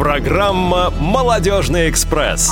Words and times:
Программа 0.00 0.88
«Молодежный 0.98 1.90
экспресс». 1.90 2.50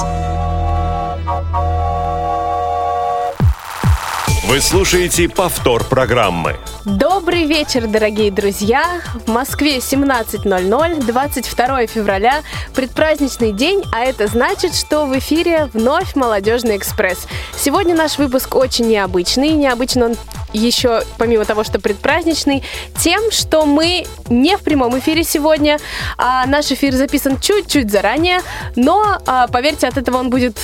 Вы 4.44 4.60
слушаете 4.60 5.30
повтор 5.30 5.84
программы. 5.84 6.56
Добрый 6.84 7.46
вечер, 7.46 7.86
дорогие 7.86 8.30
друзья! 8.30 9.00
В 9.26 9.30
Москве 9.30 9.78
17.00, 9.78 11.04
22 11.06 11.86
февраля, 11.86 12.42
предпраздничный 12.74 13.52
день, 13.52 13.82
а 13.92 14.04
это 14.04 14.26
значит, 14.26 14.74
что 14.74 15.06
в 15.06 15.18
эфире 15.18 15.70
вновь 15.72 16.14
«Молодежный 16.16 16.76
экспресс». 16.76 17.26
Сегодня 17.56 17.94
наш 17.94 18.18
выпуск 18.18 18.54
очень 18.54 18.88
необычный. 18.88 19.50
Необычно 19.50 20.06
он 20.06 20.16
еще, 20.52 21.02
помимо 21.18 21.44
того, 21.44 21.64
что 21.64 21.80
предпраздничный, 21.80 22.62
тем, 22.98 23.30
что 23.30 23.66
мы 23.66 24.06
не 24.28 24.56
в 24.56 24.62
прямом 24.62 24.98
эфире 24.98 25.24
сегодня, 25.24 25.78
а 26.16 26.46
наш 26.46 26.70
эфир 26.70 26.94
записан 26.94 27.38
чуть-чуть 27.40 27.90
заранее, 27.90 28.40
но, 28.76 29.18
а, 29.26 29.48
поверьте, 29.48 29.86
от 29.88 29.96
этого 29.96 30.18
он 30.18 30.30
будет 30.30 30.58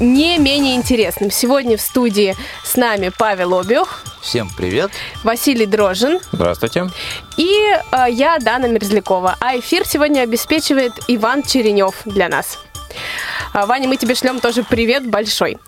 не 0.00 0.38
менее 0.38 0.74
интересным. 0.76 1.30
Сегодня 1.30 1.76
в 1.76 1.80
студии 1.80 2.36
с 2.64 2.76
нами 2.76 3.10
Павел 3.16 3.58
Обиух. 3.58 4.00
Всем 4.20 4.50
привет. 4.56 4.90
Василий 5.24 5.66
Дрожин. 5.66 6.20
Здравствуйте. 6.32 6.90
И 7.36 7.48
э, 7.92 8.04
я, 8.10 8.38
Дана 8.38 8.68
Мерзлякова. 8.68 9.36
А 9.40 9.58
эфир 9.58 9.86
сегодня 9.86 10.20
обеспечивает 10.20 10.92
Иван 11.08 11.42
Черенев 11.42 12.02
для 12.04 12.28
нас. 12.28 12.58
А, 13.52 13.66
Ваня, 13.66 13.88
мы 13.88 13.96
тебе 13.96 14.14
шлем 14.14 14.40
тоже 14.40 14.62
привет 14.62 15.08
большой. 15.08 15.58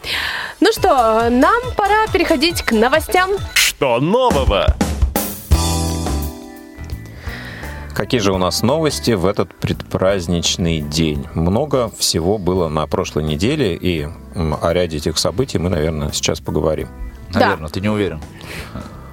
Ну 0.60 0.72
что, 0.72 1.28
нам 1.30 1.60
пора 1.76 2.06
переходить 2.12 2.62
к 2.62 2.72
новостям. 2.72 3.30
Что 3.54 3.98
нового? 4.00 4.74
Какие 7.94 8.20
же 8.20 8.32
у 8.32 8.38
нас 8.38 8.62
новости 8.62 9.10
в 9.10 9.26
этот 9.26 9.54
предпраздничный 9.54 10.80
день? 10.80 11.26
Много 11.34 11.90
всего 11.98 12.38
было 12.38 12.68
на 12.68 12.86
прошлой 12.86 13.22
неделе, 13.22 13.74
и 13.76 14.08
о 14.34 14.72
ряде 14.72 14.96
этих 14.96 15.18
событий 15.18 15.58
мы, 15.58 15.68
наверное, 15.68 16.10
сейчас 16.12 16.40
поговорим. 16.40 16.88
Да. 17.32 17.40
Наверное, 17.40 17.68
ты 17.68 17.80
не 17.80 17.88
уверен. 17.90 18.20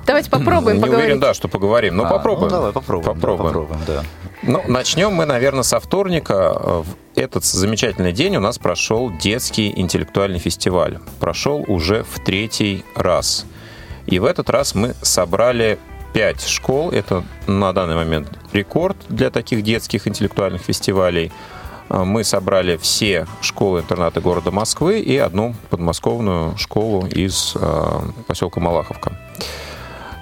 Давайте 0.06 0.30
попробуем 0.30 0.78
не 0.78 0.81
поговорить. 0.81 1.06
уверен, 1.06 1.19
да, 1.19 1.34
что 1.34 1.50
поговорим. 1.50 1.97
Ну, 1.97 2.06
А, 2.06 2.09
попробуем. 2.09 2.50
Ну, 2.50 2.56
давай 2.56 2.72
попробуем. 2.72 3.06
да, 3.06 3.14
Попробуем. 3.14 3.47
попробуем, 3.53 3.81
да. 3.86 4.03
Ну, 4.44 4.64
начнем 4.67 5.12
мы, 5.14 5.25
наверное, 5.25 5.64
со 5.64 5.80
вторника. 5.81 6.84
Этот 7.20 7.44
замечательный 7.44 8.14
день 8.14 8.38
у 8.38 8.39
нас 8.39 8.58
прошел 8.58 9.12
детский 9.12 9.73
интеллектуальный 9.78 10.39
фестиваль. 10.39 11.00
Прошел 11.20 11.66
уже 11.67 12.03
в 12.03 12.23
третий 12.23 12.86
раз. 12.95 13.45
И 14.06 14.20
в 14.20 14.23
этот 14.23 14.50
раз 14.50 14.73
мы 14.73 14.95
собрали 15.02 15.80
пять 16.14 16.42
школ. 16.47 16.92
Это 16.92 17.25
на 17.45 17.73
данный 17.73 17.95
момент 17.95 18.30
рекорд 18.53 18.95
для 19.09 19.31
таких 19.31 19.64
детских 19.64 20.08
интеллектуальных 20.08 20.62
фестивалей. 20.62 21.34
А, 21.90 22.06
Мы 22.06 22.23
собрали 22.23 22.78
все 22.78 23.28
школы-интернаты 23.42 24.22
города 24.22 24.52
Москвы 24.52 25.02
и 25.02 25.17
одну 25.17 25.56
подмосковную 25.70 26.56
школу 26.56 27.06
из 27.06 27.52
э, 27.59 28.00
поселка 28.28 28.62
Малаховка. 28.62 29.20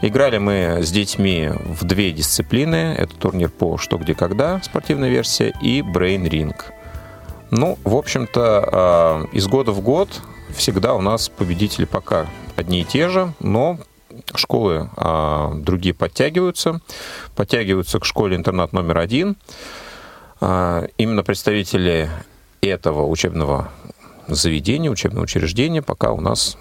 Играли 0.02 0.40
мы 0.40 0.80
с 0.82 0.90
детьми 0.90 1.52
в 1.64 1.86
две 1.86 2.12
дисциплины. 2.12 2.96
Это 2.98 3.16
турнир 3.16 3.50
по 3.50 3.78
«Что, 3.78 4.00
где, 4.00 4.16
когда» 4.16 4.60
спортивная 4.64 5.10
версия 5.10 5.54
и 5.62 5.84
«Брейн 5.84 6.26
Ринг». 6.26 6.74
Ну, 7.52 7.78
в 7.84 7.96
общем-то, 7.96 9.28
э, 9.32 9.38
из 9.38 9.48
года 9.48 9.72
в 9.72 9.82
год 9.82 10.22
всегда 10.56 10.94
у 10.94 11.02
нас 11.02 11.30
победители 11.30 11.86
пока 11.86 12.28
одни 12.56 12.82
и 12.82 12.84
те 12.84 13.10
же, 13.10 13.34
но 13.40 13.80
школы 14.36 14.90
э, 14.96 15.52
другие 15.56 15.94
подтягиваются. 15.94 16.82
Подтягиваются 17.36 18.00
к 18.00 18.06
школе-интернат 18.06 18.74
номер 18.74 18.98
один. 18.98 19.38
Э, 20.42 20.88
Именно 20.98 21.24
представители 21.24 22.10
этого 22.62 23.08
учебного 23.08 23.72
заведения, 24.28 24.92
учебного 24.92 25.24
учреждения 25.24 25.82
пока 25.82 26.12
у 26.12 26.20
нас 26.20 26.58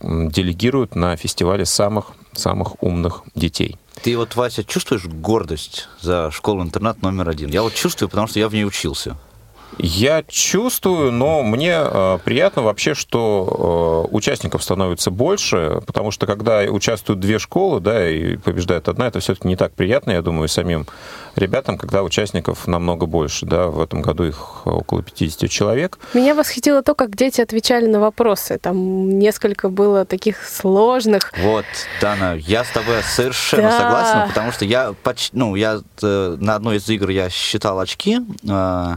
делегируют 0.00 0.94
на 0.94 1.16
фестивале 1.16 1.64
самых, 1.66 2.12
самых 2.32 2.82
умных 2.82 3.22
детей. 3.34 3.76
Ты 4.02 4.16
вот, 4.16 4.34
Вася, 4.36 4.64
чувствуешь 4.64 5.04
гордость 5.06 5.88
за 6.00 6.30
школу-интернат 6.30 7.02
номер 7.02 7.28
один? 7.28 7.50
Я 7.50 7.62
вот 7.62 7.74
чувствую, 7.74 8.08
потому 8.08 8.26
что 8.26 8.38
я 8.38 8.48
в 8.48 8.54
ней 8.54 8.64
учился. 8.64 9.16
Я 9.78 10.22
чувствую, 10.28 11.12
но 11.12 11.42
мне 11.42 11.74
э, 11.76 12.18
приятно 12.24 12.62
вообще, 12.62 12.94
что 12.94 14.06
э, 14.10 14.14
участников 14.14 14.62
становится 14.62 15.10
больше, 15.10 15.80
потому 15.86 16.10
что 16.10 16.26
когда 16.26 16.60
участвуют 16.62 17.20
две 17.20 17.38
школы, 17.38 17.80
да, 17.80 18.08
и 18.08 18.36
побеждает 18.36 18.88
одна, 18.88 19.06
это 19.08 19.20
все-таки 19.20 19.48
не 19.48 19.56
так 19.56 19.72
приятно, 19.72 20.10
я 20.12 20.22
думаю, 20.22 20.48
самим 20.48 20.86
ребятам, 21.36 21.78
когда 21.78 22.02
участников 22.02 22.66
намного 22.66 23.06
больше, 23.06 23.46
да, 23.46 23.68
в 23.68 23.80
этом 23.80 24.02
году 24.02 24.24
их 24.24 24.66
около 24.66 25.02
50 25.02 25.48
человек. 25.50 25.98
Меня 26.12 26.34
восхитило 26.34 26.82
то, 26.82 26.94
как 26.94 27.16
дети 27.16 27.40
отвечали 27.40 27.86
на 27.86 28.00
вопросы. 28.00 28.58
Там 28.58 29.18
несколько 29.18 29.68
было 29.70 30.04
таких 30.04 30.46
сложных. 30.46 31.32
Вот, 31.38 31.64
Дана, 32.00 32.34
я 32.34 32.64
с 32.64 32.68
тобой 32.68 33.02
совершенно 33.02 33.70
Да. 33.70 33.78
согласен, 33.78 34.28
потому 34.28 34.52
что 34.52 34.64
я 34.64 34.94
почти, 35.02 35.36
ну, 35.36 35.54
я 35.54 35.80
э, 36.02 36.36
на 36.38 36.54
одной 36.54 36.76
из 36.76 36.88
игр 36.88 37.08
я 37.08 37.30
считал 37.30 37.80
очки, 37.80 38.18
э, 38.48 38.94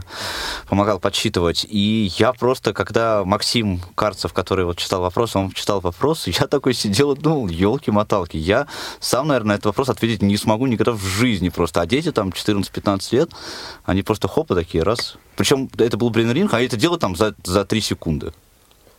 помогал 0.68 0.98
подсчитывать, 0.98 1.66
и 1.68 2.10
я 2.18 2.32
просто, 2.32 2.72
когда 2.72 3.24
Максим 3.24 3.80
Карцев, 3.94 4.32
который 4.32 4.64
вот 4.64 4.78
читал 4.78 5.00
вопрос, 5.00 5.36
он 5.36 5.50
читал 5.52 5.80
вопрос, 5.80 6.26
я 6.26 6.46
такой 6.46 6.74
сидел 6.74 7.12
и 7.12 7.18
думал, 7.18 7.48
елки-моталки, 7.48 8.36
я 8.36 8.66
сам, 9.00 9.28
наверное, 9.28 9.48
на 9.48 9.52
этот 9.54 9.66
вопрос 9.66 9.88
ответить 9.88 10.22
не 10.22 10.36
смогу 10.36 10.66
никогда 10.66 10.92
в 10.92 11.02
жизни 11.02 11.48
просто, 11.48 11.80
а 11.80 11.86
дети 11.86 12.12
там 12.12 12.28
14-15 12.28 13.14
лет, 13.14 13.30
они 13.84 14.02
просто 14.02 14.28
хопа 14.28 14.54
такие, 14.54 14.82
раз. 14.82 15.16
Причем 15.36 15.68
это 15.78 15.96
был 15.96 16.10
брейн-ринг, 16.10 16.48
а 16.52 16.60
это 16.60 16.76
дело 16.76 16.98
там 16.98 17.16
за, 17.16 17.34
за 17.44 17.64
3 17.64 17.80
секунды. 17.80 18.32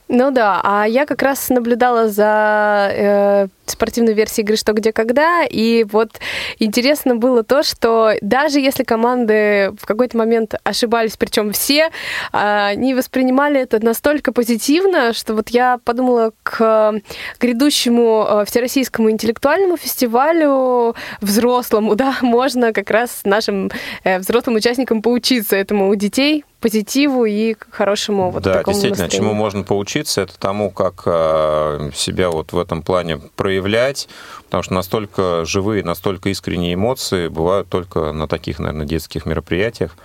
Ну 0.10 0.32
да, 0.32 0.62
а 0.64 0.86
я 0.86 1.06
как 1.06 1.22
раз 1.22 1.50
наблюдала 1.50 2.08
за 2.08 2.90
э, 2.92 3.48
спортивной 3.72 4.14
версией 4.14 4.44
игры 4.44 4.58
«Что, 4.58 4.74
где, 4.74 4.92
когда», 4.92 5.44
и 5.44 5.84
вот 5.84 6.20
интересно 6.60 7.16
было 7.16 7.44
то, 7.44 7.64
что 7.64 8.14
даже 8.22 8.60
если 8.60 8.84
команды 8.84 9.74
в 9.80 9.86
какой-то 9.86 10.18
момент 10.18 10.56
ошибались, 10.64 11.18
причем 11.18 11.52
все, 11.52 11.90
а, 12.32 12.68
они 12.68 12.94
воспринимали 12.94 13.60
это 13.60 13.84
настолько 13.84 14.32
позитивно, 14.32 15.14
что 15.14 15.34
вот 15.34 15.50
я 15.50 15.80
подумала 15.84 16.32
к 16.44 17.02
грядущему 17.40 18.26
э, 18.28 18.46
всероссийскому 18.46 19.12
интеллектуальному 19.12 19.78
фестивалю 19.78 20.96
взрослому, 21.22 21.96
да, 21.96 22.18
можно 22.22 22.74
как 22.74 22.90
раз 22.90 23.22
нашим 23.24 23.72
э, 24.04 24.20
взрослым 24.20 24.56
участникам 24.56 25.02
поучиться 25.02 25.56
этому 25.56 25.90
у 25.90 25.96
детей, 25.96 26.44
позитиву 26.60 27.26
и 27.26 27.54
к 27.54 27.68
хорошему 27.72 28.32
вот 28.32 28.44
да, 28.44 28.56
такому 28.56 28.74
действительно, 28.74 29.04
настроению. 29.04 29.30
чему 29.30 29.40
можно 29.40 29.64
поучиться, 29.64 30.22
это 30.22 30.38
тому, 30.40 30.72
как 30.72 31.04
э, 31.06 31.92
себя 31.94 32.30
вот 32.30 32.52
в 32.52 32.58
этом 32.58 32.82
плане 32.82 33.18
проявлять, 33.58 34.08
потому 34.46 34.64
что 34.64 34.74
настолько 34.74 35.46
живые, 35.46 35.84
настолько 35.84 36.30
искренние 36.30 36.76
эмоции 36.76 37.28
бывают 37.28 37.68
только 37.70 38.12
на 38.12 38.28
таких, 38.28 38.60
наверное, 38.60 38.86
детских 38.86 39.26
мероприятиях. 39.26 39.96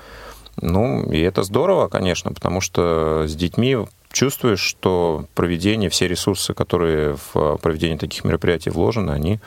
Ну, 0.60 1.10
и 1.10 1.20
это 1.20 1.42
здорово, 1.42 1.88
конечно, 1.88 2.32
потому 2.32 2.60
что 2.60 3.24
с 3.26 3.34
детьми 3.34 3.76
чувствуешь, 4.10 4.60
что 4.60 5.26
проведение, 5.34 5.90
все 5.90 6.08
ресурсы, 6.08 6.54
которые 6.54 7.16
в 7.32 7.58
проведение 7.58 7.98
таких 7.98 8.24
мероприятий 8.24 8.70
вложены, 8.70 9.10
они, 9.10 9.38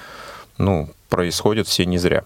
ну, 0.58 0.90
происходят 1.10 1.68
все 1.68 1.86
не 1.86 1.98
зря. 1.98 2.26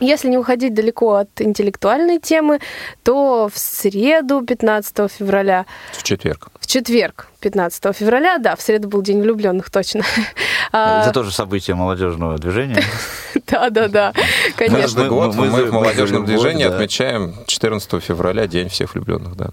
Если 0.00 0.28
не 0.28 0.38
уходить 0.38 0.74
далеко 0.74 1.14
от 1.14 1.28
интеллектуальной 1.40 2.18
темы, 2.18 2.58
то 3.04 3.48
в 3.52 3.56
среду 3.58 4.42
15 4.44 5.10
февраля, 5.10 5.66
В 5.92 6.02
четверг. 6.02 6.48
в 6.60 6.66
четверг 6.66 7.28
15 7.40 7.94
февраля, 7.96 8.38
да, 8.38 8.56
в 8.56 8.60
среду 8.62 8.88
был 8.88 9.02
День 9.02 9.20
влюбленных, 9.22 9.70
точно. 9.70 10.02
А, 10.76 11.02
Это 11.02 11.12
тоже 11.12 11.30
событие 11.30 11.76
молодежного 11.76 12.38
движения. 12.38 12.82
Да, 13.46 13.68
да, 13.68 13.88
да, 13.88 14.12
конечно. 14.56 14.80
Каждый 14.80 15.04
мы- 15.04 15.08
год 15.10 15.34
мы- 15.34 15.64
в 15.64 15.72
молодежном 15.72 16.24
движении 16.24 16.64
отмечаем 16.64 17.34
14 17.46 18.00
февраля 18.00 18.46
День 18.46 18.68
всех 18.68 18.94
влюбленных, 18.94 19.36
да. 19.36 19.48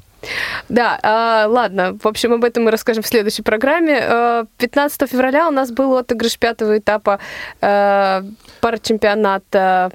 Да, 0.70 1.00
а, 1.04 1.46
ладно, 1.48 1.98
в 2.02 2.08
общем, 2.08 2.32
об 2.34 2.44
этом 2.44 2.64
мы 2.64 2.72
расскажем 2.72 3.04
в 3.04 3.08
следующей 3.08 3.42
программе. 3.44 4.00
А, 4.02 4.46
15 4.58 5.08
февраля 5.08 5.48
у 5.48 5.52
нас 5.52 5.72
был 5.72 5.98
отыгрыш 5.98 6.38
пятого 6.40 6.78
этапа 6.78 7.20
а, 7.60 8.24
парачемпионата 8.62 9.92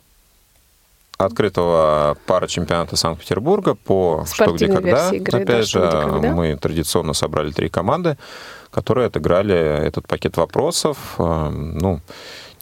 открытого 1.17 2.17
пара 2.27 2.47
чемпионата 2.47 2.97
Санкт-Петербурга 2.97 3.75
по 3.75 4.25
что 4.27 4.53
где 4.53 4.67
Спортивной 4.67 4.77
когда. 4.77 5.11
игры, 5.11 5.43
Опять 5.43 5.69
«Что, 5.69 5.81
же, 5.83 5.91
когда». 5.91 6.33
мы 6.33 6.57
традиционно 6.57 7.15
собрали 7.15 7.53
три 7.53 7.69
команды, 7.69 8.19
которые 8.71 9.07
отыграли 9.07 9.55
этот 9.55 10.07
пакет 10.07 10.37
вопросов. 10.37 11.15
Э, 11.19 11.49
Ну, 11.51 12.01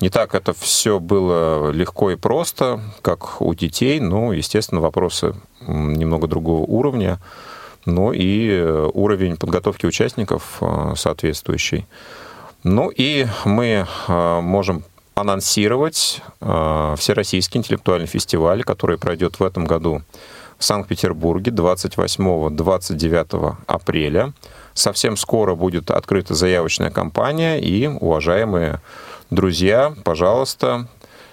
не 0.01 0.09
так 0.11 0.35
это 0.35 0.53
все 0.53 1.01
было 1.01 1.71
легко 1.71 2.11
и 2.11 2.17
просто, 2.17 2.81
как 3.03 3.41
у 3.41 3.55
детей. 3.55 4.01
Ну, 4.01 4.33
естественно, 4.33 4.81
вопросы 4.81 5.35
немного 5.67 6.27
другого 6.27 6.63
уровня. 6.63 7.21
Ну 7.87 8.13
и 8.13 8.51
э, 8.51 8.91
уровень 8.95 9.37
подготовки 9.37 9.87
участников 9.87 10.59
э, 10.61 10.95
соответствующий. 10.97 11.87
Ну 12.63 12.89
и 12.89 13.27
мы 13.45 13.87
э, 14.09 14.41
можем 14.41 14.85
анонсировать 15.15 16.23
э, 16.41 16.95
Всероссийский 16.99 17.59
интеллектуальный 17.59 18.07
фестиваль, 18.07 18.65
который 18.65 18.99
пройдет 18.99 19.39
в 19.39 19.45
этом 19.45 19.65
году 19.65 20.03
в 20.59 20.65
Санкт-Петербурге 20.65 21.53
28-29 21.53 23.57
апреля. 23.67 24.33
Совсем 24.73 25.17
скоро 25.17 25.55
будет 25.55 25.91
открыта 25.91 26.35
заявочная 26.35 26.91
кампания, 26.91 27.61
и, 27.61 27.87
уважаемые 27.87 28.81
друзья, 29.31 29.95
пожалуйста, 30.05 30.89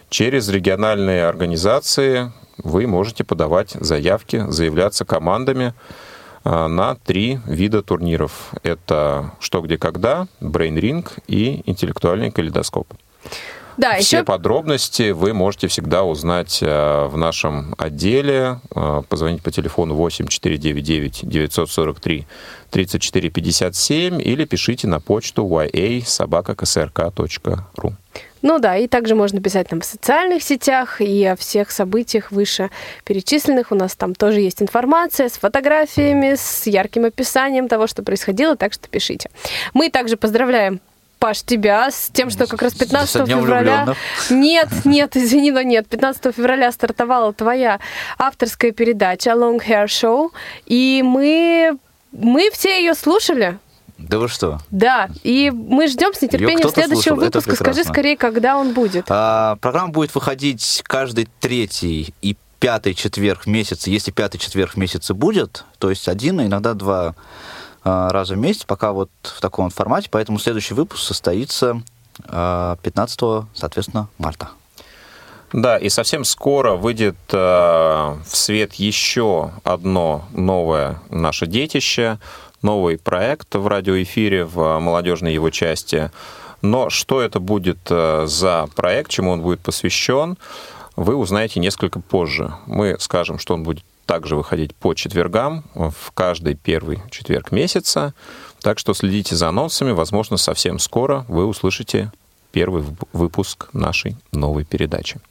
через 0.09 0.49
региональные 0.49 1.25
организации 1.25 2.31
вы 2.57 2.87
можете 2.87 3.23
подавать 3.23 3.71
заявки, 3.71 4.43
заявляться 4.49 5.05
командами 5.05 5.73
а, 6.43 6.67
на 6.67 6.95
три 6.95 7.39
вида 7.45 7.81
турниров. 7.81 8.51
Это 8.63 9.31
«Что, 9.39 9.61
где, 9.61 9.77
когда», 9.77 10.27
«Brain 10.41 10.75
Ring» 10.75 11.09
и 11.27 11.61
«Интеллектуальный 11.65 12.31
калейдоскоп». 12.31 12.93
Да, 13.77 14.00
Все 14.00 14.18
еще... 14.18 14.25
подробности 14.25 15.12
вы 15.12 15.33
можете 15.33 15.68
всегда 15.68 16.03
узнать 16.03 16.59
э, 16.62 17.07
в 17.07 17.18
нашем 17.18 17.73
отделе. 17.77 18.59
Э, 18.75 19.01
позвонить 19.07 19.41
по 19.41 19.50
телефону 19.51 19.95
8 19.95 20.27
499 20.27 21.21
943 21.23 22.27
34 22.69 23.29
57 23.29 24.21
или 24.21 24.44
пишите 24.45 24.88
на 24.88 25.00
почту 25.00 25.45
ya.sobaka.ksrk.ru. 25.45 27.94
Ну 28.41 28.59
да, 28.59 28.77
и 28.77 28.88
также 28.88 29.13
можно 29.13 29.41
писать 29.41 29.71
нам 29.71 29.81
в 29.81 29.85
социальных 29.85 30.41
сетях 30.41 31.00
и 31.00 31.24
о 31.25 31.35
всех 31.35 31.69
событиях 31.69 32.31
выше 32.31 32.71
перечисленных. 33.03 33.71
У 33.71 33.75
нас 33.75 33.95
там 33.95 34.15
тоже 34.15 34.39
есть 34.39 34.62
информация 34.62 35.29
с 35.29 35.33
фотографиями, 35.33 36.35
с 36.35 36.65
ярким 36.65 37.06
описанием 37.06 37.67
того, 37.67 37.88
что 37.88 38.03
происходило, 38.03 38.56
так 38.56 38.74
что 38.74 38.89
пишите. 38.89 39.29
Мы 39.74 39.89
также 39.89 40.17
поздравляем 40.17 40.81
Паш, 41.21 41.44
тебя 41.44 41.91
с 41.91 42.09
тем, 42.12 42.31
что 42.31 42.47
как 42.47 42.63
раз 42.63 42.73
15 42.73 43.27
февраля... 43.27 43.94
Нет, 44.31 44.69
нет, 44.85 45.15
извини, 45.15 45.51
но 45.51 45.62
нет. 45.62 45.88
15 45.88 46.35
февраля 46.35 46.71
стартовала 46.71 47.31
твоя 47.31 47.79
авторская 48.18 48.71
передача 48.71 49.29
Long 49.29 49.59
Hair 49.63 49.85
Show, 49.85 50.31
и 50.65 51.03
мы, 51.06 51.77
мы 52.12 52.50
все 52.51 52.79
ее 52.79 52.95
слушали. 52.95 53.59
Да 54.00 54.18
вы 54.18 54.29
что? 54.29 54.62
Да, 54.71 55.09
и 55.21 55.51
мы 55.51 55.88
ждем 55.89 56.12
с 56.15 56.23
нетерпением 56.23 56.68
следующего 56.69 57.13
слушал. 57.13 57.18
выпуска. 57.18 57.56
Скажи 57.56 57.83
скорее, 57.83 58.17
когда 58.17 58.57
он 58.57 58.74
будет. 58.74 59.06
А, 59.09 59.57
программа 59.57 59.89
будет 59.89 60.15
выходить 60.15 60.81
каждый 60.88 61.27
третий 61.39 62.15
и 62.24 62.35
пятый 62.59 62.95
четверг 62.95 63.41
в 63.44 63.47
месяц. 63.47 63.85
Если 63.85 64.09
пятый 64.09 64.39
четверг 64.39 64.74
в 64.74 64.77
месяце 64.77 65.13
будет, 65.13 65.65
то 65.77 65.91
есть 65.91 66.07
один, 66.07 66.39
а 66.39 66.47
иногда 66.47 66.74
два 66.74 67.13
раза 67.83 68.35
в 68.35 68.37
месяц, 68.37 68.63
пока 68.63 68.91
вот 68.91 69.09
в 69.23 69.41
таком 69.41 69.69
формате. 69.69 70.09
Поэтому 70.11 70.39
следующий 70.39 70.73
выпуск 70.73 71.03
состоится 71.03 71.81
15, 72.17 73.19
а, 73.21 73.45
соответственно, 73.53 74.07
марта. 74.17 74.49
Да, 75.53 75.77
и 75.77 75.89
совсем 75.89 76.23
скоро 76.23 76.75
выйдет 76.75 77.17
э, 77.31 77.37
в 77.37 78.37
свет 78.37 78.73
еще 78.75 79.51
одно 79.65 80.23
новое 80.31 81.01
наше 81.09 81.45
детище, 81.45 82.19
новый 82.61 82.97
проект 82.97 83.53
в 83.55 83.67
радиоэфире 83.67 84.45
в 84.45 84.79
молодежной 84.79 85.33
его 85.33 85.49
части. 85.49 86.09
Но 86.61 86.89
что 86.89 87.21
это 87.21 87.41
будет 87.41 87.79
э, 87.89 88.25
за 88.27 88.69
проект, 88.75 89.11
чему 89.11 89.31
он 89.31 89.41
будет 89.41 89.59
посвящен, 89.59 90.37
вы 90.95 91.15
узнаете 91.15 91.59
несколько 91.59 91.99
позже. 91.99 92.53
Мы 92.65 92.95
скажем, 92.99 93.37
что 93.37 93.53
он 93.53 93.63
будет 93.63 93.83
также 94.11 94.35
выходить 94.35 94.75
по 94.75 94.93
четвергам 94.93 95.63
в 95.73 96.11
каждый 96.13 96.55
первый 96.55 96.99
четверг 97.09 97.53
месяца. 97.53 98.13
Так 98.61 98.77
что 98.77 98.93
следите 98.93 99.37
за 99.37 99.47
анонсами. 99.47 99.91
Возможно, 99.91 100.35
совсем 100.35 100.79
скоро 100.79 101.23
вы 101.29 101.45
услышите 101.45 102.11
первый 102.51 102.83
выпуск 103.13 103.69
нашей 103.71 104.17
новой 104.33 104.65
передачи. 104.65 105.21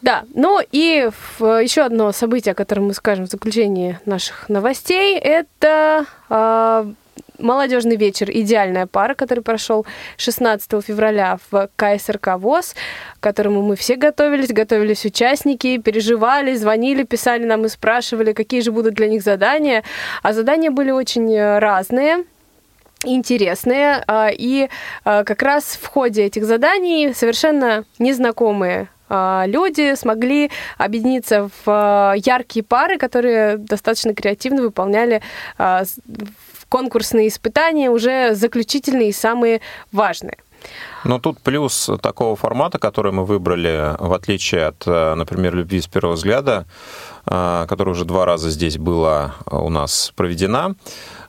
Да, 0.00 0.22
ну 0.32 0.60
и 0.70 1.10
еще 1.40 1.82
одно 1.82 2.12
событие, 2.12 2.52
о 2.52 2.54
котором 2.54 2.84
мы 2.84 2.94
скажем 2.94 3.26
в 3.26 3.30
заключении 3.30 3.98
наших 4.06 4.48
новостей, 4.48 5.18
это 5.18 6.06
э, 6.30 6.92
молодежный 7.38 7.96
вечер 7.96 8.30
«Идеальная 8.30 8.86
пара», 8.86 9.14
который 9.14 9.42
прошел 9.42 9.86
16 10.16 10.84
февраля 10.84 11.38
в 11.50 11.68
КСРК 11.76 12.36
ВОЗ, 12.38 12.74
к 13.18 13.22
которому 13.22 13.62
мы 13.62 13.76
все 13.76 13.96
готовились, 13.96 14.52
готовились 14.52 15.04
участники, 15.04 15.78
переживали, 15.78 16.54
звонили, 16.54 17.02
писали 17.02 17.44
нам 17.44 17.64
и 17.64 17.68
спрашивали, 17.68 18.32
какие 18.32 18.60
же 18.60 18.72
будут 18.72 18.94
для 18.94 19.08
них 19.08 19.22
задания. 19.22 19.82
А 20.22 20.32
задания 20.32 20.70
были 20.70 20.90
очень 20.90 21.32
э, 21.32 21.58
разные 21.58 22.24
интересные, 23.06 24.02
а, 24.06 24.30
и 24.32 24.68
а, 25.04 25.24
как 25.24 25.42
раз 25.42 25.78
в 25.80 25.86
ходе 25.86 26.24
этих 26.24 26.44
заданий 26.44 27.12
совершенно 27.14 27.84
незнакомые 27.98 28.88
а, 29.08 29.44
люди 29.46 29.94
смогли 29.94 30.50
объединиться 30.78 31.50
в 31.64 32.14
яркие 32.16 32.64
пары, 32.64 32.96
которые 32.96 33.58
достаточно 33.58 34.14
креативно 34.14 34.62
выполняли 34.62 35.20
конкурсные 36.74 37.28
испытания 37.28 37.88
уже 37.88 38.34
заключительные 38.34 39.10
и 39.10 39.12
самые 39.12 39.60
важные. 39.92 40.38
Но 41.04 41.20
тут 41.20 41.38
плюс 41.38 41.88
такого 42.02 42.34
формата, 42.34 42.80
который 42.80 43.12
мы 43.12 43.24
выбрали, 43.24 43.94
в 44.00 44.12
отличие 44.12 44.66
от, 44.66 44.82
э, 44.84 45.14
например, 45.14 45.54
«Любви 45.54 45.80
с 45.80 45.86
первого 45.86 46.16
взгляда», 46.16 46.66
э, 47.26 47.66
которая 47.68 47.94
уже 47.94 48.04
два 48.04 48.24
раза 48.24 48.50
здесь 48.50 48.76
была 48.76 49.36
у 49.48 49.68
нас 49.68 50.12
проведена, 50.16 50.74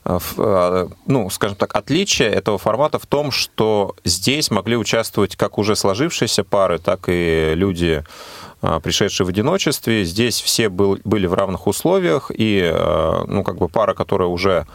э, 0.04 0.88
ну, 1.06 1.30
скажем 1.30 1.56
так, 1.56 1.76
отличие 1.76 2.30
этого 2.30 2.58
формата 2.58 2.98
в 2.98 3.06
том, 3.06 3.30
что 3.30 3.94
здесь 4.02 4.50
могли 4.50 4.76
участвовать 4.76 5.36
как 5.36 5.58
уже 5.58 5.76
сложившиеся 5.76 6.42
пары, 6.42 6.80
так 6.80 7.04
и 7.06 7.52
люди, 7.54 8.02
пришедшие 8.82 9.24
в 9.26 9.28
одиночестве. 9.28 10.04
Здесь 10.04 10.40
все 10.40 10.68
был, 10.70 10.98
были 11.04 11.28
в 11.28 11.34
равных 11.34 11.68
условиях, 11.68 12.32
и, 12.34 12.74
ну, 13.28 13.44
как 13.44 13.58
бы 13.58 13.68
пара, 13.68 13.94
которая 13.94 14.28
уже 14.28 14.66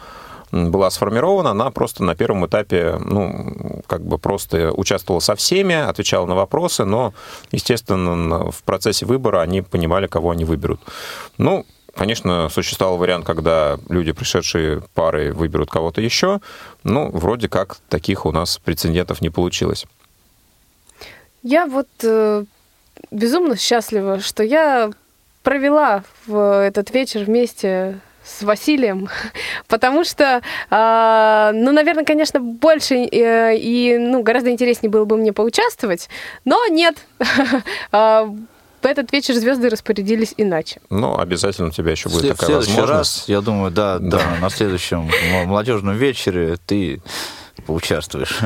была 0.52 0.90
сформирована, 0.90 1.50
она 1.50 1.70
просто 1.70 2.04
на 2.04 2.14
первом 2.14 2.46
этапе, 2.46 2.98
ну, 3.00 3.82
как 3.86 4.02
бы 4.02 4.18
просто 4.18 4.72
участвовала 4.72 5.20
со 5.20 5.34
всеми, 5.34 5.74
отвечала 5.74 6.26
на 6.26 6.34
вопросы, 6.34 6.84
но, 6.84 7.14
естественно, 7.50 8.50
в 8.50 8.62
процессе 8.62 9.06
выбора 9.06 9.40
они 9.40 9.62
понимали, 9.62 10.06
кого 10.06 10.30
они 10.30 10.44
выберут. 10.44 10.80
Ну, 11.38 11.66
Конечно, 11.94 12.48
существовал 12.48 12.96
вариант, 12.96 13.26
когда 13.26 13.78
люди, 13.90 14.12
пришедшие 14.12 14.82
парой, 14.94 15.32
выберут 15.32 15.70
кого-то 15.70 16.00
еще. 16.00 16.40
Ну, 16.84 17.10
вроде 17.10 17.50
как 17.50 17.76
таких 17.90 18.24
у 18.24 18.32
нас 18.32 18.58
прецедентов 18.58 19.20
не 19.20 19.28
получилось. 19.28 19.84
Я 21.42 21.66
вот 21.66 21.88
э, 22.02 22.44
безумно 23.10 23.58
счастлива, 23.58 24.20
что 24.20 24.42
я 24.42 24.90
провела 25.42 26.04
в 26.26 26.64
этот 26.64 26.92
вечер 26.94 27.24
вместе 27.24 28.00
с 28.24 28.42
Василием, 28.42 29.08
потому 29.68 30.04
что, 30.04 30.42
э, 30.70 31.50
ну, 31.54 31.72
наверное, 31.72 32.04
конечно, 32.04 32.40
больше 32.40 32.96
э, 32.96 33.56
и, 33.56 33.96
ну, 33.98 34.22
гораздо 34.22 34.50
интереснее 34.50 34.90
было 34.90 35.04
бы 35.04 35.16
мне 35.16 35.32
поучаствовать, 35.32 36.08
но 36.44 36.66
нет. 36.68 36.96
А, 37.90 38.24
в 38.82 38.86
этот 38.86 39.12
вечер 39.12 39.34
звезды 39.34 39.68
распорядились 39.68 40.34
иначе. 40.36 40.80
Ну, 40.90 41.16
обязательно 41.18 41.68
у 41.68 41.70
тебя 41.70 41.92
еще 41.92 42.08
будет 42.08 42.24
в 42.24 42.36
такая 42.36 42.56
возможность. 42.56 42.88
раз, 42.88 43.24
я 43.28 43.40
думаю, 43.40 43.70
да, 43.70 43.98
да, 44.00 44.18
да, 44.18 44.36
на 44.40 44.50
следующем 44.50 45.10
молодежном 45.46 45.94
вечере 45.96 46.56
ты 46.66 47.00
поучаствуешь. 47.66 48.38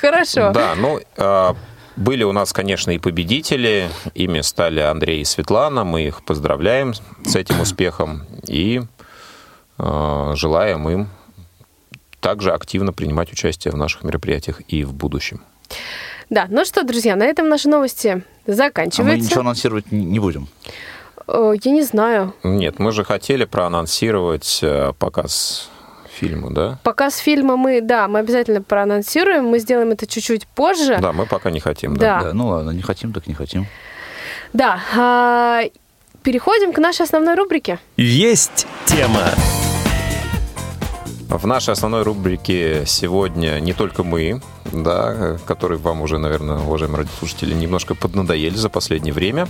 Хорошо. 0.00 0.50
Да, 0.52 0.74
ну, 0.76 1.00
а, 1.16 1.56
были 1.96 2.24
у 2.24 2.32
нас, 2.32 2.52
конечно, 2.52 2.90
и 2.90 2.98
победители. 2.98 3.90
Ими 4.14 4.40
стали 4.42 4.80
Андрей 4.80 5.22
и 5.22 5.24
Светлана. 5.24 5.84
Мы 5.84 6.06
их 6.06 6.24
поздравляем 6.24 6.94
с 7.24 7.36
этим 7.36 7.60
успехом 7.60 8.26
и 8.46 8.82
э, 9.78 10.32
желаем 10.34 10.88
им 10.88 11.08
также 12.20 12.52
активно 12.52 12.92
принимать 12.92 13.32
участие 13.32 13.72
в 13.72 13.76
наших 13.76 14.02
мероприятиях 14.02 14.60
и 14.68 14.84
в 14.84 14.92
будущем. 14.92 15.40
Да, 16.28 16.46
ну 16.48 16.64
что, 16.64 16.82
друзья, 16.82 17.14
на 17.14 17.24
этом 17.24 17.48
наши 17.48 17.68
новости 17.68 18.22
заканчиваются. 18.46 19.14
А 19.14 19.16
мы 19.16 19.22
ничего 19.22 19.40
анонсировать 19.40 19.92
не 19.92 20.18
будем. 20.18 20.48
Я 21.28 21.70
не 21.70 21.82
знаю. 21.82 22.34
Нет, 22.42 22.78
мы 22.78 22.92
же 22.92 23.04
хотели 23.04 23.44
проанонсировать 23.44 24.60
э, 24.62 24.92
показ 24.98 25.70
фильму, 26.16 26.50
да? 26.50 26.78
Показ 26.82 27.18
фильма 27.18 27.56
мы, 27.56 27.80
да, 27.80 28.08
мы 28.08 28.20
обязательно 28.20 28.62
проанонсируем, 28.62 29.44
мы 29.44 29.58
сделаем 29.58 29.90
это 29.90 30.06
чуть-чуть 30.06 30.46
позже. 30.46 30.98
Да, 31.00 31.12
мы 31.12 31.26
пока 31.26 31.50
не 31.50 31.60
хотим. 31.60 31.96
Да. 31.96 32.22
да. 32.22 32.32
Ну 32.32 32.48
ладно, 32.48 32.70
не 32.70 32.82
хотим, 32.82 33.12
так 33.12 33.26
не 33.26 33.34
хотим. 33.34 33.66
Да. 34.52 34.80
А, 34.96 35.62
переходим 36.22 36.72
к 36.72 36.78
нашей 36.78 37.02
основной 37.02 37.34
рубрике. 37.34 37.78
Есть 37.96 38.66
тема. 38.86 39.24
В 41.28 41.46
нашей 41.46 41.72
основной 41.72 42.02
рубрике 42.02 42.84
сегодня 42.86 43.60
не 43.60 43.72
только 43.72 44.02
мы, 44.02 44.40
да, 44.82 45.38
которые 45.46 45.78
вам 45.78 46.02
уже, 46.02 46.18
наверное, 46.18 46.58
уважаемые 46.58 47.00
радиослушатели, 47.00 47.54
немножко 47.54 47.94
поднадоели 47.94 48.54
за 48.54 48.68
последнее 48.68 49.12
время. 49.12 49.48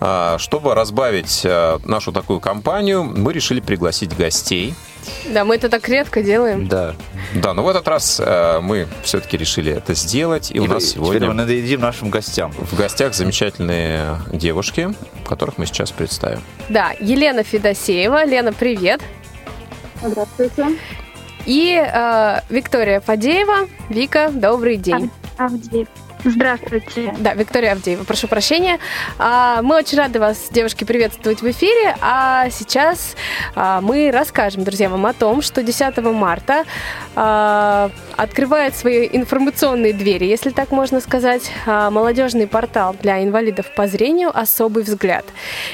А, 0.00 0.36
чтобы 0.38 0.74
разбавить 0.74 1.42
а, 1.44 1.78
нашу 1.84 2.12
такую 2.12 2.40
компанию, 2.40 3.04
мы 3.04 3.32
решили 3.32 3.60
пригласить 3.60 4.16
гостей. 4.16 4.74
Да, 5.32 5.44
мы 5.44 5.56
это 5.56 5.68
так 5.68 5.88
редко 5.88 6.22
делаем. 6.22 6.66
Да. 6.66 6.94
Да, 7.34 7.54
но 7.54 7.62
в 7.62 7.68
этот 7.68 7.86
раз 7.86 8.20
а, 8.20 8.60
мы 8.60 8.88
все-таки 9.04 9.36
решили 9.36 9.72
это 9.72 9.94
сделать. 9.94 10.50
И, 10.50 10.58
у 10.58 10.66
нас 10.66 10.84
сегодня... 10.84 11.14
Теперь 11.14 11.28
мы 11.28 11.34
надоедим 11.34 11.80
нашим 11.80 12.10
гостям. 12.10 12.52
В 12.52 12.76
гостях 12.76 13.14
замечательные 13.14 14.18
девушки, 14.32 14.92
которых 15.26 15.58
мы 15.58 15.66
сейчас 15.66 15.92
представим. 15.92 16.40
Да, 16.68 16.92
Елена 16.98 17.44
Федосеева. 17.44 18.24
Лена, 18.24 18.52
привет. 18.52 19.00
Здравствуйте. 20.02 20.66
И 21.46 21.74
э, 21.74 22.40
Виктория 22.48 23.00
Фадеева. 23.00 23.68
Вика, 23.88 24.30
добрый 24.32 24.76
день. 24.76 25.10
Авдеев. 25.38 25.88
Здравствуйте. 26.24 27.12
Да, 27.18 27.34
Виктория 27.34 27.72
Авдеева, 27.72 28.04
прошу 28.04 28.28
прощения. 28.28 28.78
А, 29.18 29.60
мы 29.62 29.76
очень 29.76 29.98
рады 29.98 30.20
вас, 30.20 30.48
девушки, 30.52 30.84
приветствовать 30.84 31.42
в 31.42 31.50
эфире. 31.50 31.96
А 32.00 32.48
сейчас 32.50 33.16
а, 33.56 33.80
мы 33.80 34.10
расскажем, 34.12 34.62
друзья, 34.62 34.88
вам 34.88 35.04
о 35.06 35.14
том, 35.14 35.42
что 35.42 35.64
10 35.64 35.96
марта 35.98 36.64
а, 37.16 37.90
открывает 38.16 38.76
свои 38.76 39.08
информационные 39.12 39.92
двери, 39.92 40.26
если 40.26 40.50
так 40.50 40.70
можно 40.70 41.00
сказать, 41.00 41.50
молодежный 41.66 42.46
портал 42.46 42.94
для 43.02 43.22
инвалидов 43.22 43.66
по 43.74 43.88
зрению 43.88 44.30
«Особый 44.36 44.84
взгляд». 44.84 45.24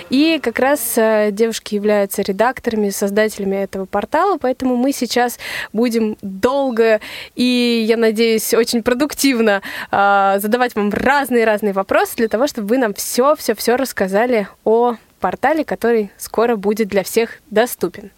И 0.08 0.40
как 0.42 0.58
раз 0.58 0.94
девушки 0.94 1.74
являются 1.74 2.22
редакторами, 2.22 2.88
создателями 2.88 3.56
этого 3.56 3.84
портала, 3.84 4.38
поэтому 4.38 4.76
мы 4.76 4.92
сейчас 4.92 5.38
будем 5.72 6.16
долго 6.22 7.00
и, 7.34 7.84
я 7.86 7.96
надеюсь, 7.96 8.54
очень 8.54 8.82
продуктивно 8.82 9.60
задавать 10.38 10.74
вам 10.74 10.90
разные-разные 10.90 11.72
вопросы 11.72 12.16
для 12.16 12.28
того, 12.28 12.46
чтобы 12.46 12.68
вы 12.68 12.78
нам 12.78 12.94
все-все-все 12.94 13.76
рассказали 13.76 14.48
о 14.64 14.96
портале, 15.20 15.64
который 15.64 16.10
скоро 16.16 16.56
будет 16.56 16.88
для 16.88 17.02
всех 17.02 17.30
доступен. 17.50 18.10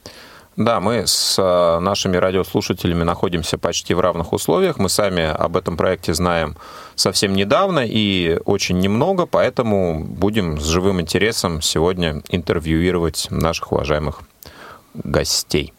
Да, 0.56 0.80
мы 0.80 1.06
с 1.06 1.38
э, 1.38 1.78
нашими 1.78 2.16
радиослушателями 2.16 3.02
находимся 3.02 3.56
почти 3.56 3.94
в 3.94 4.00
равных 4.00 4.32
условиях. 4.32 4.78
Мы 4.78 4.88
сами 4.88 5.22
об 5.22 5.56
этом 5.56 5.76
проекте 5.76 6.12
знаем 6.12 6.56
совсем 6.96 7.34
недавно 7.34 7.80
и 7.86 8.38
очень 8.44 8.78
немного, 8.78 9.26
поэтому 9.26 10.04
будем 10.04 10.60
с 10.60 10.64
живым 10.64 11.00
интересом 11.00 11.62
сегодня 11.62 12.20
интервьюировать 12.28 13.28
наших 13.30 13.72
уважаемых 13.72 14.20
гостей. 14.92 15.72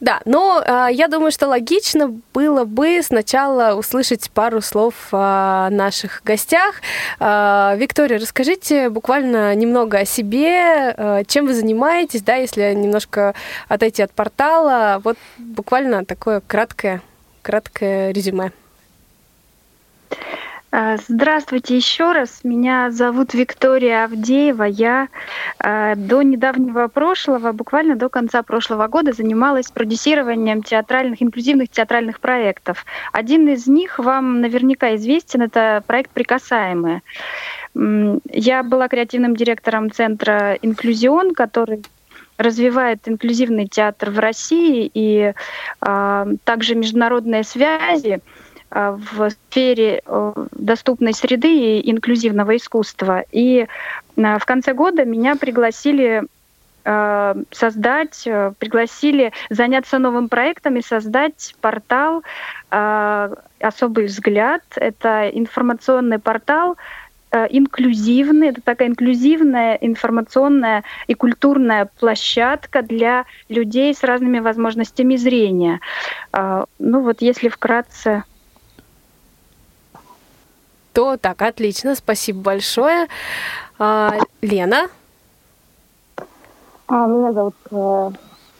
Да, 0.00 0.20
но 0.26 0.62
э, 0.64 0.88
я 0.92 1.08
думаю, 1.08 1.32
что 1.32 1.48
логично 1.48 2.12
было 2.34 2.64
бы 2.64 3.00
сначала 3.02 3.74
услышать 3.74 4.30
пару 4.30 4.60
слов 4.60 4.94
о 5.10 5.70
наших 5.70 6.22
гостях. 6.22 6.82
Э, 7.18 7.74
Виктория, 7.76 8.18
расскажите 8.18 8.90
буквально 8.90 9.54
немного 9.54 9.98
о 9.98 10.04
себе, 10.04 10.94
э, 10.96 11.22
чем 11.26 11.46
вы 11.46 11.54
занимаетесь, 11.54 12.22
да, 12.22 12.36
если 12.36 12.74
немножко 12.74 13.34
отойти 13.68 14.02
от 14.02 14.12
портала. 14.12 15.00
Вот 15.02 15.16
буквально 15.38 16.04
такое 16.04 16.42
краткое, 16.46 17.00
краткое 17.42 18.12
резюме. 18.12 18.52
А, 20.72 20.96
здравствуйте 20.96 21.76
еще 21.76 22.12
раз. 22.12 22.40
Меня 22.42 22.90
зовут 22.90 23.34
Виктория 23.34 24.04
Авдеева. 24.04 24.64
Я 24.64 25.08
а, 25.60 25.94
до 25.94 26.22
недавнего 26.22 26.88
прошлого, 26.88 27.52
буквально 27.52 27.94
до 27.94 28.08
конца 28.08 28.42
прошлого 28.42 28.88
года, 28.88 29.12
занималась 29.12 29.70
продюсированием 29.70 30.62
театральных, 30.62 31.22
инклюзивных 31.22 31.70
театральных 31.70 32.18
проектов. 32.18 32.84
Один 33.12 33.48
из 33.48 33.66
них 33.68 33.98
вам 33.98 34.40
наверняка 34.40 34.96
известен. 34.96 35.42
Это 35.42 35.84
проект 35.86 36.10
«Прикасаемые». 36.10 37.02
Я 37.74 38.62
была 38.62 38.88
креативным 38.88 39.36
директором 39.36 39.92
центра 39.92 40.54
«Инклюзион», 40.62 41.34
который 41.34 41.84
развивает 42.38 43.00
инклюзивный 43.06 43.66
театр 43.66 44.10
в 44.10 44.18
России 44.18 44.90
и 44.92 45.32
э, 45.80 46.26
также 46.44 46.74
международные 46.74 47.44
связи. 47.44 48.20
В 48.70 49.30
сфере 49.30 50.02
э, 50.04 50.32
доступной 50.52 51.14
среды 51.14 51.78
и 51.78 51.90
инклюзивного 51.90 52.56
искусства. 52.56 53.24
И 53.30 53.66
а, 54.16 54.38
в 54.38 54.44
конце 54.44 54.74
года 54.74 55.04
меня 55.04 55.36
пригласили 55.36 56.24
а, 56.84 57.36
создать, 57.52 58.26
э, 58.26 58.52
пригласили 58.58 59.32
заняться 59.50 59.98
новым 59.98 60.28
проектом 60.28 60.76
и 60.76 60.82
создать 60.82 61.54
портал 61.60 62.22
«Особый 62.68 64.06
взгляд». 64.06 64.62
Это 64.74 65.28
информационный 65.28 66.18
портал, 66.18 66.76
э, 67.30 67.46
инклюзивный, 67.50 68.48
это 68.48 68.60
такая 68.60 68.88
инклюзивная 68.88 69.76
информационная 69.80 70.82
и 71.06 71.14
культурная 71.14 71.88
площадка 71.98 72.82
для 72.82 73.24
людей 73.48 73.94
с 73.94 74.02
разными 74.02 74.40
возможностями 74.40 75.16
зрения. 75.16 75.80
Ну 76.32 77.00
вот 77.00 77.22
если 77.22 77.48
вкратце 77.48 78.24
то 80.96 81.18
так, 81.18 81.42
отлично, 81.42 81.94
спасибо 81.94 82.40
большое. 82.40 83.06
А, 83.78 84.14
Лена? 84.40 84.88
А, 86.88 87.06
меня 87.06 87.34
зовут 87.34 87.54
э, 87.70 88.10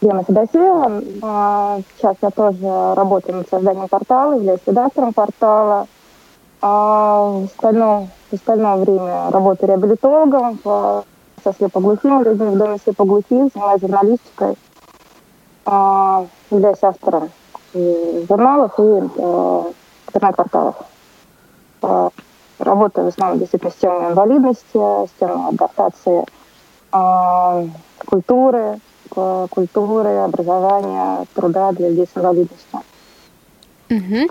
Лена 0.03 0.23
Федосеева. 0.23 1.03
А, 1.23 1.81
сейчас 1.97 2.17
я 2.21 2.29
тоже 2.29 2.95
работаю 2.95 3.39
над 3.39 3.49
созданием 3.49 3.89
портала, 3.89 4.35
являюсь 4.35 4.61
редактором 4.67 5.15
портала. 5.15 5.87
А, 6.61 7.41
в, 7.41 7.45
остальном, 7.45 8.11
в 8.31 8.35
остальное 8.35 8.77
время 8.77 9.31
работаю 9.31 9.71
реабилитологом 9.71 10.61
в, 10.63 11.05
со 11.43 11.55
слепоглухими 11.55 12.23
людьми 12.23 12.49
в 12.49 12.59
доме 12.59 12.77
слепоглухих, 12.85 13.51
занимаюсь 13.55 13.81
журналистикой. 13.81 14.59
А, 15.65 16.27
являюсь 16.51 16.83
автором 16.83 17.31
журналов 17.73 18.79
и 18.79 18.83
э, 18.83 19.63
интернет-порталов. 20.09 20.75
А, 21.81 22.11
Работаю 22.59 23.07
в 23.07 23.09
основном 23.09 23.39
действительно 23.39 23.71
с 23.71 23.77
темой 23.77 24.11
инвалидности, 24.11 24.67
с 24.75 25.11
темой 25.21 25.49
адаптации 25.49 26.25
э, 26.93 27.69
культуры, 28.07 28.79
культуры, 29.09 30.09
образования, 30.17 31.27
труда 31.35 31.73
для 31.73 31.91
людей 31.91 32.07
с 32.13 32.17
инвалидностью. 32.17 32.81
Угу. 33.91 34.29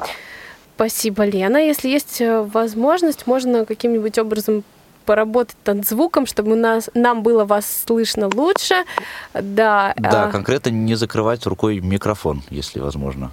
Спасибо, 0.75 1.23
Лена. 1.23 1.57
Если 1.57 1.87
есть 1.87 2.19
э, 2.19 2.41
возможность, 2.41 3.27
можно 3.27 3.65
каким-нибудь 3.65 4.19
образом 4.19 4.63
поработать 5.05 5.55
над 5.65 5.87
звуком, 5.87 6.25
чтобы 6.25 6.53
у 6.53 6.55
нас, 6.55 6.89
нам 6.93 7.23
было 7.23 7.45
вас 7.45 7.65
слышно 7.87 8.29
лучше. 8.33 8.75
Да, 9.33 9.93
да 9.95 10.25
а... 10.25 10.31
конкретно 10.31 10.71
не 10.71 10.95
закрывать 10.95 11.45
рукой 11.45 11.79
микрофон, 11.79 12.41
если 12.49 12.79
возможно. 12.79 13.31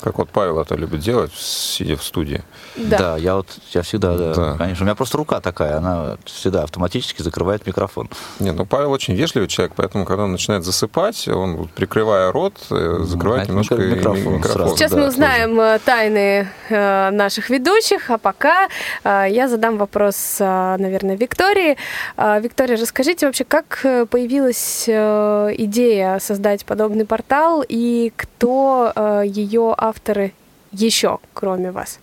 Как 0.00 0.18
вот 0.18 0.30
Павел 0.30 0.60
это 0.60 0.74
любит 0.74 1.00
делать, 1.00 1.32
сидя 1.34 1.96
в 1.96 2.02
студии. 2.02 2.42
Да, 2.76 2.98
да 2.98 3.16
я 3.16 3.36
вот 3.36 3.46
я 3.72 3.82
всегда, 3.82 4.16
да, 4.16 4.34
да, 4.34 4.56
конечно. 4.56 4.84
У 4.84 4.86
меня 4.86 4.94
просто 4.94 5.18
рука 5.18 5.40
такая, 5.40 5.76
она 5.76 6.16
всегда 6.24 6.62
автоматически 6.62 7.22
закрывает 7.22 7.66
микрофон. 7.66 8.08
Не, 8.38 8.52
ну 8.52 8.64
Павел 8.64 8.92
очень 8.92 9.14
вежливый 9.14 9.48
человек, 9.48 9.74
поэтому 9.76 10.04
когда 10.04 10.24
он 10.24 10.32
начинает 10.32 10.64
засыпать, 10.64 11.28
он, 11.28 11.68
прикрывая 11.68 12.32
рот, 12.32 12.54
э, 12.70 13.00
закрывает 13.02 13.48
ну, 13.48 13.54
немножко 13.54 13.74
микрофон. 13.76 14.34
микрофон. 14.34 14.76
Сейчас 14.76 14.92
да, 14.92 14.98
мы 14.98 15.08
узнаем 15.08 15.56
тоже. 15.56 15.68
Э, 15.70 15.78
тайны 15.84 16.48
э, 16.68 17.10
наших 17.10 17.50
ведущих, 17.50 18.10
а 18.10 18.18
пока 18.18 18.68
я 19.04 19.48
задам 19.48 19.78
вопрос, 19.78 20.36
наверное, 20.38 21.16
Виктории. 21.16 21.76
Виктория, 22.16 22.76
расскажите 22.76 23.26
вообще, 23.26 23.44
как 23.44 23.80
появилась 24.10 24.88
идея 24.88 26.18
создать 26.18 26.64
подобный 26.64 27.04
портал 27.04 27.64
и 27.66 28.12
кто 28.16 28.92
ее 29.24 29.74
авторы 29.90 30.32
еще, 30.72 31.18
кроме 31.34 31.70
вас? 31.70 32.00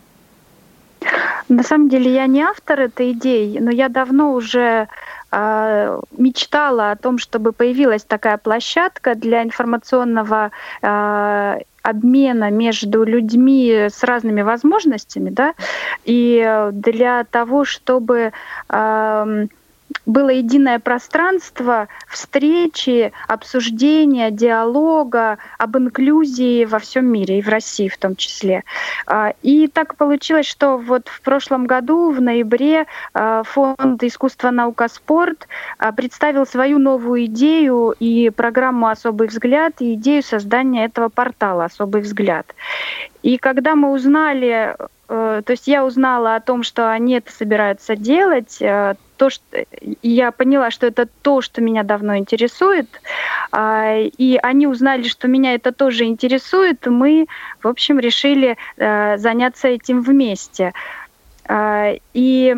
На 1.50 1.64
самом 1.64 1.88
деле 1.90 2.14
я 2.14 2.28
не 2.28 2.42
автор 2.42 2.82
этой 2.82 3.12
идеи, 3.12 3.60
но 3.60 3.72
я 3.72 3.88
давно 3.88 4.34
уже 4.34 4.88
э, 5.32 6.02
мечтала 6.18 6.92
о 6.92 6.96
том, 6.96 7.18
чтобы 7.18 7.54
появилась 7.54 8.04
такая 8.04 8.38
площадка 8.38 9.16
для 9.16 9.44
информационного 9.44 10.52
э, 10.82 11.60
обмена 11.84 12.52
между 12.52 13.06
людьми 13.06 13.88
с 13.90 14.04
разными 14.04 14.42
возможностями, 14.42 15.30
да, 15.30 15.54
и 16.04 16.70
для 16.74 17.24
того, 17.24 17.64
чтобы 17.64 18.34
э, 18.70 19.48
было 20.06 20.30
единое 20.30 20.80
пространство 20.80 21.88
встречи, 22.08 23.12
обсуждения, 23.28 24.32
диалога 24.32 25.38
об 25.58 25.78
инклюзии 25.78 26.66
во 26.66 26.80
всем 26.80 27.06
мире 27.06 27.40
и 27.40 27.42
в 27.42 27.50
России 27.50 27.88
в 27.88 27.98
том 27.98 28.16
числе. 28.16 28.64
А, 29.06 29.34
и 29.42 29.68
так 29.68 29.96
получилось, 29.96 30.48
что 30.48 30.78
вот 30.78 31.08
в 31.10 31.22
прошлом 31.22 31.66
году, 31.66 32.12
в 32.12 32.22
ноябре, 32.22 32.86
а, 33.14 33.44
Фонд 33.44 34.04
искусства, 34.04 34.52
наука, 34.52 34.88
спорт 34.88 35.48
а, 35.78 35.92
представил 35.92 36.46
свою 36.46 36.80
новую 36.80 37.26
идею 37.26 37.94
и 38.00 38.30
программу 38.30 38.88
«Особый 38.88 39.28
взгляд» 39.28 39.74
и 39.80 39.94
идею 39.96 40.24
создания 40.24 40.86
этого 40.86 41.10
портала 41.10 41.66
«Особый 41.66 42.02
взгляд». 42.02 42.56
И 43.24 43.38
когда 43.38 43.76
мы 43.76 43.92
узнали, 43.92 44.78
э, 45.10 45.42
то 45.46 45.52
есть 45.52 45.68
я 45.68 45.84
узнала 45.84 46.36
о 46.36 46.40
том, 46.40 46.64
что 46.64 46.90
они 46.90 47.16
это 47.16 47.32
собираются 47.32 47.96
делать, 47.96 48.62
э, 48.62 48.96
то, 49.18 49.30
что 49.30 49.66
я 50.02 50.32
поняла, 50.32 50.72
что 50.72 50.88
это 50.88 51.08
то, 51.22 51.42
что 51.42 51.62
меня 51.62 51.84
давно 51.84 52.18
интересует, 52.18 52.88
а, 53.52 53.98
и 54.00 54.40
они 54.42 54.68
узнали, 54.68 55.08
что 55.08 55.28
меня 55.28 55.54
это 55.56 55.72
тоже 55.72 56.06
интересует, 56.06 56.86
мы, 56.86 57.28
в 57.62 57.68
общем, 57.68 58.00
решили 58.00 58.58
э, 58.78 59.18
заняться 59.18 59.68
этим 59.68 60.02
вместе. 60.02 60.74
А, 61.48 61.94
и 62.14 62.56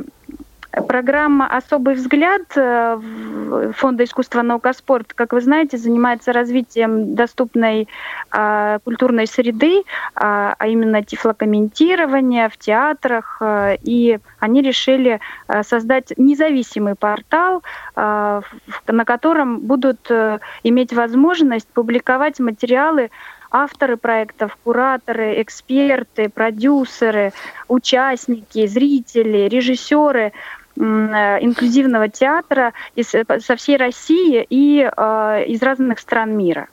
Программа 0.71 1.47
«Особый 1.47 1.95
взгляд» 1.95 2.43
э, 2.55 3.71
Фонда 3.75 4.03
искусства, 4.03 4.43
наука, 4.43 4.73
спорт, 4.73 5.13
как 5.13 5.33
вы 5.33 5.41
знаете, 5.41 5.77
занимается 5.77 6.31
развитием 6.31 7.15
доступной 7.15 7.87
э, 8.31 8.79
культурной 8.83 9.25
среды, 9.25 9.79
э, 9.79 9.83
а 10.15 10.67
именно 10.67 11.03
тифлокомментирования 11.03 12.49
в 12.49 12.57
театрах. 12.57 13.37
Э, 13.41 13.77
и 13.81 14.19
они 14.39 14.61
решили 14.61 15.19
э, 15.47 15.63
создать 15.63 16.13
независимый 16.17 16.93
портал, 16.93 17.63
э, 17.95 18.41
на 18.87 19.05
котором 19.05 19.61
будут 19.61 20.11
э, 20.11 20.37
иметь 20.61 20.93
возможность 20.93 21.67
публиковать 21.69 22.39
материалы 22.39 23.09
авторы 23.51 23.97
проектов, 23.97 24.57
кураторы, 24.63 25.41
эксперты, 25.41 26.29
продюсеры, 26.29 27.33
участники, 27.67 28.67
зрители, 28.67 29.49
режиссеры 29.49 30.33
инклюзивного 30.79 32.07
театра 32.09 32.73
из, 32.95 33.13
э, 33.13 33.25
со 33.39 33.55
всей 33.55 33.77
России 33.77 34.45
и 34.49 34.89
э, 34.89 35.43
из 35.47 35.61
разных 35.61 35.99
стран 35.99 36.37
мира. 36.37 36.67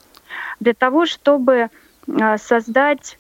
Для 0.60 0.75
того, 0.75 1.06
чтобы 1.06 1.68
э, 2.06 2.38
создать 2.38 3.18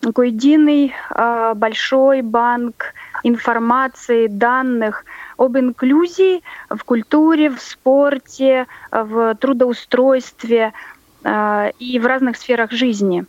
такой 0.00 0.30
единый 0.30 0.92
э, 1.10 1.52
большой 1.54 2.22
банк 2.22 2.94
информации, 3.22 4.26
данных 4.26 5.04
об 5.36 5.56
инклюзии 5.56 6.42
в 6.68 6.82
культуре, 6.82 7.50
в 7.50 7.60
спорте, 7.60 8.66
в 8.90 9.36
трудоустройстве 9.36 10.72
э, 11.22 11.70
и 11.78 11.98
в 12.00 12.06
разных 12.06 12.36
сферах 12.36 12.72
жизни 12.72 13.24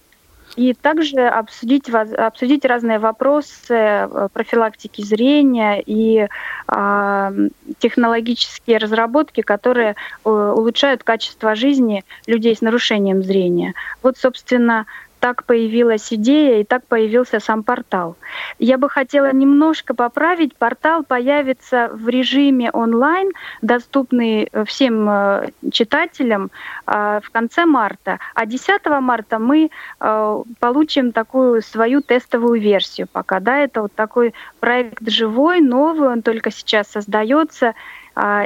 и 0.55 0.73
также 0.73 1.21
обсудить, 1.27 1.89
обсудить 1.89 2.65
разные 2.65 2.99
вопросы 2.99 3.73
э, 3.73 4.27
профилактики 4.31 5.01
зрения 5.01 5.81
и 5.81 6.27
э, 6.67 7.47
технологические 7.79 8.77
разработки, 8.77 9.41
которые 9.41 9.95
э, 10.23 10.29
улучшают 10.29 11.03
качество 11.03 11.55
жизни 11.55 12.03
людей 12.27 12.55
с 12.55 12.61
нарушением 12.61 13.23
зрения. 13.23 13.73
Вот, 14.01 14.17
собственно, 14.17 14.85
так 15.23 15.45
появилась 15.45 16.11
идея 16.11 16.59
и 16.59 16.65
так 16.65 16.85
появился 16.85 17.39
сам 17.39 17.63
портал. 17.63 18.17
Я 18.59 18.77
бы 18.77 18.89
хотела 18.89 19.31
немножко 19.31 19.93
поправить. 19.93 20.53
Портал 20.57 21.05
появится 21.05 21.89
в 21.93 22.09
режиме 22.09 22.69
онлайн, 22.71 23.31
доступный 23.61 24.49
э, 24.51 24.65
всем 24.65 25.07
э, 25.09 25.51
читателям 25.71 26.51
э, 26.87 27.21
в 27.23 27.29
конце 27.31 27.65
марта. 27.65 28.19
А 28.35 28.45
10 28.45 28.85
марта 28.99 29.39
мы 29.39 29.69
получим 30.59 31.13
такую 31.13 31.61
свою 31.61 32.01
тестовую 32.01 32.59
версию 32.59 33.07
пока. 33.09 33.39
Да, 33.39 33.59
это 33.59 33.83
вот 33.83 33.93
такой 33.93 34.33
проект 34.59 35.07
живой, 35.07 35.61
новый, 35.61 36.09
он 36.09 36.21
только 36.21 36.51
сейчас 36.51 36.87
создается. 36.87 37.75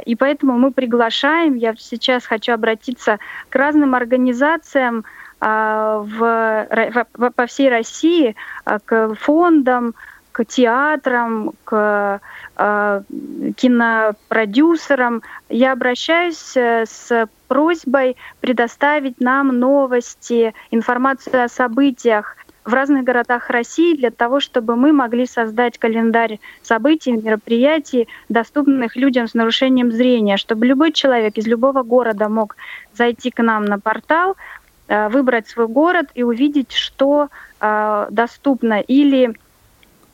И 0.06 0.16
поэтому 0.16 0.56
мы 0.56 0.70
приглашаем, 0.70 1.54
я 1.54 1.74
сейчас 1.76 2.24
хочу 2.24 2.52
обратиться 2.52 3.18
к 3.50 3.54
разным 3.54 3.94
организациям, 3.94 5.04
а, 5.04 5.27
в, 5.40 7.06
в, 7.14 7.30
по 7.30 7.46
всей 7.46 7.68
России 7.68 8.34
а, 8.64 8.78
к 8.80 9.14
фондам, 9.14 9.94
к 10.32 10.44
театрам, 10.44 11.52
к 11.64 12.20
э, 12.56 13.02
кинопродюсерам. 13.56 15.22
Я 15.48 15.72
обращаюсь 15.72 16.56
э, 16.56 16.84
с 16.86 17.28
просьбой 17.48 18.16
предоставить 18.40 19.20
нам 19.20 19.58
новости, 19.58 20.54
информацию 20.70 21.42
о 21.42 21.48
событиях 21.48 22.36
в 22.68 22.74
разных 22.74 23.02
городах 23.02 23.48
России 23.48 23.96
для 23.96 24.10
того, 24.10 24.40
чтобы 24.40 24.76
мы 24.76 24.92
могли 24.92 25.26
создать 25.26 25.78
календарь 25.78 26.38
событий, 26.62 27.12
мероприятий, 27.12 28.08
доступных 28.28 28.94
людям 28.94 29.26
с 29.26 29.34
нарушением 29.34 29.90
зрения, 29.90 30.36
чтобы 30.36 30.66
любой 30.66 30.92
человек 30.92 31.38
из 31.38 31.46
любого 31.46 31.82
города 31.82 32.28
мог 32.28 32.56
зайти 32.92 33.30
к 33.30 33.42
нам 33.42 33.64
на 33.64 33.80
портал, 33.80 34.36
выбрать 34.88 35.48
свой 35.48 35.68
город 35.68 36.06
и 36.14 36.22
увидеть, 36.22 36.72
что 36.72 37.28
э, 37.60 38.06
доступно, 38.10 38.80
или 38.80 39.34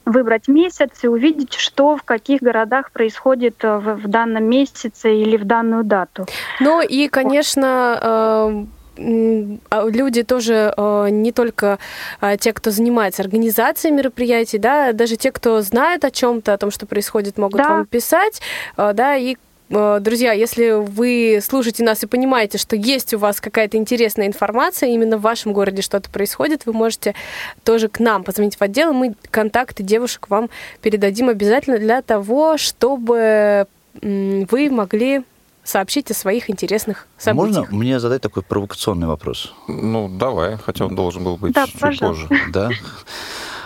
выбрать 0.05 0.49
месяц 0.49 0.91
и 1.03 1.09
увидеть, 1.09 1.55
что 1.55 1.97
в 1.97 2.03
каких 2.03 2.43
городах 2.43 2.91
происходит 2.91 3.63
э, 3.63 3.79
в, 3.79 3.95
в 3.95 4.09
данном 4.09 4.45
месяце 4.45 5.15
или 5.15 5.37
в 5.37 5.45
данную 5.45 5.85
дату. 5.85 6.27
Ну 6.61 6.83
и, 6.83 7.09
конечно, 7.09 8.67
а 8.97 9.89
люди 9.89 10.23
тоже 10.23 10.73
не 11.11 11.33
только 11.33 11.81
те, 12.39 12.53
кто 12.53 12.71
занимается 12.71 13.23
организацией 13.23 13.93
мероприятий, 13.93 14.59
да, 14.59 14.93
даже 14.93 15.17
те, 15.17 15.33
кто 15.33 15.63
знает 15.63 16.05
о 16.05 16.13
чем-то, 16.13 16.53
о 16.53 16.59
том, 16.59 16.71
что 16.71 16.87
происходит, 16.87 17.37
могут 17.37 17.59
да. 17.59 17.69
вам 17.71 17.87
писать, 17.87 18.41
да, 18.77 19.17
и 19.17 19.35
Э, 19.35 19.54
друзья, 20.01 20.33
если 20.33 20.71
вы 20.73 21.41
слушаете 21.43 21.85
нас 21.85 22.03
и 22.03 22.07
понимаете, 22.07 22.59
что 22.59 22.77
есть 22.77 23.15
у 23.15 23.19
вас 23.19 23.41
какая-то 23.41 23.77
интересная 23.77 24.27
информация, 24.27 24.91
именно 24.91 25.19
в 25.19 25.23
вашем 25.23 25.53
городе 25.53 25.83
что-то 25.83 26.11
происходит, 26.11 26.67
вы 26.67 26.73
можете 26.73 27.15
тоже 27.65 27.89
к 27.89 28.01
нам 28.01 28.25
позвонить 28.25 28.57
в 28.57 28.63
отдел, 28.63 28.91
и 28.91 28.95
мы 28.95 29.15
контакты 29.31 29.83
девушек 29.83 30.29
вам 30.29 30.51
передадим 30.83 31.29
обязательно 31.29 31.79
для 31.79 32.03
того, 32.03 32.57
чтобы 32.59 33.67
вы 34.01 34.71
могли 34.71 35.23
сообщить 35.65 36.11
о 36.11 36.15
своих 36.15 36.51
интересных 36.51 37.07
событиях. 37.17 37.71
Можно 37.71 37.77
мне 37.77 37.99
задать 37.99 38.23
такой 38.23 38.43
провокационный 38.43 39.07
вопрос? 39.07 39.55
Ну, 39.67 40.09
давай, 40.09 40.57
хотя 40.59 40.87
он 40.87 40.95
должен 40.95 41.25
был 41.25 41.37
быть 41.37 41.55
да, 41.55 41.67
чуть 41.67 41.81
пожалуйста. 41.81 42.29
позже. 42.29 42.43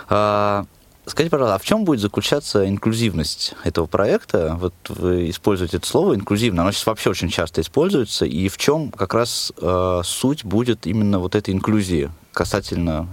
Да. 0.09 0.65
Скажите, 1.09 1.31
пожалуйста, 1.31 1.55
а 1.55 1.57
в 1.57 1.63
чем 1.63 1.85
будет 1.85 2.01
заключаться 2.01 2.69
инклюзивность 2.69 3.55
этого 3.63 3.87
проекта? 3.87 4.55
Вот 4.59 4.73
вы 4.89 5.31
используете 5.31 5.77
это 5.77 5.87
слово 5.87 6.13
инклюзивно, 6.13 6.61
оно 6.61 6.71
сейчас 6.71 6.85
вообще 6.85 7.09
очень 7.09 7.29
часто 7.29 7.61
используется, 7.61 8.25
и 8.25 8.47
в 8.47 8.57
чем 8.57 8.91
как 8.91 9.15
раз 9.15 9.51
э, 9.59 10.01
суть 10.03 10.45
будет 10.45 10.85
именно 10.85 11.17
вот 11.17 11.33
этой 11.33 11.53
инклюзии 11.53 12.11
касательно 12.31 13.07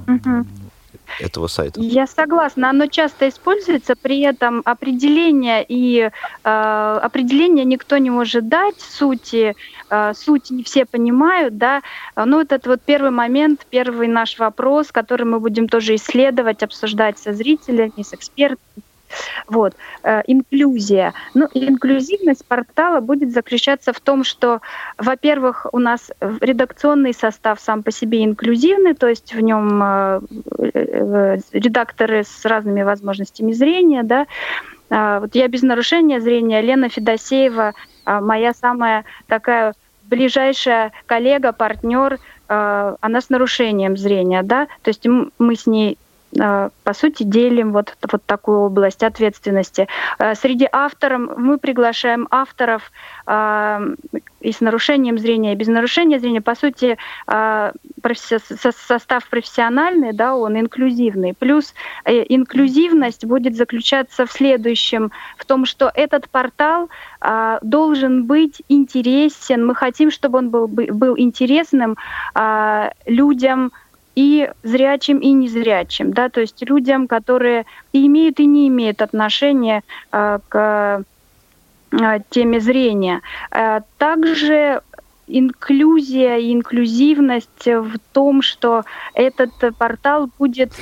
этого 1.20 1.46
сайта. 1.46 1.80
Я 1.80 2.06
согласна, 2.06 2.70
оно 2.70 2.86
часто 2.86 3.28
используется, 3.28 3.94
при 4.00 4.20
этом 4.20 4.62
определение 4.64 5.64
и 5.66 6.10
э, 6.44 7.00
определение 7.02 7.64
никто 7.64 7.98
не 7.98 8.10
может 8.10 8.48
дать 8.48 8.80
сути, 8.80 9.54
э, 9.90 10.12
суть 10.14 10.50
не 10.50 10.62
все 10.62 10.84
понимают, 10.84 11.58
да. 11.58 11.82
Ну 12.16 12.40
этот 12.40 12.66
вот 12.66 12.80
первый 12.84 13.10
момент, 13.10 13.66
первый 13.70 14.08
наш 14.08 14.38
вопрос, 14.38 14.92
который 14.92 15.24
мы 15.24 15.40
будем 15.40 15.68
тоже 15.68 15.94
исследовать, 15.94 16.62
обсуждать 16.62 17.18
со 17.18 17.32
зрителями, 17.32 18.02
с 18.02 18.12
экспертами, 18.12 18.82
вот. 19.48 19.74
Э, 20.02 20.22
инклюзия. 20.26 21.14
Ну, 21.35 21.48
инклюзивность 21.52 22.44
портала 22.46 23.00
будет 23.00 23.33
заключаться 23.33 23.92
в 23.92 24.00
том, 24.00 24.24
что, 24.24 24.61
во-первых, 24.98 25.66
у 25.72 25.79
нас 25.79 26.11
редакционный 26.40 27.12
состав 27.12 27.61
сам 27.61 27.83
по 27.83 27.90
себе 27.90 28.24
инклюзивный, 28.24 28.94
то 28.94 29.09
есть 29.09 29.35
в 29.35 29.40
нем 29.40 29.83
э, 29.83 30.20
э, 30.74 31.38
редакторы 31.52 32.24
с 32.24 32.44
разными 32.44 32.83
возможностями 32.83 33.52
зрения, 33.52 34.02
да. 34.02 34.26
А, 34.88 35.20
вот 35.20 35.35
я 35.35 35.48
без 35.48 35.62
нарушения 35.62 36.20
зрения, 36.20 36.61
Лена 36.61 36.88
Федосеева, 36.88 37.74
а, 38.05 38.20
моя 38.20 38.55
самая 38.55 39.05
такая 39.26 39.74
ближайшая 40.05 40.92
коллега, 41.07 41.52
партнер, 41.52 42.20
она 42.48 43.20
с 43.20 43.29
нарушением 43.29 43.96
зрения, 43.96 44.44
да, 44.44 44.68
то 44.83 44.90
есть 44.90 45.05
мы 45.05 45.57
с 45.57 45.66
ней 45.66 45.98
по 46.32 46.92
сути, 46.92 47.22
делим 47.22 47.72
вот, 47.72 47.96
вот 48.10 48.22
такую 48.24 48.58
область 48.58 49.02
ответственности. 49.02 49.88
А, 50.18 50.34
среди 50.34 50.68
авторов 50.70 51.36
мы 51.36 51.58
приглашаем 51.58 52.26
авторов 52.30 52.90
а, 53.26 53.82
и 54.40 54.52
с 54.52 54.60
нарушением 54.60 55.18
зрения, 55.18 55.52
и 55.52 55.56
без 55.56 55.68
нарушения 55.68 56.18
зрения. 56.18 56.40
По 56.40 56.54
сути, 56.54 56.98
состав 58.04 59.28
профессиональный, 59.28 60.12
да, 60.12 60.36
он 60.36 60.58
инклюзивный. 60.58 61.34
Плюс 61.34 61.74
э, 62.04 62.24
инклюзивность 62.28 63.24
будет 63.24 63.56
заключаться 63.56 64.26
в 64.26 64.32
следующем, 64.32 65.10
в 65.36 65.44
том, 65.44 65.64
что 65.64 65.90
этот 65.94 66.28
портал 66.28 66.88
должен 67.62 68.24
быть 68.24 68.62
интересен. 68.68 69.66
Мы 69.66 69.74
хотим, 69.74 70.10
чтобы 70.10 70.38
он 70.38 70.50
был, 70.50 70.68
был 70.68 71.18
интересным 71.18 71.96
людям, 73.06 73.72
и 74.16 74.50
зрячим, 74.62 75.18
и 75.18 75.31
незрячим, 75.33 76.12
да, 76.12 76.29
то 76.29 76.40
есть 76.40 76.62
людям, 76.68 77.07
которые 77.07 77.66
и 77.92 78.07
имеют, 78.07 78.40
и 78.40 78.46
не 78.46 78.66
имеют 78.68 79.02
отношения 79.02 79.83
э, 80.11 80.38
к 80.48 81.05
э, 81.92 82.18
теме 82.31 82.61
зрения. 82.61 83.20
Э, 83.50 83.83
также 83.98 84.81
инклюзия 85.29 86.38
и 86.38 86.52
инклюзивность 86.52 87.66
в 87.66 87.98
том, 88.12 88.42
что 88.42 88.85
этот 89.12 89.50
портал 89.79 90.31
будет 90.38 90.72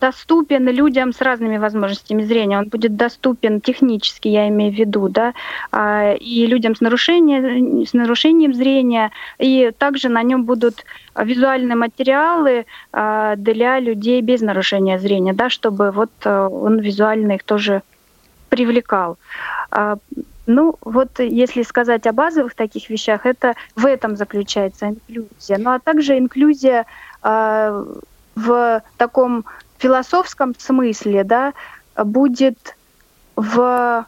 доступен 0.00 0.68
людям 0.68 1.12
с 1.12 1.20
разными 1.20 1.56
возможностями 1.56 2.22
зрения. 2.22 2.58
Он 2.58 2.68
будет 2.68 2.96
доступен 2.96 3.60
технически, 3.60 4.28
я 4.28 4.48
имею 4.48 4.72
в 4.72 4.76
виду, 4.76 5.08
да, 5.08 5.34
а, 5.72 6.12
и 6.12 6.46
людям 6.46 6.74
с, 6.74 6.80
нарушением, 6.80 7.86
с 7.86 7.92
нарушением 7.92 8.54
зрения. 8.54 9.10
И 9.38 9.72
также 9.76 10.08
на 10.08 10.22
нем 10.22 10.44
будут 10.44 10.84
визуальные 11.16 11.76
материалы 11.76 12.66
а, 12.92 13.36
для 13.36 13.80
людей 13.80 14.20
без 14.20 14.40
нарушения 14.40 14.98
зрения, 14.98 15.32
да, 15.32 15.48
чтобы 15.48 15.90
вот 15.90 16.10
э, 16.24 16.48
он 16.50 16.80
визуально 16.80 17.32
их 17.32 17.44
тоже 17.44 17.82
привлекал. 18.48 19.16
А, 19.70 19.96
ну, 20.46 20.74
вот 20.82 21.20
если 21.20 21.62
сказать 21.62 22.06
о 22.06 22.12
базовых 22.12 22.54
таких 22.54 22.90
вещах, 22.90 23.24
это 23.24 23.54
в 23.76 23.86
этом 23.86 24.16
заключается 24.16 24.88
инклюзия. 24.88 25.58
Ну, 25.58 25.70
а 25.70 25.78
также 25.78 26.18
инклюзия 26.18 26.84
в 27.22 28.82
таком 28.98 29.44
философском 29.84 30.54
смысле, 30.58 31.24
да, 31.24 31.52
будет 31.94 32.76
в 33.36 34.06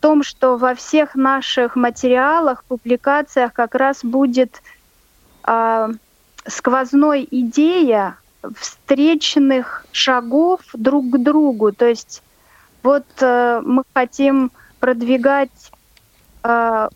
том, 0.00 0.22
что 0.22 0.56
во 0.56 0.74
всех 0.74 1.14
наших 1.14 1.76
материалах, 1.76 2.64
публикациях 2.64 3.52
как 3.52 3.74
раз 3.74 4.02
будет 4.02 4.62
э, 5.46 5.88
сквозной 6.46 7.28
идея 7.30 8.16
встречных 8.56 9.84
шагов 9.92 10.60
друг 10.72 11.10
к 11.10 11.18
другу. 11.18 11.72
То 11.72 11.86
есть 11.86 12.22
вот 12.82 13.04
э, 13.20 13.60
мы 13.64 13.84
хотим 13.94 14.50
продвигать 14.80 15.72
э, 16.42 16.88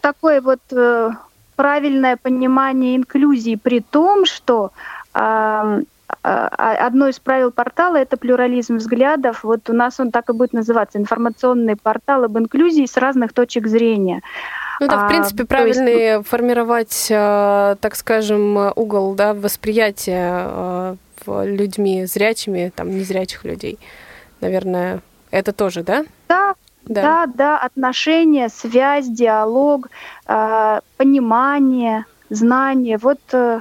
такое 0.00 0.40
вот 0.40 0.60
э, 0.72 1.10
правильное 1.54 2.16
понимание 2.16 2.96
инклюзии, 2.96 3.54
при 3.54 3.80
том, 3.80 4.26
что 4.26 4.72
э, 5.14 5.82
одно 6.28 7.08
из 7.08 7.18
правил 7.18 7.50
портала 7.50 7.96
это 7.96 8.16
плюрализм 8.16 8.76
взглядов. 8.76 9.44
Вот 9.44 9.70
у 9.70 9.72
нас 9.72 10.00
он 10.00 10.10
так 10.10 10.28
и 10.28 10.32
будет 10.32 10.52
называться 10.52 10.98
информационный 10.98 11.76
портал 11.76 12.24
об 12.24 12.36
инклюзии 12.38 12.86
с 12.86 12.96
разных 12.96 13.32
точек 13.32 13.66
зрения. 13.66 14.22
Ну 14.80 14.88
да, 14.88 15.04
в 15.04 15.08
принципе, 15.08 15.44
а, 15.44 15.46
правильно 15.46 15.88
есть... 15.88 16.28
формировать, 16.28 17.06
так 17.08 17.94
скажем, 17.94 18.72
угол 18.76 19.14
да, 19.14 19.34
восприятия 19.34 20.96
людьми 21.26 22.04
зрячими, 22.06 22.72
там, 22.74 22.90
незрячих 22.90 23.44
людей. 23.44 23.78
Наверное, 24.40 25.00
это 25.30 25.52
тоже, 25.52 25.82
да? 25.82 26.04
Да, 26.28 26.54
да, 26.84 27.02
да, 27.02 27.26
да 27.26 27.58
отношения, 27.58 28.48
связь, 28.48 29.06
диалог, 29.06 29.88
э, 30.26 30.80
понимание, 30.96 32.04
знание. 32.30 32.98
Вот 32.98 33.20
э, 33.32 33.60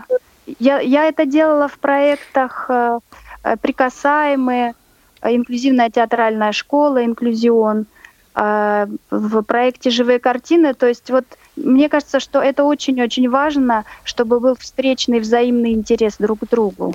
я, 0.59 0.79
я 0.79 1.05
это 1.05 1.25
делала 1.25 1.67
в 1.67 1.77
проектах 1.79 2.65
э, 2.69 2.99
«Прикасаемые», 3.61 4.73
инклюзивная 5.23 5.89
театральная 5.89 6.51
школа, 6.51 7.03
инклюзион, 7.03 7.85
э, 8.35 8.87
в 9.09 9.41
проекте 9.43 9.89
«Живые 9.89 10.19
картины». 10.19 10.73
То 10.73 10.87
есть 10.87 11.09
вот 11.09 11.25
мне 11.55 11.87
кажется, 11.89 12.19
что 12.19 12.41
это 12.41 12.63
очень-очень 12.63 13.29
важно, 13.29 13.85
чтобы 14.03 14.39
был 14.39 14.55
встречный 14.55 15.19
взаимный 15.19 15.71
интерес 15.71 16.17
друг 16.19 16.39
к 16.39 16.49
другу. 16.49 16.93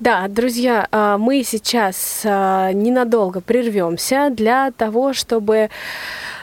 Да, 0.00 0.26
друзья, 0.28 0.88
мы 1.18 1.42
сейчас 1.44 2.22
ненадолго 2.24 3.42
прервемся 3.42 4.30
для 4.30 4.70
того, 4.70 5.12
чтобы 5.12 5.68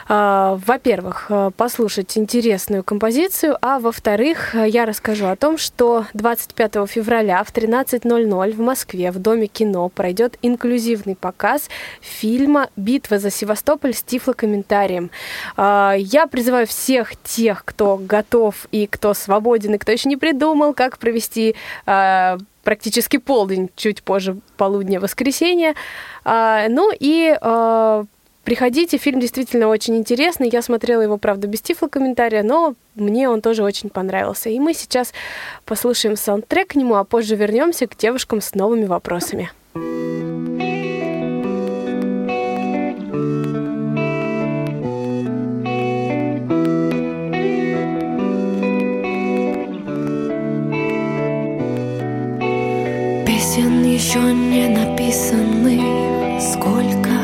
во-первых, 0.08 1.26
а, 1.30 1.50
послушать 1.50 2.16
интересную 2.18 2.84
композицию, 2.84 3.58
а 3.62 3.80
во-вторых, 3.80 4.54
я 4.54 4.86
расскажу 4.86 5.26
о 5.26 5.36
том, 5.36 5.58
что 5.58 6.06
25 6.14 6.86
февраля 6.86 7.44
в 7.44 7.52
13.00 7.52 8.52
в 8.52 8.60
Москве 8.60 9.12
в 9.12 9.18
Доме 9.18 9.48
кино 9.48 9.90
пройдет 9.90 10.38
инклюзивный 10.44 11.16
показ 11.16 11.70
фильма 12.02 12.70
«Битва 12.76 13.18
за 13.18 13.32
Севастополь» 13.32 13.96
с 13.96 14.04
тифлокомментарием. 14.04 15.10
А, 15.58 15.96
я 15.98 16.28
призываю 16.28 16.68
всех 16.68 17.16
тех, 17.24 17.66
кто 17.66 17.98
готов 17.98 18.68
и 18.72 18.86
кто 18.86 19.16
свободен, 19.16 19.74
и 19.74 19.78
кто 19.80 19.92
еще 19.92 20.08
не 20.08 20.18
придумал, 20.18 20.74
как 20.74 21.00
провести 21.00 21.56
практически 21.86 23.18
полдень, 23.18 23.70
чуть 23.76 24.02
позже 24.04 24.38
полудня 24.58 25.00
воскресенья. 25.00 25.76
Ну 26.26 26.92
и 27.00 27.38
Приходите, 28.46 28.98
фильм 28.98 29.20
действительно 29.20 29.68
очень 29.70 29.98
интересный. 29.98 30.50
Я 30.50 30.62
смотрела 30.62 31.02
его, 31.02 31.18
правда, 31.18 31.48
без 31.48 31.62
тифлокомментария, 31.62 32.44
но 32.44 32.76
мне 32.94 33.28
он 33.28 33.42
тоже 33.42 33.64
очень 33.64 33.90
понравился. 33.90 34.50
И 34.50 34.60
мы 34.60 34.76
сейчас 34.76 35.14
послушаем 35.66 36.16
саундтрек 36.16 36.70
к 36.70 36.76
нему, 36.76 36.94
а 36.94 37.04
позже 37.04 37.36
вернемся 37.36 37.88
к 37.88 37.98
девушкам 37.98 38.42
с 38.42 38.54
новыми 38.54 38.86
вопросами. 38.86 39.50
Песен 53.26 53.84
еще 53.84 54.20
не 54.20 54.68
написанных 54.70 55.82
сколько 56.40 57.15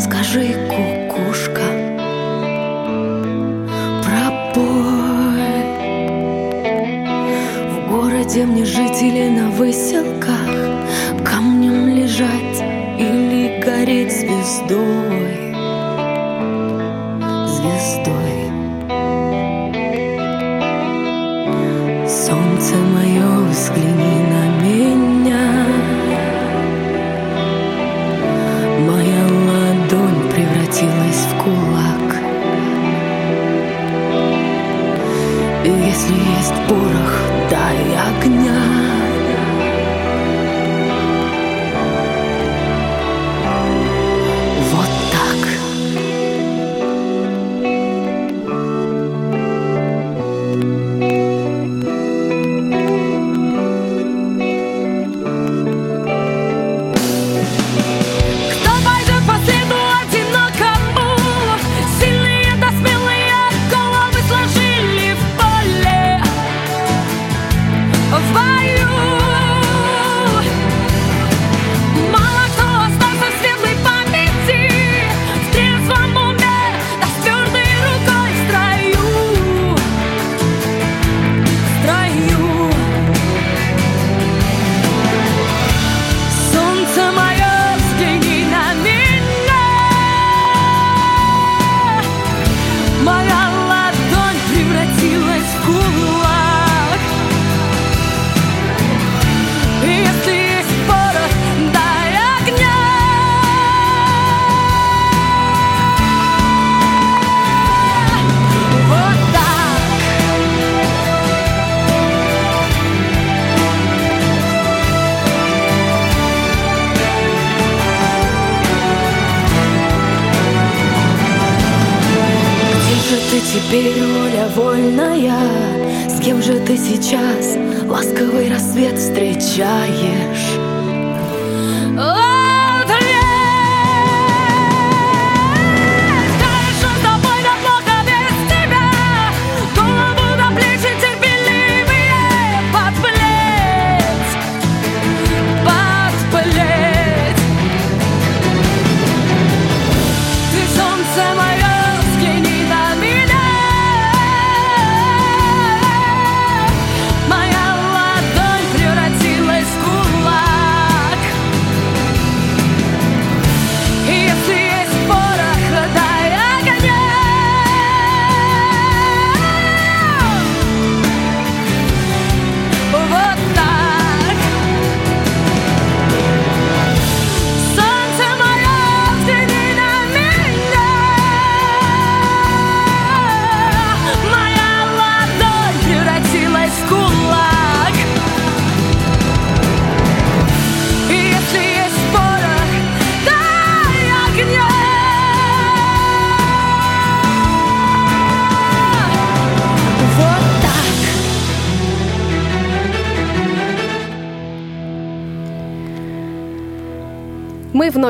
Скажи, 0.00 0.54
кукушка, 0.66 1.60
пробой 4.02 5.42
В 7.68 7.90
городе 7.90 8.46
мне 8.46 8.64
жить 8.64 9.02
или 9.02 9.28
на 9.28 9.50
выселках 9.50 10.48
Камнем 11.22 11.94
лежать 11.94 12.62
или 12.98 13.60
гореть 13.62 14.10
звездой? 14.10 15.54
Звездой. 17.46 18.40
Солнце 22.08 22.74
мое, 22.76 23.48
взгляни 23.50 24.19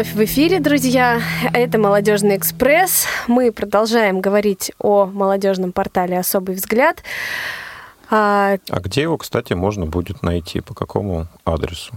вновь 0.00 0.14
в 0.14 0.24
эфире, 0.24 0.60
друзья. 0.60 1.20
Это 1.52 1.78
«Молодежный 1.78 2.38
экспресс». 2.38 3.04
Мы 3.28 3.52
продолжаем 3.52 4.22
говорить 4.22 4.72
о 4.78 5.04
молодежном 5.04 5.72
портале 5.72 6.18
«Особый 6.18 6.54
взгляд». 6.54 7.02
А, 8.08 8.56
а 8.70 8.80
где 8.80 9.02
его, 9.02 9.18
кстати, 9.18 9.52
можно 9.52 9.84
будет 9.84 10.22
найти? 10.22 10.62
По 10.62 10.72
какому 10.72 11.26
адресу? 11.44 11.92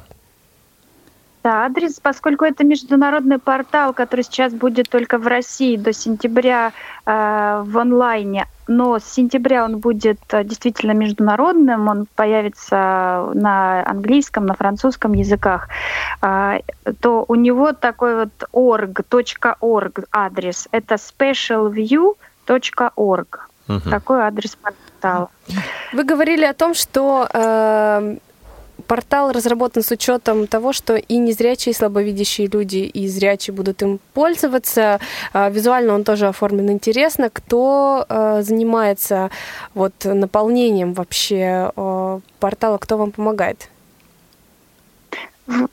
Да, 1.44 1.66
адрес, 1.66 2.00
поскольку 2.02 2.46
это 2.46 2.64
международный 2.64 3.38
портал, 3.38 3.94
который 3.94 4.24
сейчас 4.24 4.54
будет 4.54 4.90
только 4.90 5.18
в 5.18 5.28
России 5.28 5.76
до 5.76 5.92
сентября 5.92 6.72
э, 7.06 7.64
в 7.66 7.78
онлайне, 7.78 8.48
но 8.68 8.98
с 8.98 9.04
сентября 9.04 9.66
он 9.66 9.80
будет 9.80 10.22
э, 10.32 10.46
действительно 10.46 10.94
международным, 10.94 11.90
он 11.90 12.08
появится 12.16 13.30
на 13.34 13.84
английском, 13.86 14.46
на 14.46 14.54
французском 14.54 15.12
языках, 15.12 15.68
э, 16.22 16.60
то 17.02 17.26
у 17.28 17.36
него 17.36 17.74
такой 17.74 18.16
вот 18.16 18.32
org, 18.54 19.04
.org 19.60 20.06
адрес, 20.14 20.70
это 20.72 20.96
specialview.org. 20.96 23.50
Угу. 23.68 23.90
Такой 23.90 24.22
адрес 24.22 24.56
портала. 24.56 25.30
Вы 25.92 26.06
говорили 26.06 26.46
о 26.46 26.54
том, 26.54 26.74
что 26.74 27.28
э, 27.34 28.16
Портал 28.88 29.32
разработан 29.32 29.84
с 29.84 29.92
учетом 29.92 30.48
того, 30.48 30.74
что 30.74 30.96
и 30.96 31.18
незрячие, 31.18 31.72
и 31.72 31.76
слабовидящие 31.76 32.48
люди, 32.48 32.78
и 32.78 33.08
зрячие 33.08 33.54
будут 33.54 33.82
им 33.82 34.00
пользоваться. 34.14 35.00
А, 35.34 35.50
визуально 35.50 35.94
он 35.94 36.04
тоже 36.04 36.28
оформлен 36.28 36.70
интересно. 36.72 37.30
Кто 37.32 38.06
а, 38.08 38.42
занимается 38.42 39.32
вот 39.74 39.94
наполнением 40.04 40.94
вообще 40.94 41.72
а, 41.76 42.20
портала, 42.40 42.78
кто 42.78 42.98
вам 42.98 43.12
помогает? 43.12 43.70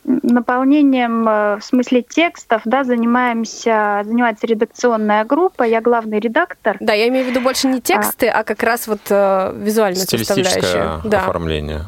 наполнением 0.02 1.24
в 1.24 1.60
смысле 1.62 2.02
текстов, 2.02 2.62
да, 2.64 2.82
занимаемся, 2.82 4.02
занимается 4.04 4.44
редакционная 4.48 5.24
группа, 5.24 5.62
я 5.62 5.80
главный 5.80 6.18
редактор. 6.18 6.76
Да, 6.80 6.92
я 6.92 7.06
имею 7.06 7.24
в 7.24 7.28
виду 7.30 7.40
больше 7.40 7.68
не 7.68 7.80
тексты, 7.80 8.26
а, 8.26 8.40
а 8.40 8.44
как 8.44 8.64
раз 8.64 8.88
вот 8.88 8.98
визуальная 9.08 10.04
составляющая. 10.06 11.00
Да. 11.04 11.20
оформление. 11.20 11.82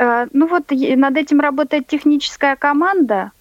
Э, 0.00 0.26
ну 0.32 0.46
вот 0.46 0.64
над 0.70 1.16
этим 1.16 1.40
работает 1.40 1.86
техническая 1.86 2.56
команда, 2.56 3.32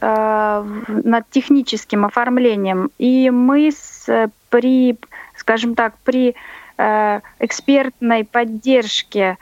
э, 0.00 0.64
над 0.88 1.30
техническим 1.30 2.04
оформлением. 2.04 2.90
И 2.98 3.30
мы 3.30 3.70
с, 3.72 4.30
при, 4.50 4.98
скажем 5.36 5.74
так, 5.74 5.94
при 6.04 6.34
э, 6.76 7.20
экспертной 7.40 8.24
поддержке 8.24 9.38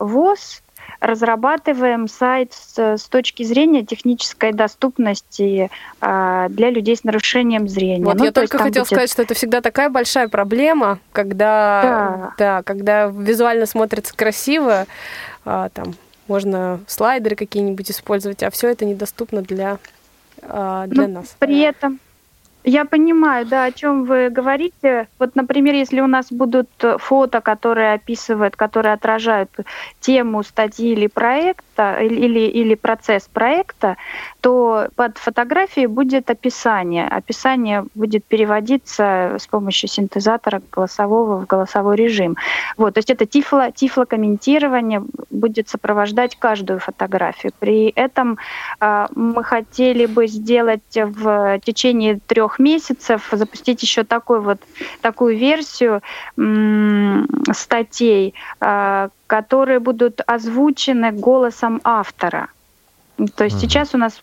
ВОЗ 0.00 0.62
разрабатываем 1.00 2.08
сайт 2.08 2.52
с, 2.52 2.78
с 2.78 3.08
точки 3.08 3.42
зрения 3.42 3.84
технической 3.84 4.52
доступности 4.52 5.70
э, 6.00 6.46
для 6.48 6.70
людей 6.70 6.96
с 6.96 7.04
нарушением 7.04 7.68
зрения. 7.68 8.04
Вот 8.04 8.16
ну, 8.16 8.24
я 8.24 8.32
только 8.32 8.58
хотела 8.58 8.82
будет... 8.82 8.86
сказать, 8.86 9.10
что 9.10 9.22
это 9.22 9.34
всегда 9.34 9.60
такая 9.60 9.90
большая 9.90 10.28
проблема, 10.28 10.98
когда, 11.12 11.82
да. 11.82 12.34
Да, 12.38 12.62
когда 12.62 13.06
визуально 13.06 13.66
смотрится 13.66 14.14
красиво, 14.16 14.86
а, 15.44 15.68
там 15.70 15.94
можно 16.28 16.80
слайдеры 16.86 17.36
какие-нибудь 17.36 17.90
использовать, 17.90 18.42
а 18.42 18.50
все 18.50 18.68
это 18.68 18.84
недоступно 18.84 19.42
для, 19.42 19.78
а, 20.42 20.86
для 20.86 21.06
ну, 21.06 21.14
нас. 21.20 21.36
При 21.38 21.60
этом 21.60 22.00
я 22.64 22.84
понимаю, 22.86 23.46
да, 23.46 23.64
о 23.64 23.72
чем 23.72 24.04
вы 24.04 24.30
говорите. 24.30 25.08
Вот, 25.18 25.36
например, 25.36 25.74
если 25.74 26.00
у 26.00 26.06
нас 26.06 26.32
будут 26.32 26.68
фото, 26.98 27.40
которые 27.42 27.92
описывают, 27.92 28.56
которые 28.56 28.94
отражают 28.94 29.50
тему 30.00 30.42
статьи 30.42 30.92
или 30.92 31.06
проекта, 31.06 31.98
или, 32.00 32.40
или 32.40 32.74
процесс 32.74 33.28
проекта, 33.32 33.96
то 34.40 34.88
под 34.96 35.18
фотографией 35.18 35.86
будет 35.86 36.30
описание. 36.30 37.06
Описание 37.06 37.84
будет 37.94 38.24
переводиться 38.24 39.36
с 39.38 39.46
помощью 39.46 39.88
синтезатора 39.88 40.62
голосового 40.72 41.40
в 41.40 41.46
голосовой 41.46 41.96
режим. 41.96 42.36
Вот, 42.78 42.94
то 42.94 42.98
есть 42.98 43.10
это 43.10 43.26
тифло, 43.26 43.72
тифлокомментирование 43.72 45.02
будет 45.30 45.68
сопровождать 45.68 46.36
каждую 46.36 46.78
фотографию. 46.78 47.52
При 47.58 47.88
этом 47.94 48.38
э, 48.80 49.06
мы 49.14 49.44
хотели 49.44 50.06
бы 50.06 50.26
сделать 50.28 50.80
в 50.94 51.60
течение 51.60 52.18
трех 52.26 52.53
трех 52.54 52.58
месяцев 52.58 53.28
запустить 53.32 53.82
еще 53.82 54.04
такой 54.04 54.40
вот, 54.40 54.58
такую 55.00 55.36
версию 55.36 56.02
статей, 57.52 58.34
а, 58.60 59.08
которые 59.26 59.78
будут 59.78 60.20
озвучены 60.26 61.12
голосом 61.12 61.80
автора. 61.84 62.48
То 63.36 63.44
есть 63.44 63.56
mm-hmm. 63.56 63.60
сейчас 63.60 63.94
у 63.94 63.98
нас 63.98 64.22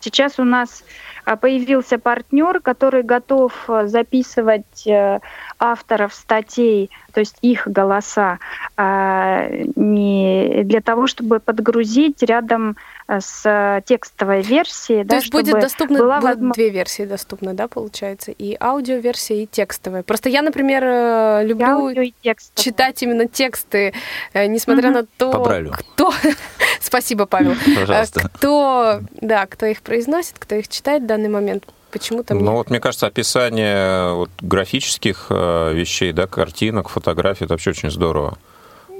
сейчас 0.00 0.38
у 0.38 0.44
нас 0.44 0.84
а, 1.24 1.36
появился 1.36 1.98
партнер, 1.98 2.60
который 2.60 3.02
готов 3.02 3.52
а, 3.68 3.86
записывать 3.86 4.86
э, 4.86 5.20
авторов 5.62 6.12
статей, 6.12 6.90
то 7.12 7.20
есть 7.20 7.36
их 7.40 7.68
голоса, 7.68 8.40
не 8.76 10.62
для 10.64 10.80
того, 10.80 11.06
чтобы 11.06 11.38
подгрузить 11.38 12.20
рядом 12.22 12.76
с 13.08 13.82
текстовой 13.86 14.42
версией. 14.42 15.02
То 15.02 15.10
да, 15.10 15.16
есть 15.16 15.30
будет 15.30 15.60
доступно, 15.60 15.98
была 15.98 16.16
будут 16.16 16.30
возможно... 16.30 16.54
две 16.54 16.70
версии 16.70 17.04
доступны, 17.04 17.52
да, 17.54 17.68
получается, 17.68 18.32
и 18.32 18.56
аудиоверсия, 18.58 19.44
и 19.44 19.46
текстовая. 19.46 20.02
Просто 20.02 20.28
я, 20.30 20.42
например, 20.42 20.82
э, 20.84 21.44
люблю 21.44 21.90
и 21.90 22.12
читать 22.56 23.00
именно 23.04 23.28
тексты, 23.28 23.94
э, 24.32 24.46
несмотря 24.46 24.90
угу. 24.90 24.98
на 24.98 25.06
то, 25.16 25.70
кто... 25.72 26.12
Спасибо, 26.80 27.26
Павел. 27.26 27.54
Пожалуйста. 27.76 28.28
Кто, 28.34 29.00
да, 29.20 29.46
кто 29.46 29.66
их 29.66 29.82
произносит, 29.82 30.34
кто 30.40 30.56
их 30.56 30.66
читает 30.66 31.04
в 31.04 31.06
данный 31.06 31.28
момент 31.28 31.64
почему-то... 31.92 32.34
Ну 32.34 32.52
вот, 32.52 32.70
мне 32.70 32.80
кажется, 32.80 33.06
описание 33.06 34.14
вот, 34.14 34.30
графических 34.40 35.26
э, 35.30 35.72
вещей, 35.74 36.12
да, 36.12 36.26
картинок, 36.26 36.88
фотографий, 36.88 37.44
это 37.44 37.54
вообще 37.54 37.70
очень 37.70 37.90
здорово. 37.90 38.38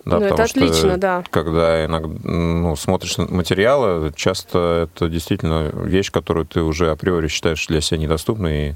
Да, 0.04 0.18
ну, 0.18 0.26
это 0.26 0.42
отлично, 0.42 0.74
что, 0.74 0.96
да. 0.96 1.24
Когда 1.30 1.84
иногда 1.84 2.08
ну, 2.24 2.74
смотришь 2.76 3.18
материалы, 3.18 4.12
часто 4.16 4.88
это 4.92 5.08
действительно 5.08 5.70
вещь, 5.72 6.10
которую 6.10 6.44
ты 6.44 6.62
уже 6.62 6.90
априори 6.90 7.28
считаешь 7.28 7.66
для 7.68 7.80
себя 7.80 7.98
недоступной. 7.98 8.70
И, 8.70 8.72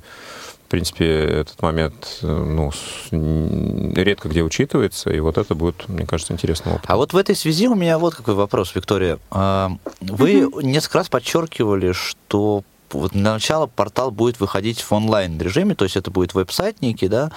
в 0.66 0.68
принципе, 0.68 1.06
этот 1.06 1.60
момент 1.62 2.18
ну, 2.22 2.72
редко 3.10 4.28
где 4.28 4.42
учитывается, 4.42 5.10
и 5.10 5.18
вот 5.20 5.38
это 5.38 5.54
будет, 5.54 5.88
мне 5.88 6.06
кажется, 6.06 6.32
интересным 6.32 6.74
опытом. 6.74 6.92
А 6.92 6.96
вот 6.96 7.12
в 7.12 7.16
этой 7.16 7.34
связи 7.34 7.68
у 7.68 7.74
меня 7.74 7.98
вот 7.98 8.14
какой 8.14 8.34
вопрос, 8.34 8.74
Виктория. 8.74 9.18
А, 9.30 9.72
вы 10.00 10.48
несколько 10.62 10.98
раз 10.98 11.08
подчеркивали, 11.08 11.92
что 11.92 12.62
вот 12.90 13.12
для 13.12 13.32
начала 13.32 13.66
портал 13.66 14.10
будет 14.10 14.40
выходить 14.40 14.80
в 14.80 14.92
онлайн 14.92 15.38
режиме, 15.40 15.74
то 15.74 15.84
есть 15.84 15.96
это 15.96 16.10
будет 16.10 16.34
веб-сайт 16.34 16.80
некий, 16.82 17.08
да, 17.08 17.30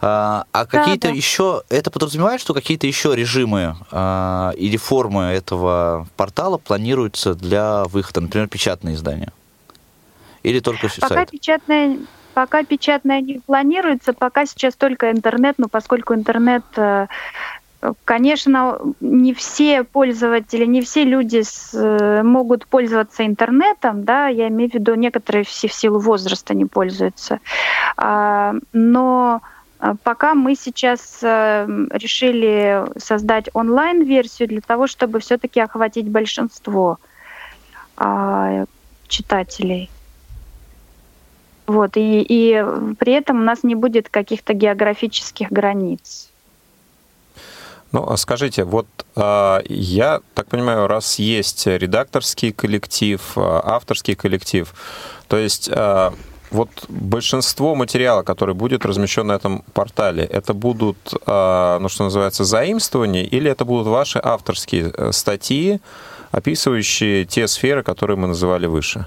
а, 0.00 0.44
а 0.52 0.66
какие-то 0.66 1.08
да. 1.08 1.14
еще, 1.14 1.62
это 1.68 1.90
подразумевает, 1.90 2.40
что 2.40 2.54
какие-то 2.54 2.86
еще 2.86 3.14
режимы 3.14 3.76
а, 3.90 4.52
или 4.56 4.76
формы 4.76 5.24
этого 5.24 6.06
портала 6.16 6.58
планируются 6.58 7.34
для 7.34 7.84
выхода, 7.84 8.20
например, 8.20 8.48
печатные 8.48 8.94
издания? 8.94 9.32
Или 10.42 10.60
только 10.60 10.88
Пока 11.00 11.08
сайт? 11.08 11.30
печатная, 11.30 11.98
пока 12.32 12.62
печатная 12.62 13.20
не 13.20 13.40
планируется, 13.40 14.12
пока 14.12 14.46
сейчас 14.46 14.76
только 14.76 15.10
интернет, 15.10 15.56
но 15.58 15.68
поскольку 15.68 16.14
интернет, 16.14 16.62
э, 16.76 17.06
конечно, 18.04 18.78
не 19.00 19.34
все 19.34 19.84
пользователи, 19.84 20.64
не 20.64 20.80
все 20.80 21.04
люди 21.04 21.42
с, 21.42 21.74
э, 21.74 22.22
могут 22.22 22.66
пользоваться 22.66 23.26
интернетом, 23.26 24.04
да, 24.04 24.28
я 24.28 24.48
имею 24.48 24.70
в 24.70 24.74
виду, 24.74 24.94
некоторые 24.94 25.44
все 25.44 25.68
в 25.68 25.72
силу 25.72 25.98
возраста 25.98 26.54
не 26.54 26.64
пользуются, 26.64 27.40
А, 27.96 28.54
но 28.72 29.40
а, 29.78 29.94
Пока 30.02 30.34
мы 30.34 30.54
сейчас 30.54 31.18
э, 31.22 31.66
решили 31.90 32.84
создать 32.98 33.50
онлайн-версию 33.52 34.48
для 34.48 34.60
того, 34.60 34.86
чтобы 34.86 35.20
все-таки 35.20 35.60
охватить 35.60 36.08
большинство 36.08 36.98
а, 37.96 38.64
читателей. 39.08 39.90
Вот, 41.66 41.96
и, 41.96 42.22
и 42.22 42.64
при 42.98 43.12
этом 43.12 43.40
у 43.40 43.42
нас 43.42 43.64
не 43.64 43.74
будет 43.74 44.08
каких-то 44.08 44.54
географических 44.54 45.50
границ. 45.50 46.25
Ну, 47.92 48.04
а 48.08 48.16
скажите, 48.16 48.64
вот 48.64 48.86
а, 49.14 49.62
я 49.68 50.20
так 50.34 50.48
понимаю, 50.48 50.86
раз 50.86 51.18
есть 51.18 51.66
редакторский 51.66 52.52
коллектив, 52.52 53.20
а, 53.36 53.62
авторский 53.64 54.14
коллектив, 54.14 54.74
то 55.28 55.36
есть 55.36 55.70
вот 56.52 56.70
большинство 56.88 57.74
материала, 57.74 58.22
который 58.22 58.54
будет 58.54 58.86
размещен 58.86 59.26
на 59.26 59.32
этом 59.32 59.64
портале, 59.74 60.22
это 60.22 60.54
будут, 60.54 60.96
ну, 61.12 61.88
что 61.88 62.04
называется, 62.04 62.44
заимствования, 62.44 63.24
или 63.24 63.50
это 63.50 63.64
будут 63.64 63.88
ваши 63.88 64.20
авторские 64.22 64.92
э, 64.96 65.10
статьи, 65.10 65.80
описывающие 66.30 67.24
те 67.24 67.48
сферы, 67.48 67.82
которые 67.82 68.16
мы 68.16 68.28
называли 68.28 68.66
выше? 68.66 69.06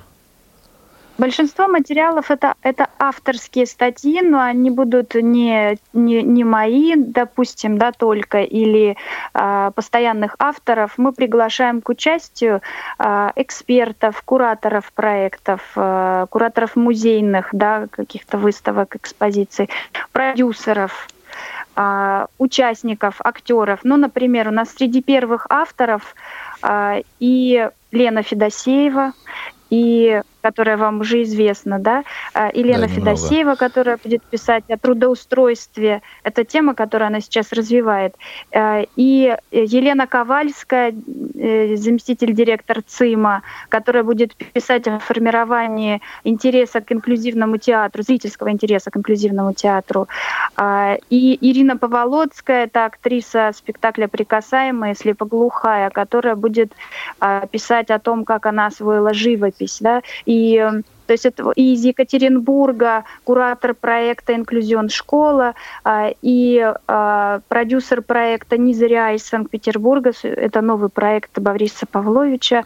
Большинство 1.20 1.68
материалов 1.68 2.32
это, 2.32 2.54
это 2.62 2.88
авторские 2.98 3.66
статьи, 3.66 4.22
но 4.22 4.40
они 4.40 4.70
будут 4.70 5.16
не, 5.16 5.78
не, 5.92 6.24
не 6.24 6.46
мои, 6.46 6.96
допустим, 6.96 7.78
да, 7.78 7.92
только, 7.92 8.44
или 8.44 8.96
э, 9.34 9.72
постоянных 9.76 10.38
авторов. 10.40 10.94
Мы 10.96 11.12
приглашаем 11.12 11.82
к 11.82 11.90
участию 11.90 12.62
э, 13.00 13.32
экспертов, 13.36 14.22
кураторов 14.22 14.94
проектов, 14.94 15.60
э, 15.76 16.26
кураторов 16.30 16.78
музейных, 16.78 17.50
да, 17.52 17.88
каких-то 17.92 18.38
выставок, 18.38 18.96
экспозиций, 18.96 19.70
продюсеров 20.14 21.10
э, 21.76 22.28
участников, 22.38 23.16
актеров. 23.22 23.82
Ну, 23.84 23.98
например, 23.98 24.48
у 24.48 24.52
нас 24.52 24.70
среди 24.70 25.02
первых 25.02 25.48
авторов 25.50 26.16
э, 26.64 27.02
и 27.20 27.70
Лена 27.92 28.24
Федосеева, 28.24 29.12
и 29.70 30.22
которая 30.42 30.78
вам 30.78 31.02
уже 31.02 31.24
известна, 31.24 31.80
да, 31.80 32.04
а, 32.34 32.50
Елена 32.54 32.88
Да, 32.88 32.94
немного. 32.94 33.16
Федосеева, 33.18 33.56
которая 33.56 33.98
будет 34.04 34.24
писать 34.24 34.64
о 34.70 34.78
трудоустройстве. 34.78 36.02
Это 36.24 36.44
тема, 36.44 36.74
которую 36.74 37.08
она 37.08 37.22
сейчас 37.22 37.52
развивает. 37.54 38.16
А, 38.54 38.84
И 38.96 39.36
Елена 39.52 40.08
Ковальская, 40.08 40.94
э, 41.36 41.76
заместитель 41.76 42.34
директор 42.34 42.82
ЦИМа, 42.82 43.42
которая 43.70 44.04
будет 44.04 44.36
писать 44.36 44.88
о 44.88 45.00
формировании 45.00 46.02
интереса 46.24 46.82
к 46.82 46.92
инклюзивному 46.92 47.58
театру, 47.58 48.04
зрительского 48.04 48.52
интереса 48.52 48.92
к 48.92 48.98
инклюзивному 48.98 49.54
театру. 49.54 50.08
А, 50.56 50.98
И 51.10 51.38
Ирина 51.42 51.78
Поволоцкая, 51.78 52.66
это 52.66 52.86
актриса 52.86 53.52
спектакля 53.56 54.08
«Прикасаемые», 54.08 54.96
слепоглухая, 54.96 55.90
которая 55.90 56.36
будет 56.36 56.72
писать 57.52 57.90
о 57.92 58.00
том, 58.00 58.26
как 58.26 58.46
она 58.46 58.68
освоила 58.68 59.14
живопись, 59.14 59.78
да, 59.82 60.02
и 60.26 60.34
э, 60.58 60.82
то 61.10 61.14
есть 61.14 61.26
это 61.26 61.52
и 61.56 61.74
из 61.74 61.84
Екатеринбурга 61.84 63.04
куратор 63.24 63.74
проекта 63.74 64.36
«Инклюзион 64.36 64.90
школа», 64.90 65.56
а, 65.84 66.12
и 66.22 66.72
а, 66.88 67.40
продюсер 67.48 68.04
проекта 68.04 68.60
Низыря 68.60 69.14
из 69.16 69.24
Санкт-Петербурга. 69.24 70.12
Это 70.22 70.62
новый 70.62 70.90
проект 70.90 71.40
Бавриса 71.40 71.88
Павловича 71.88 72.64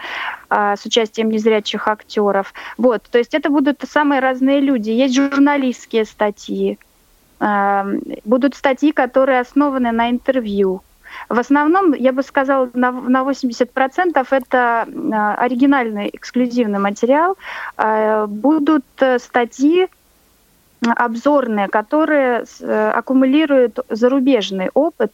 а, 0.49 0.75
с 0.75 0.85
участием 0.85 1.29
незрячих 1.29 1.87
актеров. 1.87 2.53
Вот, 2.77 3.03
то 3.09 3.17
есть 3.17 3.33
это 3.33 3.49
будут 3.49 3.81
самые 3.89 4.19
разные 4.19 4.59
люди. 4.59 4.89
Есть 4.89 5.15
журналистские 5.15 6.03
статьи, 6.03 6.77
будут 8.25 8.55
статьи, 8.55 8.91
которые 8.91 9.39
основаны 9.39 9.93
на 9.93 10.09
интервью. 10.09 10.81
В 11.29 11.39
основном, 11.39 11.93
я 11.93 12.11
бы 12.11 12.23
сказала, 12.23 12.69
на, 12.73 12.91
на 12.91 13.23
80% 13.23 14.27
это 14.29 14.87
а, 15.13 15.35
оригинальный 15.35 16.09
эксклюзивный 16.13 16.79
материал. 16.79 17.37
А, 17.77 18.27
Будут 18.27 18.85
э, 18.99 19.19
статьи 19.19 19.83
э, 19.85 19.87
обзорные, 20.95 21.67
которые 21.67 22.45
э, 22.59 22.89
аккумулируют 22.89 23.79
зарубежный 23.89 24.69
опыт. 24.73 25.11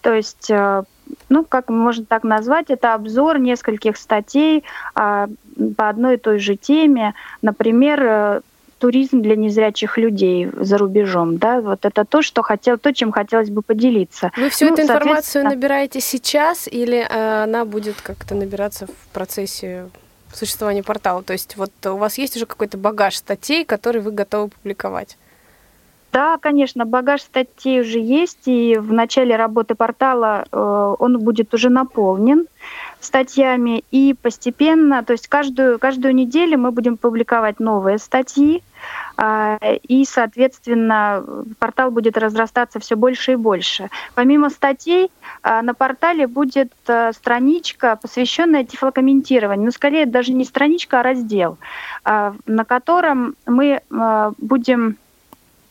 То 0.00 0.14
есть, 0.14 0.50
э, 0.50 0.82
ну, 1.28 1.44
как 1.44 1.68
можно 1.68 2.04
так 2.04 2.24
назвать, 2.24 2.70
это 2.70 2.94
обзор 2.94 3.38
нескольких 3.38 3.96
статей 3.96 4.64
а, 4.94 5.28
по 5.76 5.88
одной 5.88 6.14
и 6.14 6.18
той 6.18 6.38
же 6.38 6.56
теме. 6.56 7.14
Например, 7.42 8.02
э, 8.02 8.40
туризм 8.78 9.22
для 9.22 9.36
незрячих 9.36 9.98
людей 9.98 10.48
за 10.54 10.78
рубежом, 10.78 11.38
да, 11.38 11.60
вот 11.60 11.84
это 11.84 12.04
то, 12.04 12.22
что 12.22 12.42
хотел, 12.42 12.78
то, 12.78 12.92
чем 12.92 13.12
хотелось 13.12 13.50
бы 13.50 13.62
поделиться. 13.62 14.30
Вы 14.36 14.50
всю 14.50 14.66
Ну, 14.66 14.74
эту 14.74 14.82
информацию 14.82 15.44
набираете 15.44 16.00
сейчас 16.00 16.68
или 16.68 16.98
э, 16.98 17.42
она 17.44 17.64
будет 17.64 18.00
как-то 18.02 18.34
набираться 18.34 18.86
в 18.86 19.12
процессе 19.12 19.88
существования 20.32 20.82
портала? 20.82 21.22
То 21.22 21.32
есть 21.32 21.56
вот 21.56 21.72
у 21.84 21.96
вас 21.96 22.18
есть 22.18 22.36
уже 22.36 22.46
какой-то 22.46 22.76
багаж 22.76 23.16
статей, 23.16 23.64
который 23.64 24.00
вы 24.00 24.10
готовы 24.10 24.48
публиковать? 24.48 25.16
Да, 26.16 26.38
конечно, 26.38 26.86
багаж 26.86 27.20
статей 27.20 27.82
уже 27.82 27.98
есть, 27.98 28.48
и 28.48 28.78
в 28.78 28.90
начале 28.90 29.36
работы 29.36 29.74
портала 29.74 30.46
э, 30.50 30.94
он 30.98 31.18
будет 31.18 31.52
уже 31.52 31.68
наполнен 31.68 32.46
статьями, 33.00 33.84
и 33.90 34.14
постепенно, 34.14 35.04
то 35.04 35.12
есть 35.12 35.28
каждую, 35.28 35.78
каждую 35.78 36.14
неделю 36.14 36.56
мы 36.56 36.70
будем 36.70 36.96
публиковать 36.96 37.60
новые 37.60 37.98
статьи, 37.98 38.62
а, 39.18 39.58
и, 39.82 40.06
соответственно, 40.06 41.22
портал 41.58 41.90
будет 41.90 42.16
разрастаться 42.16 42.80
все 42.80 42.96
больше 42.96 43.32
и 43.32 43.36
больше. 43.36 43.90
Помимо 44.14 44.48
статей, 44.48 45.10
а, 45.42 45.60
на 45.60 45.74
портале 45.74 46.26
будет 46.26 46.72
а, 46.86 47.12
страничка, 47.12 47.96
посвященная 48.00 48.64
тифлокомментированию. 48.64 49.66
Ну, 49.66 49.70
скорее, 49.70 50.06
даже 50.06 50.32
не 50.32 50.46
страничка, 50.46 51.00
а 51.00 51.02
раздел, 51.02 51.58
а, 52.04 52.34
на 52.46 52.64
котором 52.64 53.36
мы 53.44 53.82
а, 53.90 54.32
будем 54.38 54.96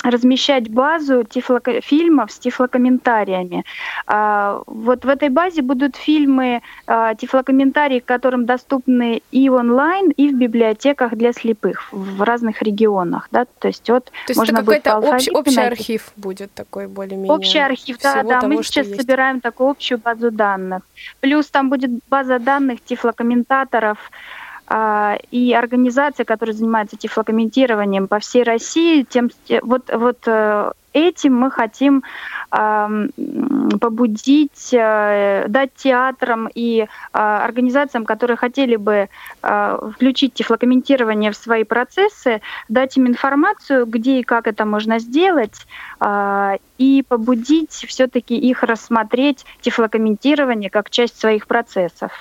размещать 0.06 0.70
базу 0.70 1.24
тифлоко- 1.24 1.82
фильмов 1.82 2.32
с 2.32 2.40
тифлокомментариями. 2.40 3.64
А, 4.08 4.62
Вот 4.68 5.04
в 5.06 5.10
этой 5.10 5.30
базе 5.30 5.62
будут 5.62 5.96
фильмы, 5.96 6.62
а, 6.88 7.16
тифлокомментарии, 7.16 8.00
которым 8.00 8.46
доступны 8.46 9.22
и 9.32 9.50
онлайн, 9.50 10.12
и 10.12 10.30
в 10.30 10.36
библиотеках 10.38 11.16
для 11.16 11.34
слепых 11.34 11.90
в 11.92 12.22
разных 12.22 12.62
регионах. 12.62 13.28
Да? 13.32 13.46
То 13.60 13.68
есть, 13.68 13.90
вот 13.90 14.06
То 14.06 14.12
есть 14.30 14.38
можно 14.40 14.58
это 14.58 14.66
какой-то 14.66 14.90
общ- 14.98 15.30
общий 15.34 15.56
найти. 15.56 15.62
архив 15.74 16.12
будет 16.16 16.54
такой 16.54 16.88
более-менее. 16.88 17.32
Общий 17.32 17.60
архив, 17.60 17.98
да, 18.02 18.24
да. 18.24 18.40
того, 18.42 18.54
Мы 18.54 18.64
сейчас 18.64 18.88
есть. 18.88 19.02
собираем 19.02 19.42
такую 19.42 19.70
общую 19.70 19.98
базу 20.00 20.32
данных. 20.32 20.82
Плюс 21.20 21.48
там 21.48 21.70
будет 21.70 21.92
база 22.10 22.40
данных 22.40 22.80
тифлокомментаторов 22.84 23.98
и 25.32 25.54
организации, 25.54 26.24
которые 26.24 26.56
занимаются 26.56 26.98
тифлокомментированием 26.98 28.08
по 28.08 28.20
всей 28.20 28.44
России. 28.44 29.04
Тем, 29.04 29.30
вот, 29.62 29.92
вот 29.94 30.18
э, 30.26 30.72
этим 30.96 31.36
мы 31.36 31.52
хотим 31.52 32.04
м, 32.52 33.12
побудить, 33.80 34.74
э, 34.74 35.46
дать 35.48 35.76
театрам 35.76 36.50
и 36.54 36.88
а, 37.12 37.44
организациям, 37.44 38.06
которые 38.06 38.38
хотели 38.38 38.78
бы 38.78 39.10
а, 39.42 39.92
включить 39.94 40.34
тифлокомментирование 40.34 41.32
в 41.32 41.36
свои 41.36 41.64
процессы, 41.64 42.42
дать 42.70 42.98
им 42.98 43.08
информацию, 43.08 43.86
где 43.86 44.20
и 44.20 44.24
как 44.24 44.48
это 44.48 44.66
можно 44.66 45.00
сделать, 45.00 45.68
а, 46.00 46.58
и 46.78 47.04
побудить 47.08 47.86
все-таки 47.88 48.36
их 48.38 48.64
рассмотреть 48.64 49.46
тифлокомментирование 49.62 50.70
как 50.70 50.90
часть 50.90 51.20
своих 51.20 51.48
процессов. 51.48 52.12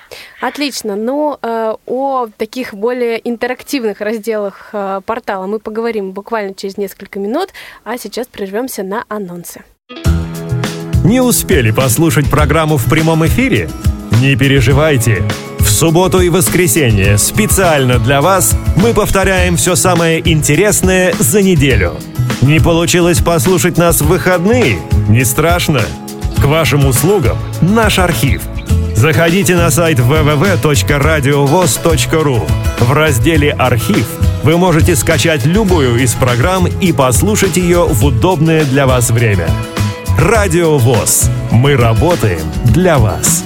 Отлично. 0.41 0.95
Но 0.95 1.39
э, 1.43 1.75
о 1.87 2.29
таких 2.37 2.75
более 2.75 3.21
интерактивных 3.29 4.01
разделах 4.01 4.71
э, 4.73 5.01
портала 5.05 5.47
мы 5.47 5.59
поговорим 5.59 6.13
буквально 6.13 6.55
через 6.55 6.77
несколько 6.77 7.19
минут, 7.19 7.51
а 7.83 7.99
сейчас 7.99 8.27
прервемся 8.65 8.83
на 8.83 9.05
анонсы. 9.09 9.61
Не 11.05 11.21
успели 11.21 11.71
послушать 11.71 12.29
программу 12.31 12.79
в 12.79 12.87
прямом 12.87 13.25
эфире? 13.27 13.69
Не 14.21 14.35
переживайте. 14.37 15.23
В 15.59 15.69
субботу 15.69 16.21
и 16.21 16.31
воскресенье 16.31 17.19
специально 17.19 17.99
для 17.99 18.23
вас 18.23 18.57
мы 18.77 18.95
повторяем 18.95 19.57
все 19.57 19.75
самое 19.77 20.21
интересное 20.21 21.13
за 21.19 21.43
неделю. 21.43 21.97
Не 22.43 22.61
получилось 22.61 23.21
послушать 23.21 23.77
нас 23.77 24.01
в 24.01 24.07
выходные? 24.07 24.79
Не 25.09 25.25
страшно. 25.25 25.81
К 26.39 26.45
вашим 26.47 26.87
услугам 26.87 27.37
наш 27.61 27.99
архив. 27.99 28.41
Заходите 28.95 29.57
на 29.57 29.71
сайт 29.71 29.99
www.radiovoz.ru. 29.99 32.49
В 32.79 32.93
разделе 32.93 33.51
«Архив» 33.53 34.07
вы 34.45 34.59
можете 34.59 34.95
скачать 34.95 35.47
любую 35.47 35.97
из 36.03 36.15
программ 36.15 36.67
и 36.67 36.93
послушать 36.93 37.57
ее 37.57 37.87
в 37.87 38.05
удобное 38.05 38.67
для 38.67 38.87
вас 38.87 39.11
время. 39.11 39.49
Радио 40.19 40.77
ВОЗ. 40.77 41.31
Мы 41.51 41.77
работаем 41.77 42.43
для 42.67 42.99
вас. 42.99 43.43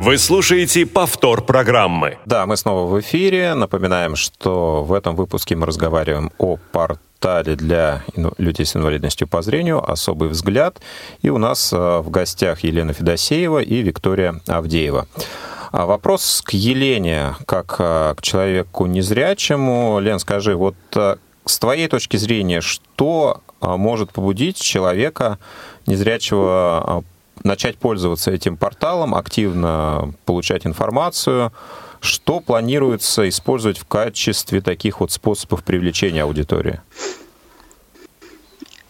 Вы 0.00 0.18
слушаете 0.18 0.84
повтор 0.84 1.40
программы. 1.40 2.18
Да, 2.26 2.44
мы 2.44 2.58
снова 2.58 2.92
в 2.92 3.00
эфире. 3.00 3.54
Напоминаем, 3.54 4.16
что 4.16 4.84
в 4.84 4.92
этом 4.92 5.16
выпуске 5.16 5.56
мы 5.56 5.64
разговариваем 5.64 6.30
о 6.36 6.58
портале 6.70 7.56
для 7.56 8.04
людей 8.36 8.66
с 8.66 8.76
инвалидностью 8.76 9.26
по 9.28 9.40
зрению 9.40 9.82
«Особый 9.90 10.28
взгляд». 10.28 10.82
И 11.22 11.30
у 11.30 11.38
нас 11.38 11.72
э, 11.72 11.76
в 12.00 12.10
гостях 12.10 12.64
Елена 12.64 12.92
Федосеева 12.92 13.60
и 13.60 13.80
Виктория 13.80 14.42
Авдеева. 14.46 15.06
А 15.72 15.86
вопрос 15.86 16.42
к 16.44 16.52
Елене, 16.52 17.34
как 17.46 17.76
э, 17.78 18.14
к 18.14 18.20
человеку 18.20 18.84
незрячему. 18.84 20.00
Лен, 20.00 20.18
скажи, 20.18 20.54
вот 20.54 20.76
э, 20.94 21.16
с 21.46 21.58
твоей 21.58 21.88
точки 21.88 22.18
зрения, 22.18 22.60
что 22.60 23.40
а, 23.60 23.78
может 23.78 24.12
побудить 24.12 24.60
человека 24.60 25.38
незрячего 25.86 27.02
начать 27.42 27.78
пользоваться 27.78 28.30
этим 28.30 28.56
порталом, 28.56 29.14
активно 29.14 30.12
получать 30.26 30.66
информацию, 30.66 31.52
что 32.00 32.40
планируется 32.40 33.28
использовать 33.28 33.78
в 33.78 33.86
качестве 33.86 34.60
таких 34.60 35.00
вот 35.00 35.10
способов 35.10 35.64
привлечения 35.64 36.22
аудитории? 36.22 36.80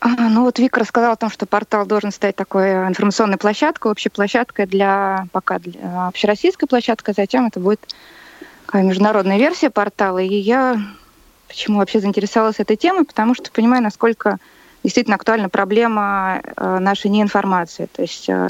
Ну 0.04 0.42
вот 0.42 0.58
Вика 0.58 0.80
рассказала 0.80 1.12
о 1.12 1.16
том, 1.16 1.30
что 1.30 1.46
портал 1.46 1.86
должен 1.86 2.10
стать 2.10 2.34
такой 2.34 2.72
информационной 2.88 3.36
площадкой, 3.36 3.92
общей 3.92 4.08
площадкой 4.08 4.66
для 4.66 5.26
пока 5.30 5.60
для 5.60 6.08
общероссийской 6.08 6.66
площадкой, 6.66 7.14
затем 7.16 7.46
это 7.46 7.60
будет 7.60 7.80
международная 8.72 9.38
версия 9.38 9.70
портала. 9.70 10.18
И 10.18 10.34
я 10.34 10.80
почему 11.46 11.78
вообще 11.78 12.00
заинтересовалась 12.00 12.58
этой 12.58 12.76
темой, 12.76 13.04
потому 13.04 13.34
что 13.34 13.52
понимаю, 13.52 13.82
насколько 13.82 14.38
действительно 14.82 15.16
актуальна 15.16 15.48
проблема 15.48 16.40
э, 16.42 16.78
нашей 16.80 17.10
неинформации. 17.10 17.86
То 17.92 18.02
есть 18.02 18.28
э, 18.28 18.48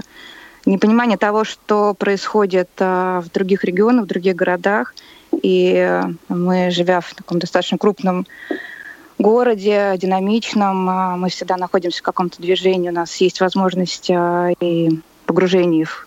непонимание 0.64 1.18
того, 1.18 1.44
что 1.44 1.92
происходит 1.92 2.70
э, 2.78 3.20
в 3.22 3.30
других 3.30 3.64
регионах, 3.64 4.04
в 4.04 4.08
других 4.08 4.36
городах. 4.36 4.94
И 5.42 6.00
мы, 6.28 6.70
живя 6.70 7.00
в 7.00 7.12
таком 7.14 7.38
достаточно 7.38 7.76
крупном 7.76 8.26
городе, 9.22 9.94
динамичном, 9.96 11.20
мы 11.20 11.28
всегда 11.30 11.56
находимся 11.56 12.00
в 12.00 12.02
каком-то 12.02 12.42
движении, 12.42 12.90
у 12.90 12.92
нас 12.92 13.14
есть 13.16 13.40
возможность 13.40 14.10
и 14.10 15.00
погружения 15.26 15.86
в, 15.86 16.06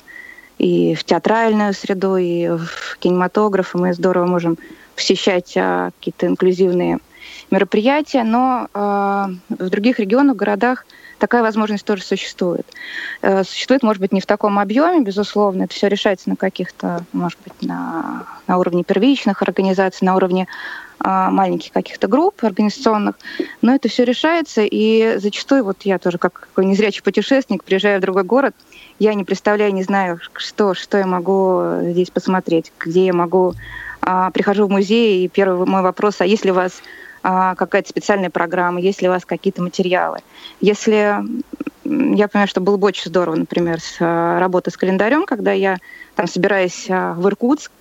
и 0.58 0.96
в 0.96 1.04
театральную 1.04 1.74
среду, 1.74 2.18
и 2.18 2.48
в 2.48 2.98
кинематограф, 3.00 3.74
и 3.74 3.78
мы 3.78 3.94
здорово 3.94 4.28
можем 4.28 4.58
посещать 4.96 5.54
какие-то 5.54 6.28
инклюзивные 6.28 7.00
мероприятия, 7.52 8.24
но 8.24 8.68
в 8.74 9.70
других 9.70 10.00
регионах, 10.00 10.36
городах 10.36 10.86
такая 11.20 11.42
возможность 11.42 11.86
тоже 11.86 12.04
существует. 12.04 12.68
Э, 13.22 13.44
существует, 13.44 13.84
может 13.84 14.02
быть, 14.02 14.12
не 14.12 14.22
в 14.22 14.26
таком 14.26 14.60
объеме, 14.60 15.04
безусловно, 15.04 15.64
это 15.64 15.74
все 15.74 15.88
решается 15.88 16.30
на 16.30 16.36
каких-то, 16.36 17.04
может 17.14 17.40
быть, 17.44 17.62
на, 17.62 18.26
на 18.48 18.58
уровне 18.58 18.84
первичных 18.84 19.42
организаций, 19.42 20.06
на 20.06 20.16
уровне 20.16 20.48
маленьких 21.08 21.72
каких-то 21.72 22.08
групп 22.08 22.44
организационных, 22.44 23.16
но 23.62 23.76
это 23.76 23.90
все 23.90 24.06
решается, 24.06 24.62
и 24.64 25.18
зачастую, 25.18 25.64
вот 25.64 25.84
я 25.84 26.00
тоже 26.00 26.18
как 26.18 26.34
какой 26.34 26.66
незрячий 26.66 27.04
путешественник, 27.04 27.64
приезжая 27.64 28.00
в 28.00 28.02
другой 28.02 28.24
город, 28.24 28.56
я 28.98 29.14
не 29.14 29.24
представляю, 29.24 29.74
не 29.74 29.84
знаю, 29.84 30.20
что, 30.34 30.74
что 30.74 30.98
я 30.98 31.06
могу 31.06 31.62
здесь 31.84 32.10
посмотреть, 32.10 32.72
где 32.80 33.06
я 33.06 33.14
могу... 33.14 33.54
А, 34.06 34.30
прихожу 34.30 34.68
в 34.68 34.70
музей, 34.70 35.26
и 35.26 35.28
первый 35.28 35.66
мой 35.66 35.82
вопрос, 35.82 36.22
а 36.22 36.26
есть 36.26 36.46
ли 36.46 36.52
у 36.52 36.54
вас 36.54 36.84
а, 37.24 37.56
какая-то 37.56 37.90
специальная 37.90 38.30
программа, 38.30 38.80
есть 38.80 39.02
ли 39.02 39.08
у 39.08 39.12
вас 39.12 39.26
какие-то 39.26 39.64
материалы. 39.64 40.20
Если 40.62 40.92
я 41.84 42.28
понимаю, 42.28 42.48
что 42.48 42.62
было 42.62 42.78
бы 42.78 42.86
очень 42.86 43.10
здорово, 43.10 43.36
например, 43.36 43.82
с, 43.82 43.98
а, 44.00 44.48
с 44.68 44.78
календарем, 44.78 45.26
когда 45.26 45.52
я 45.54 45.78
там 46.16 46.28
собираюсь 46.28 46.86
а, 46.88 47.14
в 47.14 47.28
Иркутск, 47.28 47.72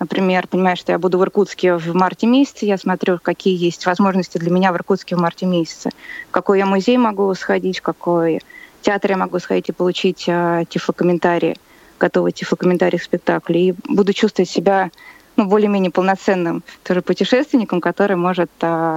например, 0.00 0.48
понимаю, 0.48 0.76
что 0.76 0.92
я 0.92 0.98
буду 0.98 1.18
в 1.18 1.22
Иркутске 1.22 1.76
в 1.76 1.94
марте 1.94 2.26
месяце, 2.26 2.66
я 2.66 2.76
смотрю, 2.78 3.18
какие 3.22 3.56
есть 3.56 3.86
возможности 3.86 4.38
для 4.38 4.50
меня 4.50 4.72
в 4.72 4.76
Иркутске 4.76 5.14
в 5.14 5.20
марте 5.20 5.46
месяце, 5.46 5.90
какой 6.30 6.58
я 6.58 6.66
музей 6.66 6.96
могу 6.96 7.32
сходить, 7.34 7.78
в 7.78 7.82
какой 7.82 8.40
театр 8.82 9.12
я 9.12 9.16
могу 9.18 9.38
сходить 9.38 9.68
и 9.68 9.72
получить 9.72 10.24
тифлокомментарии, 10.24 11.56
готовый 12.00 12.32
тифлокомментарий 12.32 12.98
к 12.98 13.02
спектаклю, 13.02 13.56
и 13.56 13.74
буду 13.86 14.12
чувствовать 14.12 14.50
себя 14.50 14.90
ну, 15.36 15.46
более-менее 15.46 15.90
полноценным 15.90 16.62
тоже 16.82 17.02
путешественником, 17.02 17.80
который 17.80 18.16
может 18.16 18.50
а, 18.60 18.96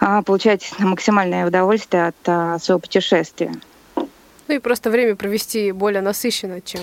а, 0.00 0.22
получать 0.22 0.72
максимальное 0.78 1.46
удовольствие 1.46 2.08
от 2.08 2.16
а, 2.26 2.58
своего 2.58 2.80
путешествия. 2.80 3.52
Ну 4.48 4.54
и 4.54 4.58
просто 4.58 4.90
время 4.90 5.16
провести 5.16 5.72
более 5.72 6.02
насыщенно, 6.02 6.60
чем... 6.60 6.82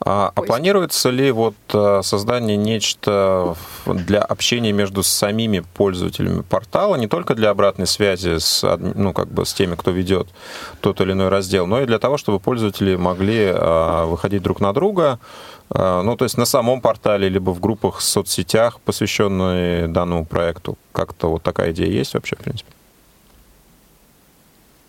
А, 0.00 0.30
а 0.34 0.42
планируется 0.42 1.08
ли 1.08 1.30
вот 1.30 1.54
э, 1.72 2.00
создание 2.02 2.56
нечто 2.56 3.56
для 3.86 4.20
общения 4.20 4.72
между 4.72 5.02
самими 5.02 5.64
пользователями 5.74 6.42
портала, 6.42 6.96
не 6.96 7.06
только 7.06 7.34
для 7.34 7.50
обратной 7.50 7.86
связи 7.86 8.38
с, 8.38 8.76
ну, 8.76 9.12
как 9.12 9.28
бы 9.28 9.46
с 9.46 9.54
теми, 9.54 9.74
кто 9.74 9.90
ведет 9.90 10.28
тот 10.80 11.00
или 11.00 11.12
иной 11.12 11.28
раздел, 11.28 11.66
но 11.66 11.80
и 11.80 11.86
для 11.86 11.98
того, 11.98 12.18
чтобы 12.18 12.40
пользователи 12.40 12.96
могли 12.96 13.52
а, 13.54 14.04
выходить 14.06 14.42
друг 14.42 14.60
на 14.60 14.74
друга, 14.74 15.18
а, 15.70 16.02
ну, 16.02 16.16
то 16.16 16.24
есть 16.24 16.36
на 16.36 16.44
самом 16.44 16.80
портале, 16.80 17.28
либо 17.28 17.50
в 17.50 17.60
группах, 17.60 17.98
в 17.98 18.02
соцсетях, 18.02 18.80
посвященные 18.80 19.88
данному 19.88 20.26
проекту. 20.26 20.76
Как-то 20.92 21.30
вот 21.30 21.42
такая 21.42 21.72
идея 21.72 21.88
есть 21.88 22.14
вообще, 22.14 22.36
в 22.36 22.40
принципе? 22.40 22.70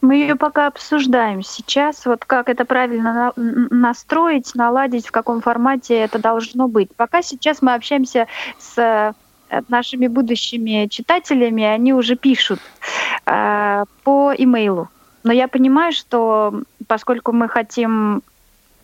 Мы 0.02 0.16
ее 0.16 0.36
пока 0.36 0.68
обсуждаем 0.68 1.43
сейчас, 1.43 2.06
вот 2.06 2.24
как 2.24 2.47
это 2.47 2.64
правильно 2.64 3.34
настроить, 3.36 4.56
наладить, 4.56 5.08
в 5.08 5.12
каком 5.12 5.41
формате 5.41 5.95
это 5.95 6.20
должно 6.20 6.68
быть. 6.68 6.89
Пока 6.95 7.22
сейчас 7.22 7.62
мы 7.62 7.74
общаемся 7.74 8.28
с 8.58 8.78
э, 8.78 9.62
нашими 9.68 10.08
будущими 10.08 10.88
читателями, 10.88 11.64
они 11.64 11.93
уже 11.93 12.16
пишут 12.16 12.60
э, 13.26 13.84
по 14.04 14.34
имейлу. 14.38 14.88
Но 15.24 15.34
я 15.34 15.50
понимаю, 15.50 15.91
что 15.91 16.62
поскольку 16.88 17.34
мы 17.34 17.50
хотим 17.50 18.22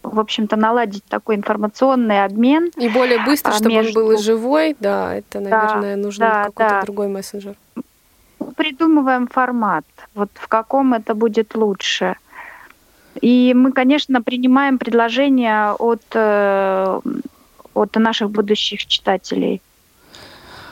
в 0.03 0.19
общем-то, 0.19 0.55
наладить 0.55 1.03
такой 1.05 1.35
информационный 1.35 2.23
обмен. 2.23 2.69
И 2.77 2.89
более 2.89 3.25
быстро, 3.25 3.49
а, 3.49 3.53
чтобы 3.53 3.73
между... 3.73 4.01
он 4.01 4.05
был 4.05 4.17
живой, 4.19 4.75
да, 4.79 5.15
это, 5.15 5.39
наверное, 5.39 5.95
да, 5.95 6.01
нужно 6.01 6.25
да, 6.27 6.43
какой-то 6.43 6.69
да. 6.69 6.81
другой 6.83 7.07
мессенджер 7.07 7.55
придумываем 8.55 9.27
формат, 9.27 9.85
вот 10.13 10.29
в 10.33 10.47
каком 10.47 10.93
это 10.93 11.13
будет 11.13 11.55
лучше. 11.55 12.15
И 13.21 13.53
мы, 13.55 13.71
конечно, 13.71 14.21
принимаем 14.21 14.77
предложения 14.77 15.71
от, 15.71 16.03
э, 16.13 16.99
от 17.73 17.95
наших 17.95 18.29
будущих 18.29 18.85
читателей. 18.85 19.61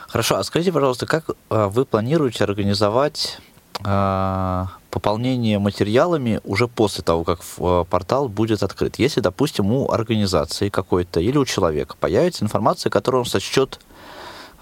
Хорошо, 0.08 0.36
а 0.36 0.44
скажите, 0.44 0.72
пожалуйста, 0.72 1.06
как 1.06 1.30
э, 1.30 1.66
вы 1.66 1.84
планируете 1.86 2.44
организовать 2.44 3.38
э, 3.84 4.64
пополнение 4.90 5.58
материалами 5.58 6.40
уже 6.44 6.68
после 6.68 7.02
того, 7.02 7.24
как 7.24 7.40
портал 7.88 8.28
будет 8.28 8.62
открыт? 8.62 8.98
Если, 8.98 9.20
допустим, 9.20 9.72
у 9.72 9.90
организации 9.90 10.68
какой-то 10.68 11.20
или 11.20 11.38
у 11.38 11.44
человека 11.46 11.96
появится 11.98 12.44
информация, 12.44 12.90
которую 12.90 13.22
он 13.22 13.26
сочтет 13.26 13.80
а, 13.80 13.93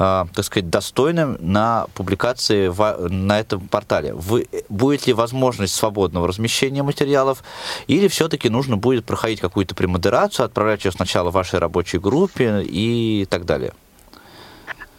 так 0.03 0.45
сказать, 0.45 0.69
достойным 0.69 1.37
на 1.41 1.87
публикации 1.95 2.73
на 3.09 3.39
этом 3.39 3.69
портале. 3.69 4.13
Вы, 4.15 4.49
будет 4.69 5.07
ли 5.07 5.13
возможность 5.13 5.75
свободного 5.75 6.27
размещения 6.27 6.83
материалов, 6.83 7.45
или 7.87 8.09
все-таки 8.09 8.49
нужно 8.49 8.77
будет 8.77 9.05
проходить 9.05 9.41
какую-то 9.41 9.75
премодерацию, 9.75 10.47
отправлять 10.47 10.85
ее 10.85 10.91
сначала 10.91 11.31
в 11.31 11.35
вашей 11.35 11.61
рабочей 11.61 11.99
группе 11.99 12.63
и 12.63 13.27
так 13.31 13.45
далее? 13.45 13.73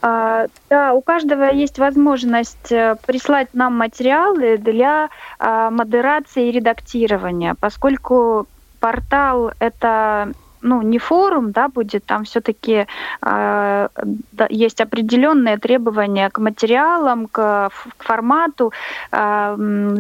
А, 0.02 0.48
да, 0.70 0.94
у 0.94 1.02
каждого 1.02 1.44
есть 1.44 1.80
возможность 1.80 2.72
э, 2.72 2.98
прислать 3.06 3.54
нам 3.54 3.78
материалы 3.78 4.58
для 4.58 5.10
а, 5.40 5.70
модерации 5.70 6.50
и 6.50 6.52
редактирования, 6.52 7.56
поскольку 7.60 8.48
портал 8.82 9.52
это 9.60 10.34
ну, 10.64 10.82
не 10.82 10.98
форум, 10.98 11.52
да, 11.52 11.68
будет, 11.68 12.06
там 12.06 12.24
все-таки 12.24 12.88
э, 13.22 13.88
да, 14.32 14.48
есть 14.50 14.82
определенные 14.82 15.58
требования 15.58 16.30
к 16.30 16.40
материалам, 16.40 17.28
к, 17.28 17.70
к 17.98 18.04
формату, 18.04 18.74
э, 19.12 19.58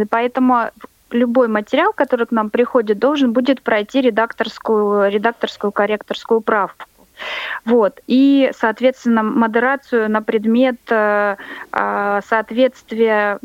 поэтому 0.09 0.69
любой 1.11 1.47
материал, 1.47 1.93
который 1.93 2.25
к 2.25 2.31
нам 2.31 2.49
приходит, 2.49 2.97
должен 2.99 3.33
будет 3.33 3.61
пройти 3.61 4.01
редакторскую, 4.01 5.11
редакторскую 5.11 5.71
корректорскую 5.71 6.41
правку. 6.41 6.85
Вот. 7.65 7.99
И, 8.07 8.51
соответственно, 8.57 9.23
модерацию 9.23 10.09
на 10.09 10.21
предмет 10.21 10.79
э, 10.89 11.35
э, 11.71 12.21
соответствия 12.27 13.39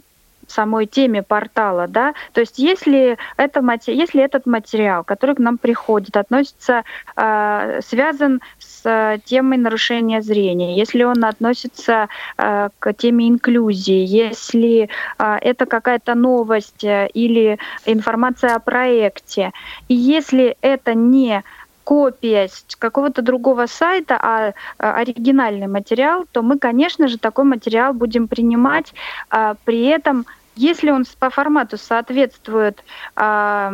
самой 0.51 0.87
теме 0.87 1.23
портала, 1.23 1.87
да, 1.87 2.15
то 2.33 2.41
есть 2.41 2.59
если, 2.59 3.19
это, 3.37 3.63
если 3.87 4.23
этот 4.23 4.47
материал, 4.47 5.05
который 5.05 5.35
к 5.35 5.39
нам 5.39 5.59
приходит, 5.59 6.17
относится, 6.17 6.85
э, 7.17 7.81
связан 7.85 8.41
с 8.59 9.21
темой 9.25 9.59
нарушения 9.59 10.23
зрения, 10.23 10.77
если 10.77 11.05
он 11.05 11.25
относится 11.25 12.09
э, 12.37 12.69
к 12.79 12.93
теме 12.95 13.29
инклюзии, 13.29 14.05
если 14.07 14.89
э, 15.19 15.37
это 15.41 15.67
какая-то 15.67 16.15
новость 16.15 16.85
или 16.85 17.59
информация 17.87 18.55
о 18.55 18.61
проекте, 18.61 19.53
и 19.89 19.95
если 19.95 20.57
это 20.61 20.95
не 20.95 21.43
копия 21.89 22.51
какого-то 22.79 23.23
другого 23.23 23.65
сайта, 23.65 24.19
а, 24.21 24.53
а 24.79 24.93
оригинальный 24.93 25.69
материал, 25.69 26.27
то 26.33 26.43
мы, 26.43 26.59
конечно 26.59 27.09
же, 27.09 27.17
такой 27.17 27.45
материал 27.45 27.95
будем 27.95 28.29
принимать. 28.29 28.93
А, 29.31 29.55
при 29.65 29.87
этом, 29.87 30.27
если 30.59 30.91
он 30.91 31.05
по 31.19 31.31
формату 31.31 31.77
соответствует 31.79 32.85
а, 33.17 33.73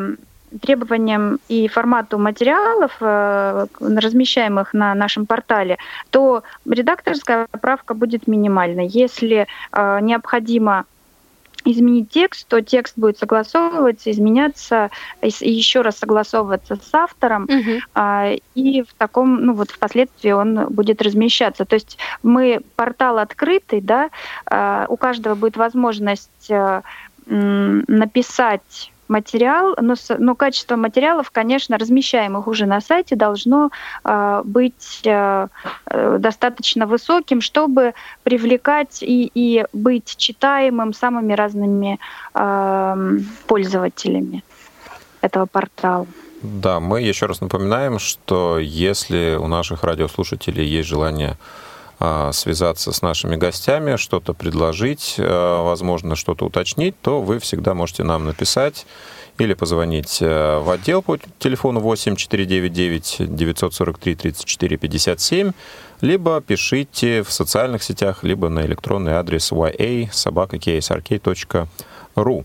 требованиям 0.62 1.41
и 1.49 1.66
формату 1.66 2.18
материалов, 2.18 2.93
размещаемых 3.01 4.72
на 4.72 4.95
нашем 4.95 5.26
портале, 5.26 5.78
то 6.11 6.45
редакторская 6.64 7.49
правка 7.61 7.95
будет 7.95 8.28
минимальной. 8.28 8.87
Если 8.87 9.49
необходимо 9.72 10.85
изменить 11.65 12.11
текст, 12.11 12.47
то 12.49 12.61
текст 12.61 12.95
будет 12.97 13.19
согласовываться, 13.19 14.11
изменяться, 14.11 14.91
и 15.23 15.51
еще 15.51 15.81
раз 15.81 15.99
согласовываться 15.99 16.77
с 16.77 16.95
автором, 16.95 17.45
угу. 17.45 17.81
а, 17.95 18.33
и 18.55 18.83
в 18.83 18.93
таком, 18.95 19.45
ну 19.45 19.55
вот 19.55 19.71
впоследствии 19.71 20.31
он 20.31 20.67
будет 20.69 21.03
размещаться. 21.03 21.65
То 21.65 21.75
есть 21.75 21.99
мы 22.23 22.61
портал 22.77 23.19
открытый, 23.19 23.81
да, 23.81 24.11
а, 24.47 24.87
у 24.89 24.97
каждого 24.97 25.35
будет 25.35 25.57
возможность 25.57 26.51
а, 26.51 26.83
написать 27.27 28.93
материал, 29.15 29.77
но, 29.81 29.95
но 30.19 30.35
качество 30.35 30.77
материалов, 30.77 31.31
конечно, 31.31 31.79
размещаемых 31.79 32.47
уже 32.49 32.67
на 32.67 32.81
сайте, 32.81 33.17
должно 33.17 33.71
э, 34.05 34.43
быть 34.45 35.01
э, 35.05 35.49
достаточно 36.19 36.87
высоким, 36.87 37.41
чтобы 37.41 37.95
привлекать 38.25 39.03
и, 39.03 39.31
и 39.35 39.65
быть 39.73 40.17
читаемым 40.17 40.93
самыми 40.93 41.35
разными 41.35 41.99
э, 42.35 43.19
пользователями 43.47 44.43
этого 45.23 45.47
портала. 45.47 46.07
Да, 46.43 46.81
мы 46.81 47.01
еще 47.01 47.27
раз 47.27 47.41
напоминаем, 47.41 47.99
что 47.99 48.59
если 48.59 49.37
у 49.41 49.47
наших 49.47 49.85
радиослушателей 49.85 50.67
есть 50.67 50.89
желание 50.89 51.37
связаться 52.32 52.92
с 52.92 53.03
нашими 53.03 53.36
гостями, 53.36 53.97
что-то 53.97 54.34
предложить, 54.34 55.14
возможно, 55.18 56.16
что-то 56.16 56.47
уточнить, 56.47 57.01
то 57.01 57.22
вы 57.22 57.38
всегда 57.38 57.74
можете 57.74 58.03
нам 58.03 58.24
написать 58.24 58.86
или 59.38 59.55
позвонить 59.55 60.18
э, 60.20 60.59
в 60.59 60.68
отдел 60.70 61.01
по 61.03 61.16
телефону 61.38 61.80
8 61.80 62.16
499 62.16 63.34
943 63.34 64.14
34 64.14 64.76
57, 64.76 65.53
либо 66.01 66.40
пишите 66.40 67.22
в 67.22 67.30
социальных 67.32 67.82
сетях, 67.82 68.22
либо 68.22 68.49
на 68.49 68.64
электронный 68.64 69.14
адрес 69.14 69.51
ya.sobaka.ksrk.ru. 69.53 72.45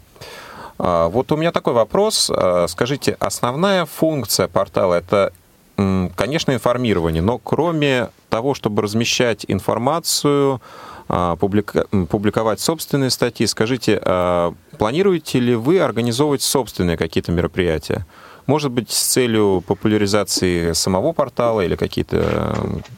А, 0.80 1.10
вот 1.10 1.32
у 1.32 1.38
меня 1.38 1.52
такой 1.52 1.74
вопрос. 1.74 2.32
А, 2.34 2.66
скажите, 2.68 3.16
основная 3.20 3.86
функция 3.86 4.48
портала– 4.48 4.96
это, 5.00 5.32
конечно, 6.16 6.54
информирование, 6.54 7.22
но 7.22 7.38
кроме 7.38 8.10
того, 8.30 8.54
чтобы 8.54 8.82
размещать 8.82 9.46
информацию, 9.48 10.62
а, 11.12 11.36
публиковать 11.38 12.60
собственные 12.60 13.10
статьи. 13.10 13.48
Скажите, 13.48 14.00
а 14.04 14.54
планируете 14.78 15.40
ли 15.40 15.56
вы 15.56 15.80
организовывать 15.80 16.44
собственные 16.44 16.98
какие-то 16.98 17.32
мероприятия? 17.32 18.06
Может 18.46 18.72
быть, 18.72 18.92
с 18.92 19.00
целью 19.00 19.64
популяризации 19.66 20.74
самого 20.74 21.12
портала 21.12 21.62
или 21.62 21.76
какие-то, 21.76 22.56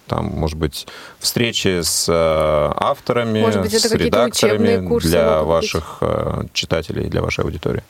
там, 0.08 0.26
может 0.26 0.58
быть, 0.58 0.88
встречи 1.20 1.82
с 1.82 2.06
а, 2.10 2.74
авторами, 2.76 3.42
может 3.42 3.62
быть, 3.62 3.80
с 3.80 3.92
редакторами 3.94 5.00
для 5.00 5.44
ваших 5.44 6.00
быть. 6.02 6.54
читателей, 6.54 7.10
для 7.10 7.22
вашей 7.22 7.46
аудитории? 7.46 7.84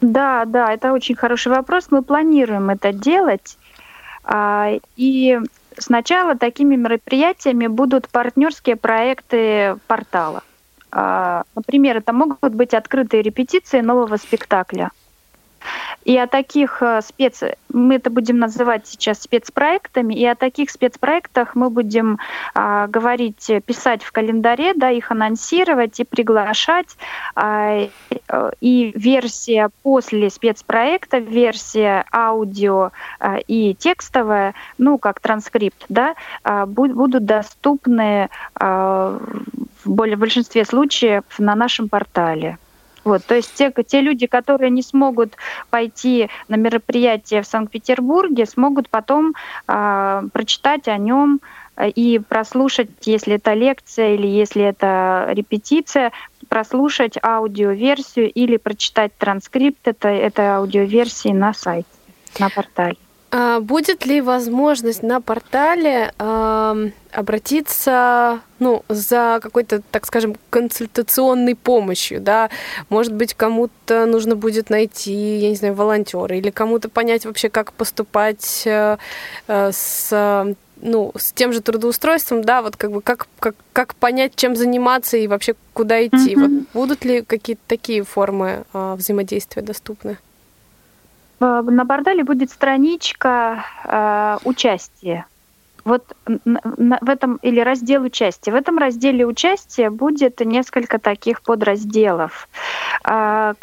Да, 0.00 0.44
да, 0.44 0.72
это 0.72 0.92
очень 0.92 1.16
хороший 1.16 1.48
вопрос. 1.48 1.86
Мы 1.90 2.02
планируем 2.02 2.70
это 2.70 2.92
делать. 2.92 3.58
И 4.96 5.38
Сначала 5.78 6.36
такими 6.36 6.76
мероприятиями 6.76 7.66
будут 7.66 8.08
партнерские 8.08 8.76
проекты 8.76 9.76
портала. 9.86 10.42
А, 10.90 11.42
например, 11.54 11.98
это 11.98 12.12
могут 12.12 12.54
быть 12.54 12.74
открытые 12.74 13.22
репетиции 13.22 13.80
нового 13.80 14.16
спектакля– 14.16 14.90
и 16.06 16.16
о 16.18 16.28
таких 16.28 16.82
э, 16.82 17.00
спец... 17.02 17.42
Мы 17.68 17.96
это 17.96 18.10
будем 18.10 18.38
называть 18.38 18.86
сейчас 18.86 19.20
спецпроектами, 19.20 20.14
и 20.14 20.24
о 20.24 20.36
таких 20.36 20.70
спецпроектах 20.70 21.56
мы 21.56 21.68
будем 21.68 22.18
а, 22.54 22.86
говорить, 22.86 23.50
писать 23.66 24.04
в 24.04 24.12
календаре, 24.12 24.72
да, 24.74 24.90
их 24.90 25.10
анонсировать 25.10 25.98
и 25.98 26.04
приглашать. 26.04 26.96
А, 27.34 27.88
и 28.60 28.92
версия 28.94 29.70
после 29.82 30.30
спецпроекта, 30.30 31.18
версия 31.18 32.04
аудио 32.12 32.92
а, 33.18 33.38
и 33.38 33.74
текстовая, 33.74 34.54
ну, 34.78 34.98
как 34.98 35.18
транскрипт, 35.18 35.86
да, 35.88 36.14
а, 36.44 36.66
будут 36.66 37.24
доступны 37.24 38.28
более 39.84 40.16
в 40.16 40.20
большинстве 40.20 40.64
случаев 40.64 41.24
на 41.38 41.56
нашем 41.56 41.88
портале. 41.88 42.58
Вот, 43.06 43.24
то 43.24 43.36
есть 43.36 43.54
те, 43.54 43.72
те 43.86 44.00
люди, 44.00 44.26
которые 44.26 44.68
не 44.68 44.82
смогут 44.82 45.36
пойти 45.70 46.28
на 46.48 46.56
мероприятие 46.56 47.42
в 47.42 47.46
Санкт-Петербурге, 47.46 48.46
смогут 48.46 48.88
потом 48.88 49.34
э, 49.68 50.22
прочитать 50.32 50.88
о 50.88 50.96
нем 50.98 51.40
а, 51.76 51.86
и 51.86 52.18
прослушать, 52.18 52.90
если 53.02 53.36
это 53.36 53.54
лекция 53.54 54.16
или 54.16 54.26
если 54.26 54.64
это 54.64 55.28
репетиция, 55.30 56.10
прослушать 56.48 57.14
аудиоверсию 57.22 58.28
или 58.28 58.56
прочитать 58.56 59.16
транскрипт 59.16 59.86
это, 59.86 60.08
этой 60.08 60.48
аудиоверсии 60.48 61.28
на 61.28 61.54
сайте, 61.54 61.88
на 62.40 62.50
портале. 62.50 62.96
А 63.30 63.60
будет 63.60 64.06
ли 64.06 64.20
возможность 64.20 65.02
на 65.02 65.20
портале 65.20 66.12
э, 66.16 66.90
обратиться 67.10 68.40
ну, 68.58 68.84
за 68.88 69.40
какой-то, 69.42 69.82
так 69.90 70.06
скажем, 70.06 70.36
консультационной 70.50 71.56
помощью, 71.56 72.20
да? 72.20 72.50
Может 72.88 73.12
быть, 73.12 73.34
кому-то 73.34 74.06
нужно 74.06 74.36
будет 74.36 74.70
найти, 74.70 75.38
я 75.38 75.50
не 75.50 75.56
знаю, 75.56 75.74
волонтера, 75.74 76.36
или 76.36 76.50
кому-то 76.50 76.88
понять 76.88 77.26
вообще, 77.26 77.48
как 77.48 77.72
поступать 77.72 78.62
э, 78.64 78.96
э, 79.48 79.70
с 79.72 80.54
ну, 80.82 81.12
с 81.16 81.32
тем 81.32 81.54
же 81.54 81.62
трудоустройством, 81.62 82.42
да, 82.44 82.60
вот 82.60 82.76
как 82.76 82.92
бы 82.92 83.00
как, 83.00 83.28
как, 83.40 83.54
как 83.72 83.94
понять, 83.94 84.36
чем 84.36 84.54
заниматься 84.54 85.16
и 85.16 85.26
вообще 85.26 85.54
куда 85.72 86.04
идти. 86.06 86.34
Mm-hmm. 86.34 86.64
Вот 86.74 86.80
будут 86.80 87.04
ли 87.04 87.22
какие-то 87.22 87.62
такие 87.66 88.04
формы 88.04 88.64
э, 88.72 88.94
взаимодействия 88.94 89.62
доступны? 89.62 90.18
На 91.40 91.84
портале 91.84 92.24
будет 92.24 92.50
страничка 92.50 93.64
э, 93.84 94.38
участия 94.48 95.26
вот 95.86 96.16
в 96.26 97.08
этом 97.08 97.36
или 97.36 97.60
раздел 97.60 98.02
участия. 98.02 98.50
В 98.50 98.56
этом 98.56 98.76
разделе 98.76 99.24
участия 99.24 99.88
будет 99.88 100.40
несколько 100.40 100.98
таких 100.98 101.42
подразделов 101.42 102.48
а, 103.04 103.54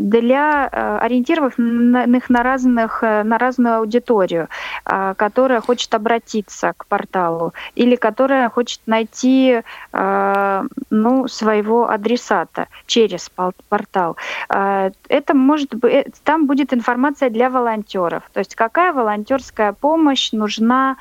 для 0.00 0.68
э, 0.70 0.98
ориентированных 0.98 2.30
на 2.30 2.42
разных 2.42 3.02
на 3.02 3.38
разную 3.38 3.78
аудиторию, 3.78 4.48
а, 4.84 5.14
которая 5.14 5.60
хочет 5.60 5.92
обратиться 5.94 6.74
к 6.76 6.86
порталу 6.86 7.52
или 7.74 7.96
которая 7.96 8.48
хочет 8.50 8.80
найти 8.86 9.62
а, 9.92 10.64
ну, 10.90 11.26
своего 11.26 11.90
адресата 11.90 12.68
через 12.86 13.30
портал. 13.68 14.16
Это 14.48 15.34
может 15.34 15.74
быть, 15.74 15.92
э, 15.92 16.04
там 16.22 16.46
будет 16.46 16.72
информация 16.72 17.30
для 17.30 17.50
волонтеров, 17.50 18.22
то 18.32 18.38
есть 18.38 18.54
какая 18.54 18.92
волонтерская 18.92 19.72
помощь 19.72 20.30
нужна 20.32 20.96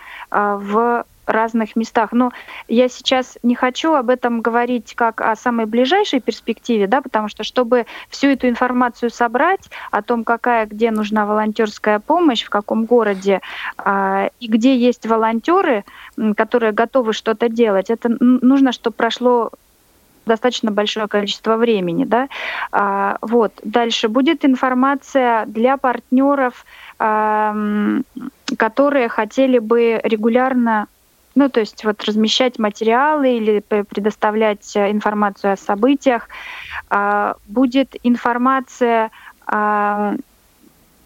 в 0.56 1.06
разных 1.28 1.76
местах. 1.76 2.12
Но 2.12 2.32
я 2.68 2.88
сейчас 2.88 3.38
не 3.44 3.56
хочу 3.56 3.94
об 3.94 4.10
этом 4.10 4.42
говорить 4.42 4.94
как 4.96 5.22
о 5.22 5.36
самой 5.36 5.66
ближайшей 5.66 6.20
перспективе, 6.22 6.88
да, 6.88 7.02
потому 7.02 7.28
что 7.28 7.44
чтобы 7.44 7.86
всю 8.10 8.30
эту 8.30 8.48
информацию 8.48 9.10
собрать 9.10 9.70
о 9.92 10.02
том, 10.02 10.24
какая, 10.24 10.66
где 10.66 10.90
нужна 10.90 11.26
волонтерская 11.26 12.00
помощь, 12.00 12.44
в 12.44 12.50
каком 12.50 12.86
городе 12.86 13.42
э, 13.78 14.30
и 14.40 14.48
где 14.48 14.76
есть 14.78 15.06
волонтеры, 15.06 15.84
которые 16.36 16.72
готовы 16.72 17.14
что-то 17.14 17.50
делать, 17.50 17.90
это 17.90 18.10
нужно, 18.20 18.72
чтобы 18.72 18.96
прошло 18.96 19.52
достаточно 20.28 20.72
большое 20.72 21.08
количество 21.08 21.56
времени, 21.56 22.06
да. 22.06 22.28
А, 22.72 23.18
вот. 23.22 23.54
Дальше 23.64 24.10
будет 24.10 24.46
информация 24.46 25.46
для 25.46 25.78
партнеров, 25.78 26.66
которые 26.98 29.10
хотели 29.10 29.60
бы 29.60 30.02
регулярно 30.04 30.88
ну, 31.36 31.50
то 31.50 31.60
есть 31.60 31.86
вот 31.86 32.04
размещать 32.04 32.58
материалы 32.58 33.38
или 33.38 33.60
предоставлять 33.60 34.76
информацию 34.76 35.54
о 35.54 35.58
событиях. 35.58 36.30
А, 36.90 37.36
будет 37.46 37.96
информация 38.02 39.12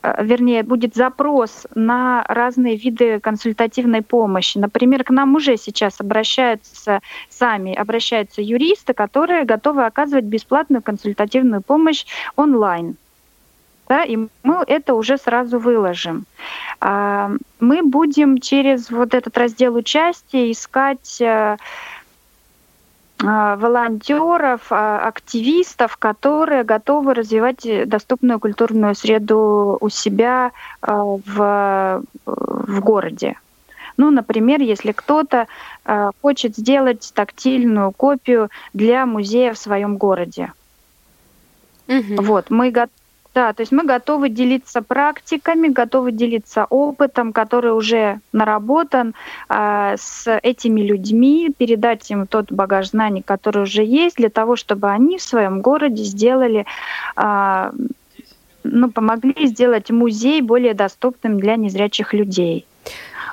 Э, 0.04 0.24
вернее, 0.24 0.64
будет 0.64 0.96
запрос 0.96 1.68
на 1.76 2.24
разные 2.28 2.76
виды 2.76 3.20
консультативной 3.20 4.02
помощи. 4.02 4.58
Например, 4.58 5.04
к 5.04 5.12
нам 5.12 5.36
уже 5.36 5.58
сейчас 5.58 6.00
обращаются 6.00 7.02
сами, 7.30 7.74
обращаются 7.74 8.42
юристы, 8.42 8.94
которые 8.94 9.46
готовы 9.46 9.86
оказывать 9.86 10.26
бесплатную 10.26 10.82
консультативную 10.82 11.62
помощь 11.62 12.06
онлайн. 12.36 12.96
Да, 13.92 14.06
и 14.06 14.16
мы 14.44 14.64
это 14.68 14.94
уже 14.94 15.18
сразу 15.18 15.60
выложим. 15.60 16.26
А, 16.80 17.30
мы 17.60 17.84
будем 17.84 18.38
через 18.38 18.90
вот 18.90 19.14
этот 19.14 19.38
раздел 19.38 19.76
участия 19.76 20.50
искать 20.50 21.20
э, 21.20 21.58
а, 23.22 23.56
волонтеров, 23.58 24.62
а, 24.70 25.06
активистов, 25.06 25.98
которые 25.98 26.64
готовы 26.64 27.14
развивать 27.14 27.68
доступную 27.86 28.40
культурную 28.40 28.96
среду 28.96 29.78
у 29.82 29.90
себя 29.90 30.54
а, 30.82 31.04
в, 31.04 32.02
в 32.26 32.80
городе. 32.80 33.36
Ну, 33.98 34.10
например, 34.10 34.62
если 34.62 34.94
кто-то 34.94 35.48
хочет 36.22 36.56
сделать 36.56 37.12
тактильную 37.14 37.92
копию 37.92 38.50
для 38.74 39.06
музея 39.06 39.54
в 39.54 39.58
своем 39.58 39.98
городе. 39.98 40.54
Угу. 41.90 42.24
Вот, 42.24 42.50
мы 42.50 42.72
готовы 42.72 43.01
да, 43.34 43.54
то 43.54 43.62
есть 43.62 43.72
мы 43.72 43.86
готовы 43.86 44.30
делиться 44.30 44.82
практиками, 44.82 45.70
готовы 45.70 46.12
делиться 46.12 46.66
опытом, 46.70 47.32
который 47.32 47.72
уже 47.72 48.20
наработан 48.34 49.16
э, 49.48 49.96
с 49.98 50.40
этими 50.44 50.82
людьми, 50.82 51.54
передать 51.58 52.12
им 52.12 52.28
тот 52.28 52.52
багаж 52.52 52.90
знаний, 52.90 53.22
который 53.22 53.64
уже 53.64 53.84
есть, 53.84 54.18
для 54.18 54.30
того, 54.30 54.58
чтобы 54.58 54.90
они 54.90 55.18
в 55.18 55.22
своем 55.22 55.62
городе 55.62 56.04
сделали, 56.04 56.66
э, 57.16 57.72
ну, 58.64 58.92
помогли 58.92 59.48
сделать 59.48 59.90
музей 59.92 60.42
более 60.42 60.74
доступным 60.74 61.40
для 61.40 61.56
незрячих 61.56 62.14
людей. 62.14 62.66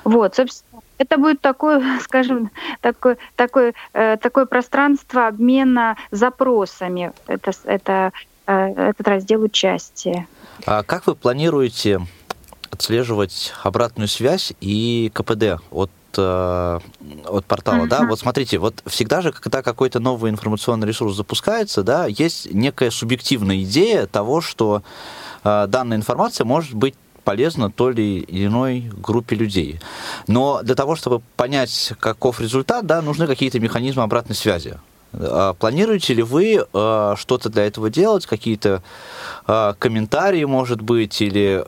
Вот, 0.05 0.35
собственно, 0.35 0.81
это 0.97 1.17
будет 1.17 1.41
такое, 1.41 1.99
скажем, 2.01 2.51
такое, 2.81 3.17
такое, 3.35 3.73
э, 3.93 4.17
такое 4.17 4.45
пространство 4.45 5.27
обмена 5.27 5.97
запросами. 6.11 7.11
Это, 7.27 7.51
это 7.65 8.11
этот 8.49 9.07
раздел 9.07 9.43
участия. 9.43 10.27
А 10.65 10.83
как 10.83 11.07
вы 11.07 11.15
планируете 11.15 12.01
отслеживать 12.71 13.53
обратную 13.63 14.07
связь 14.07 14.53
и 14.61 15.11
КПД 15.13 15.61
от 15.71 15.91
э, 16.17 16.79
от 17.25 17.45
портала, 17.45 17.85
uh-huh. 17.85 17.87
да, 17.87 18.05
вот 18.05 18.19
смотрите, 18.19 18.57
вот 18.57 18.83
всегда 18.87 19.21
же, 19.21 19.31
когда 19.31 19.61
какой-то 19.61 19.99
новый 19.99 20.31
информационный 20.31 20.87
ресурс 20.87 21.15
запускается, 21.15 21.83
да, 21.83 22.05
есть 22.07 22.51
некая 22.53 22.91
субъективная 22.91 23.61
идея 23.63 24.07
того, 24.07 24.41
что 24.41 24.83
э, 25.43 25.67
данная 25.67 25.97
информация 25.97 26.45
может 26.45 26.73
быть 26.73 26.95
полезна 27.23 27.69
то 27.69 27.91
ли 27.91 28.25
иной 28.27 28.91
группе 28.97 29.35
людей. 29.35 29.79
Но 30.27 30.61
для 30.63 30.73
того, 30.73 30.95
чтобы 30.95 31.21
понять, 31.35 31.93
каков 31.99 32.41
результат, 32.41 32.85
да, 32.87 33.01
нужны 33.01 33.27
какие-то 33.27 33.59
механизмы 33.59 34.01
обратной 34.01 34.35
связи. 34.35 34.79
А 35.13 35.53
планируете 35.53 36.13
ли 36.13 36.23
вы 36.23 36.65
а, 36.73 37.15
что-то 37.17 37.49
для 37.49 37.65
этого 37.65 37.89
делать, 37.89 38.25
какие-то 38.25 38.83
а, 39.47 39.73
комментарии, 39.79 40.43
может 40.43 40.81
быть, 40.81 41.21
или 41.21 41.63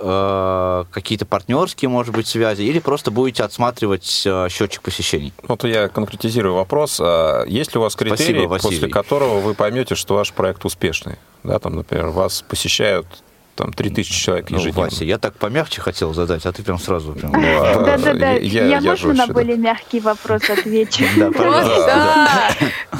какие-то 0.91 1.25
партнерские, 1.25 1.89
может 1.89 2.13
быть, 2.13 2.27
связи, 2.27 2.63
или 2.63 2.79
просто 2.79 3.11
будете 3.11 3.43
отсматривать 3.43 4.05
счетчик 4.05 4.81
посещений? 4.81 5.33
Вот 5.47 5.63
я 5.63 5.87
конкретизирую 5.87 6.55
вопрос. 6.55 6.99
Есть 7.47 7.73
ли 7.73 7.79
у 7.79 7.81
вас 7.81 7.95
критерий, 7.95 8.45
Спасибо, 8.45 8.59
после 8.59 8.87
которого 8.87 9.39
вы 9.39 9.53
поймете, 9.53 9.95
что 9.95 10.15
ваш 10.15 10.33
проект 10.33 10.65
успешный? 10.65 11.15
Да, 11.43 11.59
там, 11.59 11.75
например, 11.75 12.07
вас 12.07 12.43
посещают 12.47 13.07
там 13.55 13.73
3000 13.73 14.23
человек 14.23 14.49
ну, 14.49 14.57
ежедневно. 14.57 14.83
Ну, 14.83 14.89
Вася, 14.89 15.05
я 15.05 15.17
так 15.17 15.33
помягче 15.33 15.81
хотел 15.81 16.13
задать, 16.13 16.45
а 16.45 16.51
ты 16.51 16.63
прям 16.63 16.79
сразу 16.79 17.13
прям... 17.13 17.31
Да-да-да, 17.31 18.31
я 18.33 18.81
можно 18.81 19.13
на 19.13 19.27
более 19.27 19.57
мягкий 19.57 19.99
вопрос 19.99 20.49
отвечу? 20.49 21.05
Да, 21.17 22.51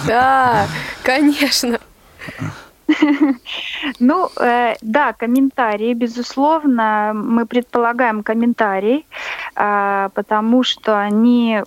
да, 0.08 0.68
конечно. 1.04 1.80
Ну, 4.00 4.30
э, 4.40 4.76
да, 4.82 5.14
комментарии, 5.14 5.94
безусловно, 5.94 7.14
мы 7.14 7.46
предполагаем 7.46 8.24
комментарии, 8.24 9.06
э, 9.56 10.10
потому 10.14 10.64
что 10.64 11.00
они 11.00 11.64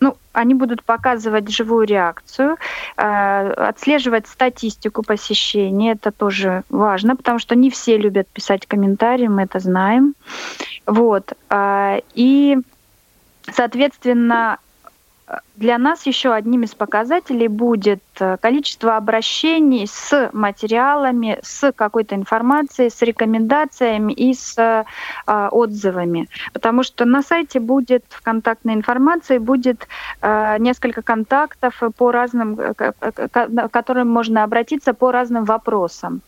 ну, 0.00 0.16
они 0.32 0.54
будут 0.54 0.82
показывать 0.82 1.48
живую 1.50 1.86
реакцию, 1.86 2.56
э, 2.96 3.50
отслеживать 3.52 4.26
статистику 4.26 5.02
посещения. 5.02 5.92
Это 5.92 6.10
тоже 6.10 6.62
важно, 6.70 7.16
потому 7.16 7.38
что 7.38 7.54
не 7.54 7.70
все 7.70 7.98
любят 7.98 8.26
писать 8.28 8.66
комментарии, 8.66 9.28
мы 9.28 9.42
это 9.42 9.58
знаем. 9.58 10.14
Вот. 10.86 11.32
Э, 11.50 12.00
и, 12.14 12.58
соответственно, 13.52 14.58
для 15.56 15.78
нас 15.78 16.06
еще 16.06 16.32
одним 16.32 16.62
из 16.62 16.74
показателей 16.74 17.48
будет 17.48 18.02
э, 18.18 18.36
количество 18.38 18.96
обращений 18.96 19.86
с 19.86 20.30
материалами, 20.32 21.38
с 21.42 21.72
какой-то 21.72 22.14
информацией, 22.14 22.90
с 22.90 23.02
рекомендациями 23.02 24.12
и 24.12 24.34
с 24.34 24.56
э, 24.58 24.84
отзывами. 25.26 26.28
Потому 26.52 26.82
что 26.82 27.04
на 27.04 27.22
сайте 27.22 27.60
будет 27.60 28.04
в 28.08 28.22
контактной 28.22 28.74
информации 28.74 29.38
будет 29.38 29.86
э, 30.22 30.56
несколько 30.58 31.02
контактов 31.02 31.82
по 31.96 32.10
разным, 32.10 32.58
э, 32.58 32.74
к 32.74 33.68
которым 33.70 34.08
можно 34.08 34.44
обратиться 34.44 34.94
по 34.94 35.12
разным 35.12 35.44
вопросам. 35.44 36.22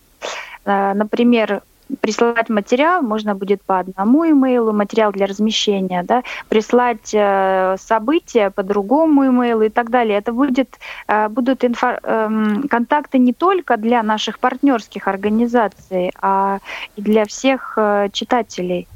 Э, 0.65 0.95
например, 0.95 1.63
присылать 2.01 2.49
материал 2.49 3.03
можно 3.03 3.35
будет 3.35 3.63
по 3.63 3.79
одному 3.79 4.25
имейлу, 4.25 4.73
материал 4.73 5.13
для 5.13 5.27
размещения, 5.27 6.03
да, 6.03 6.23
прислать 6.49 7.11
э, 7.13 7.77
события 7.79 8.51
по 8.51 8.63
другому 8.63 9.27
имейлу 9.27 9.63
и 9.63 9.69
так 9.69 9.91
далее. 9.91 10.19
Это 10.19 10.33
будет, 10.33 10.79
э, 11.09 11.29
будут 11.29 11.65
инфо, 11.65 11.99
э, 12.03 12.29
контакты 12.69 13.19
не 13.19 13.33
только 13.33 13.77
для 13.77 14.03
наших 14.03 14.39
партнерских 14.39 15.09
организаций, 15.09 16.13
а 16.21 16.59
и 16.97 17.03
для 17.03 17.25
всех 17.25 17.75
э, 17.77 18.09
читателей 18.13 18.89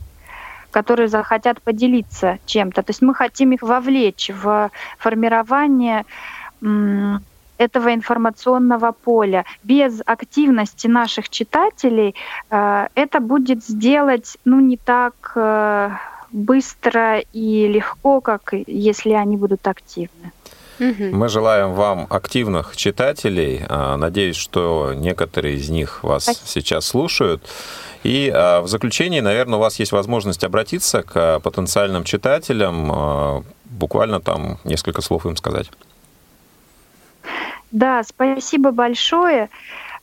которые 0.73 1.09
захотят 1.09 1.63
поделиться 1.63 2.39
чем-то. 2.45 2.83
То 2.83 2.91
есть 2.91 3.01
мы 3.01 3.15
хотим 3.15 3.53
их 3.53 3.63
вовлечь 3.63 4.31
в 4.31 4.71
формирование 4.99 6.05
этого 7.59 7.95
информационного 7.95 8.93
поля. 8.93 9.45
Без 9.63 10.01
активности 10.07 10.87
наших 10.87 11.29
читателей 11.29 12.15
э, 12.51 12.87
это 12.95 13.21
будет 13.21 13.65
сделать 13.65 14.37
ну, 14.45 14.61
не 14.61 14.77
так 14.77 15.33
э, 15.35 15.91
быстро 16.33 17.19
и 17.33 17.69
легко, 17.69 18.21
как 18.21 18.55
если 18.67 19.13
они 19.13 19.37
будут 19.37 19.67
активны. 19.67 20.33
Мы 20.79 21.29
желаем 21.29 21.73
вам 21.73 22.07
активных 22.11 22.77
читателей. 22.77 23.65
Э, 23.69 23.97
надеюсь, 23.97 24.37
что 24.37 24.93
некоторые 24.95 25.57
из 25.57 25.71
них 25.71 26.03
вас 26.03 26.25
Спасибо. 26.25 26.47
сейчас 26.47 26.87
слушают. 26.87 27.43
И 28.03 28.31
э, 28.33 28.61
в 28.61 28.69
заключении, 28.69 29.21
наверное, 29.21 29.57
у 29.57 29.61
вас 29.61 29.79
есть 29.79 29.93
возможность 29.93 30.45
обратиться 30.45 31.03
к 31.03 31.41
потенциальным 31.41 32.05
читателям, 32.05 32.93
э, 32.93 33.43
буквально 33.65 34.21
там 34.21 34.59
несколько 34.65 35.01
слов 35.01 35.25
им 35.27 35.37
сказать. 35.37 35.71
Да, 37.77 38.03
спасибо 38.05 38.71
большое 38.71 39.51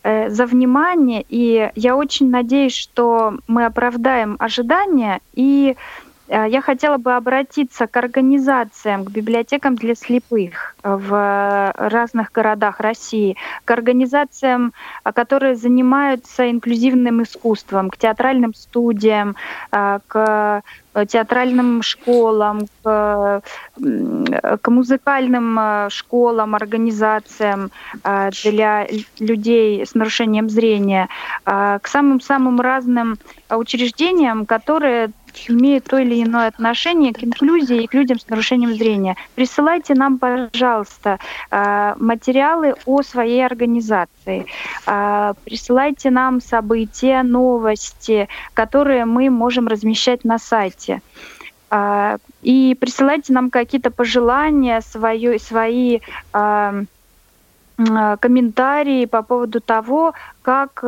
э, 0.03 0.29
за 0.29 0.45
внимание, 0.45 1.25
и 1.27 1.71
я 1.73 1.95
очень 1.95 2.29
надеюсь, 2.29 2.75
что 2.75 3.39
мы 3.47 3.65
оправдаем 3.65 4.35
ожидания 4.37 5.21
и 5.33 5.75
я 6.27 6.61
хотела 6.61 6.97
бы 6.97 7.15
обратиться 7.15 7.87
к 7.87 7.97
организациям, 7.97 9.03
к 9.05 9.09
библиотекам 9.09 9.75
для 9.75 9.93
слепых 9.93 10.75
в 10.83 11.73
разных 11.75 12.31
городах 12.31 12.79
России, 12.79 13.35
к 13.65 13.71
организациям, 13.71 14.73
э, 15.03 15.11
которые 15.11 15.55
занимаются 15.55 16.49
инклюзивным 16.49 17.23
искусством, 17.23 17.89
к 17.89 17.97
театральным 17.97 18.53
студиям, 18.53 19.35
э, 19.71 19.99
к 20.07 20.63
театральным 21.07 21.81
школам, 21.81 22.67
к, 22.83 23.41
к 23.75 24.67
музыкальным 24.67 25.89
школам, 25.89 26.53
организациям 26.53 27.71
для 28.43 28.87
людей 29.17 29.83
с 29.87 29.95
нарушением 29.95 30.51
зрения, 30.51 31.09
к 31.45 31.81
самым-самым 31.85 32.61
разным 32.61 33.17
учреждениям, 33.49 34.45
которые 34.45 35.09
имеют 35.47 35.85
то 35.85 35.97
или 35.97 36.23
иное 36.23 36.47
отношение 36.47 37.13
к 37.13 37.23
инклюзии 37.23 37.83
и 37.83 37.87
к 37.87 37.93
людям 37.93 38.19
с 38.19 38.27
нарушением 38.27 38.73
зрения. 38.75 39.15
Присылайте 39.35 39.93
нам, 39.93 40.17
пожалуйста, 40.17 41.19
э, 41.51 41.95
материалы 41.99 42.75
о 42.85 43.01
своей 43.01 43.45
организации. 43.45 44.45
Э, 44.85 45.33
присылайте 45.45 46.09
нам 46.09 46.41
события, 46.41 47.23
новости, 47.23 48.27
которые 48.53 49.05
мы 49.05 49.29
можем 49.29 49.67
размещать 49.67 50.23
на 50.23 50.39
сайте. 50.39 51.01
Э, 51.71 52.17
и 52.41 52.75
присылайте 52.79 53.33
нам 53.33 53.49
какие-то 53.49 53.91
пожелания, 53.91 54.81
свои, 54.81 55.37
свои 55.39 55.99
комментарии 57.75 59.05
по 59.05 59.23
поводу 59.23 59.59
того, 59.59 60.13
как, 60.41 60.83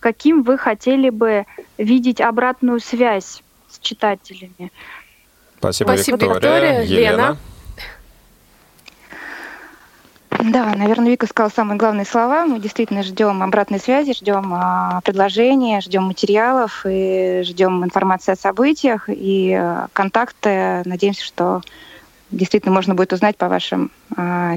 каким 0.00 0.42
вы 0.42 0.58
хотели 0.58 1.10
бы 1.10 1.46
видеть 1.78 2.20
обратную 2.20 2.80
связь 2.80 3.42
с 3.68 3.78
читателями. 3.78 4.70
Спасибо, 5.58 5.88
Спасибо 5.88 6.16
Виктория. 6.16 6.34
Виктория. 6.34 6.82
Елена. 6.82 7.16
Лена. 7.16 7.36
Да, 10.42 10.74
наверное, 10.74 11.10
Вика 11.10 11.26
сказала 11.26 11.50
самые 11.50 11.76
главные 11.76 12.06
слова. 12.06 12.46
Мы 12.46 12.60
действительно 12.60 13.02
ждем 13.02 13.42
обратной 13.42 13.78
связи, 13.78 14.14
ждем 14.14 14.54
а, 14.54 15.00
предложения, 15.04 15.80
ждем 15.80 16.04
материалов 16.04 16.86
и 16.88 17.42
ждем 17.44 17.84
информации 17.84 18.32
о 18.32 18.36
событиях 18.36 19.04
и 19.08 19.60
контакты. 19.92 20.82
Надеемся, 20.86 21.24
что 21.24 21.60
действительно 22.30 22.72
можно 22.72 22.94
будет 22.94 23.12
узнать 23.12 23.36
по 23.36 23.48
вашим, 23.48 23.90
а, 24.16 24.56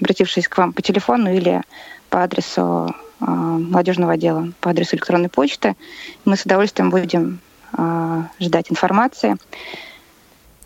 обратившись 0.00 0.48
к 0.48 0.56
вам 0.58 0.72
по 0.72 0.82
телефону 0.82 1.32
или 1.32 1.62
по 2.08 2.22
адресу 2.22 2.94
а, 3.20 3.30
молодежного 3.30 4.12
отдела 4.12 4.52
по 4.60 4.70
адресу 4.70 4.96
электронной 4.96 5.28
почты. 5.28 5.76
Мы 6.24 6.36
с 6.36 6.44
удовольствием 6.44 6.90
будем 6.90 7.40
а, 7.72 8.28
ждать 8.40 8.70
информации. 8.70 9.36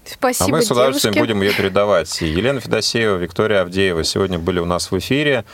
Спасибо, 0.06 0.50
А 0.50 0.52
мы 0.52 0.62
с 0.62 0.70
удовольствием 0.70 1.14
девушки. 1.14 1.32
будем 1.32 1.42
ее 1.42 1.54
передавать. 1.54 2.20
Елена 2.20 2.60
Федосеева, 2.60 3.16
Виктория 3.16 3.62
Авдеева 3.62 4.04
сегодня 4.04 4.38
были 4.38 4.58
у 4.58 4.66
нас 4.66 4.90
в 4.90 4.98
эфире. 4.98 5.46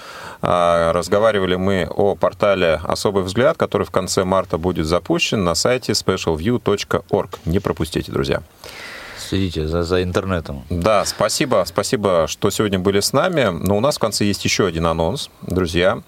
Разговаривали 0.42 1.54
мы 1.54 1.86
о 1.88 2.16
портале 2.16 2.80
«Особый 2.82 3.22
взгляд», 3.22 3.56
который 3.56 3.86
в 3.86 3.92
конце 3.92 4.24
марта 4.24 4.58
будет 4.58 4.86
запущен 4.86 5.44
на 5.44 5.54
сайте 5.54 5.92
specialview.org. 5.92 7.30
Не 7.44 7.60
пропустите, 7.60 8.10
друзья. 8.10 8.42
Следите 9.20 9.66
за, 9.66 9.82
за 9.82 10.02
интернетом. 10.02 10.64
Да, 10.70 11.04
спасибо. 11.04 11.64
Спасибо, 11.66 12.26
что 12.28 12.50
сегодня 12.50 12.78
были 12.78 13.00
с 13.00 13.12
нами. 13.12 13.48
Но 13.50 13.76
у 13.76 13.80
нас 13.80 13.96
в 13.96 13.98
конце 13.98 14.24
есть 14.24 14.44
еще 14.44 14.66
один 14.66 14.86
анонс, 14.86 15.30
друзья. 15.42 16.02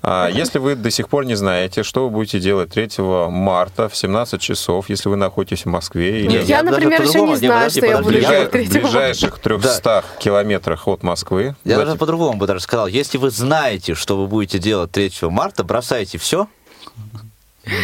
А, 0.00 0.28
если 0.28 0.58
вы 0.58 0.76
до 0.76 0.90
сих 0.90 1.08
пор 1.08 1.24
не 1.24 1.34
знаете, 1.34 1.82
что 1.82 2.04
вы 2.04 2.10
будете 2.10 2.38
делать 2.38 2.70
3 2.70 3.02
марта 3.28 3.88
в 3.88 3.96
17 3.96 4.40
часов, 4.40 4.88
если 4.88 5.08
вы 5.08 5.16
находитесь 5.16 5.64
в 5.64 5.68
Москве... 5.68 6.20
Или... 6.24 6.36
Я, 6.36 6.42
я, 6.42 6.62
например, 6.62 7.02
еще 7.02 7.22
не 7.22 7.36
знаю, 7.36 7.70
что 7.70 7.84
я 7.84 7.98
буду 7.98 8.20
делать 8.20 8.50
3 8.50 8.64
В 8.64 8.72
ближайших 8.72 9.38
300 9.38 9.82
да. 9.84 10.04
километрах 10.20 10.86
от 10.86 11.02
Москвы. 11.02 11.56
Я 11.64 11.78
даже 11.78 11.96
по-другому 11.96 12.38
бы 12.38 12.46
даже 12.46 12.60
сказал. 12.60 12.86
Если 12.86 13.18
вы 13.18 13.30
знаете, 13.30 13.94
что 13.94 14.16
вы 14.16 14.28
будете 14.28 14.58
делать 14.58 14.90
3 14.92 15.10
марта, 15.22 15.64
бросайте 15.64 16.18
все. 16.18 16.46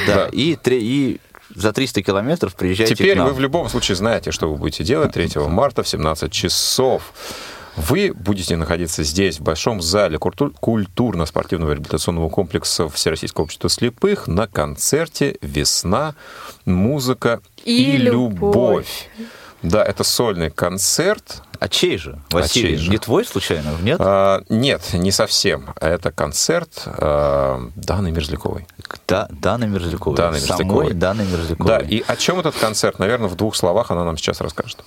Да, 0.06 0.14
да. 0.14 0.28
И, 0.32 0.56
и 0.66 1.20
за 1.54 1.72
300 1.72 2.02
километров 2.02 2.54
приезжайте 2.54 2.94
Теперь 2.94 3.14
к 3.14 3.18
нам. 3.18 3.28
вы 3.28 3.34
в 3.34 3.40
любом 3.40 3.68
случае 3.68 3.96
знаете, 3.96 4.30
что 4.30 4.50
вы 4.50 4.56
будете 4.56 4.84
делать 4.84 5.12
3 5.12 5.30
марта 5.48 5.82
в 5.82 5.88
17 5.88 6.30
часов. 6.32 7.12
Вы 7.76 8.12
будете 8.14 8.56
находиться 8.56 9.02
здесь, 9.02 9.40
в 9.40 9.42
Большом 9.42 9.82
зале 9.82 10.18
культурно-спортивного 10.18 11.72
реабилитационного 11.72 12.28
комплекса 12.28 12.88
Всероссийского 12.88 13.44
общества 13.44 13.68
слепых 13.68 14.28
на 14.28 14.46
концерте 14.46 15.38
«Весна, 15.40 16.14
музыка 16.66 17.40
и, 17.64 17.94
и 17.94 17.96
любовь». 17.96 18.12
любовь. 18.12 19.08
Да, 19.64 19.82
это 19.82 20.04
сольный 20.04 20.50
концерт. 20.50 21.42
А 21.58 21.68
чей 21.68 21.96
же, 21.96 22.18
Василий? 22.30 22.74
А 22.74 22.76
чей 22.76 22.76
же? 22.76 22.90
Не 22.90 22.98
твой, 22.98 23.24
случайно, 23.24 23.70
нет? 23.80 23.96
А, 23.98 24.42
нет, 24.50 24.82
не 24.92 25.10
совсем. 25.10 25.74
Это 25.80 26.12
концерт 26.12 26.82
а, 26.84 27.70
Даны 27.74 28.10
Мерзляковой. 28.10 28.66
Да, 29.08 29.26
Даны 29.30 29.66
Мерзляковой. 29.66 30.16
Даны 30.16 30.34
Мерзляковой. 30.34 30.86
Самой 30.86 30.92
Даны 30.92 31.22
Мерзляковой. 31.24 31.66
Да, 31.66 31.78
и 31.78 32.02
о 32.06 32.16
чем 32.16 32.40
этот 32.40 32.54
концерт? 32.56 32.98
Наверное, 32.98 33.28
в 33.28 33.36
двух 33.36 33.56
словах 33.56 33.90
она 33.90 34.04
нам 34.04 34.18
сейчас 34.18 34.42
расскажет. 34.42 34.84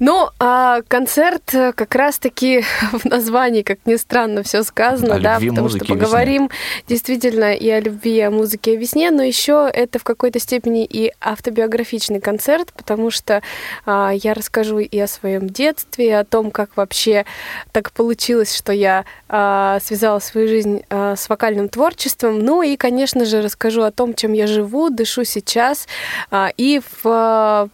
Ну, 0.00 0.28
а 0.38 0.82
концерт 0.86 1.54
э, 1.54 1.72
как 1.72 1.94
раз-таки 1.94 2.62
в 2.92 3.04
названии, 3.04 3.62
как 3.62 3.78
ни 3.84 3.96
странно, 3.96 4.42
все 4.42 4.62
сказано, 4.62 5.16
о 5.16 5.18
да, 5.18 5.34
любви, 5.34 5.50
потому 5.50 5.68
что 5.68 5.84
поговорим 5.84 6.44
весне. 6.44 6.84
действительно 6.86 7.54
и 7.54 7.68
о 7.68 7.80
любви, 7.80 8.16
и 8.16 8.20
о 8.20 8.30
музыке, 8.30 8.74
и 8.74 8.76
о 8.76 8.80
весне, 8.80 9.10
но 9.10 9.22
еще 9.22 9.68
это 9.72 9.98
в 9.98 10.04
какой-то 10.04 10.38
степени 10.38 10.84
и 10.84 11.12
автобиографичный 11.20 12.20
концерт, 12.20 12.72
потому 12.76 13.10
что 13.10 13.42
а, 13.86 14.12
я 14.12 14.34
расскажу 14.34 14.78
и 14.78 14.98
о 14.98 15.06
своем 15.06 15.48
детстве, 15.48 16.06
и 16.06 16.10
о 16.12 16.24
том, 16.24 16.50
как 16.50 16.76
вообще 16.76 17.24
так 17.72 17.92
получилось, 17.92 18.56
что 18.56 18.72
я 18.72 19.04
а, 19.28 19.80
связала 19.80 20.20
свою 20.20 20.48
жизнь 20.48 20.82
а, 20.90 21.16
с 21.16 21.28
вокальным 21.28 21.68
творчеством, 21.68 22.38
ну 22.38 22.62
и, 22.62 22.76
конечно 22.76 23.24
же, 23.24 23.42
расскажу 23.42 23.82
о 23.82 23.90
том, 23.90 24.14
чем 24.14 24.32
я 24.32 24.46
живу, 24.46 24.90
дышу 24.90 25.24
сейчас, 25.24 25.88
а, 26.30 26.50
и 26.56 26.80
в 27.02 27.68
в 27.68 27.70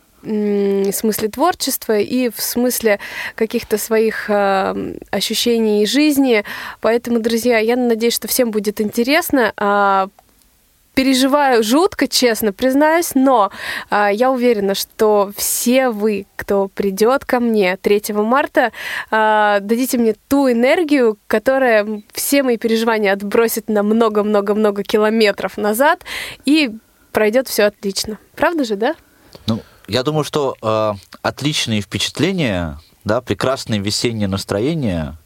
смысле 0.93 1.29
творчества 1.29 1.99
и 1.99 2.29
в 2.31 2.41
смысле 2.41 2.99
каких-то 3.35 3.79
своих 3.79 4.29
э, 4.29 4.95
ощущений 5.11 5.83
и 5.83 5.87
жизни. 5.87 6.45
Поэтому, 6.81 7.21
друзья, 7.21 7.59
я 7.59 7.77
надеюсь, 7.77 8.15
что 8.15 8.29
всем 8.29 8.51
будет 8.51 8.81
интересно. 8.81 9.53
Э, 9.57 10.09
переживаю 10.95 11.63
жутко, 11.63 12.09
честно 12.09 12.53
признаюсь, 12.53 13.15
но 13.15 13.51
э, 13.91 14.09
я 14.13 14.31
уверена, 14.31 14.75
что 14.75 15.33
все 15.37 15.91
вы, 15.91 16.27
кто 16.37 16.69
придет 16.69 17.25
ко 17.25 17.41
мне 17.41 17.77
3 17.77 18.03
марта, 18.15 18.73
э, 19.11 19.59
дадите 19.61 19.99
мне 19.99 20.15
ту 20.29 20.51
энергию, 20.51 21.19
которая 21.27 22.03
все 22.13 22.43
мои 22.43 22.57
переживания 22.57 23.13
отбросит 23.13 23.69
на 23.69 23.83
много-много-много 23.83 24.83
километров 24.83 25.57
назад, 25.57 26.05
и 26.45 26.71
пройдет 27.13 27.49
все 27.49 27.65
отлично. 27.65 28.19
Правда 28.37 28.65
же, 28.65 28.77
да? 28.77 28.95
Ну, 29.47 29.61
я 29.87 30.03
думаю, 30.03 30.25
что 30.25 30.57
э, 30.61 30.93
отличные 31.23 31.81
впечатления, 31.81 32.79
да, 33.05 33.21
прекрасное 33.21 33.79
весеннее 33.79 34.29
настроение, 34.29 35.17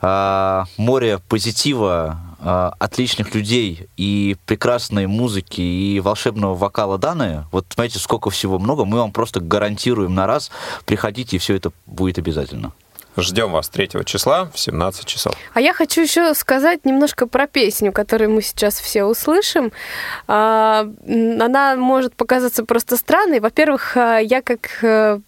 э, 0.00 0.64
море 0.76 1.20
позитива, 1.28 2.20
э, 2.38 2.70
отличных 2.78 3.34
людей 3.34 3.88
и 3.96 4.36
прекрасной 4.46 5.06
музыки 5.06 5.60
и 5.60 6.00
волшебного 6.00 6.54
вокала 6.54 6.98
Даны, 6.98 7.46
вот 7.50 7.66
знаете, 7.74 7.98
сколько 7.98 8.30
всего 8.30 8.58
много, 8.58 8.84
мы 8.84 8.98
вам 8.98 9.12
просто 9.12 9.40
гарантируем 9.40 10.14
на 10.14 10.26
раз, 10.26 10.50
приходите, 10.84 11.36
и 11.36 11.38
все 11.38 11.54
это 11.54 11.72
будет 11.86 12.18
обязательно. 12.18 12.72
Ждем 13.20 13.52
вас 13.52 13.68
3 13.68 14.04
числа 14.04 14.50
в 14.54 14.58
17 14.58 15.04
часов. 15.04 15.34
А 15.52 15.60
я 15.60 15.72
хочу 15.72 16.02
еще 16.02 16.34
сказать 16.34 16.84
немножко 16.84 17.26
про 17.26 17.46
песню, 17.46 17.92
которую 17.92 18.30
мы 18.30 18.42
сейчас 18.42 18.80
все 18.80 19.04
услышим. 19.04 19.72
А, 20.26 20.86
она 21.06 21.76
может 21.76 22.14
показаться 22.14 22.64
просто 22.64 22.96
странной. 22.96 23.40
Во-первых, 23.40 23.96
а, 23.96 24.18
я 24.18 24.40
как 24.40 24.68
э, 24.82 25.20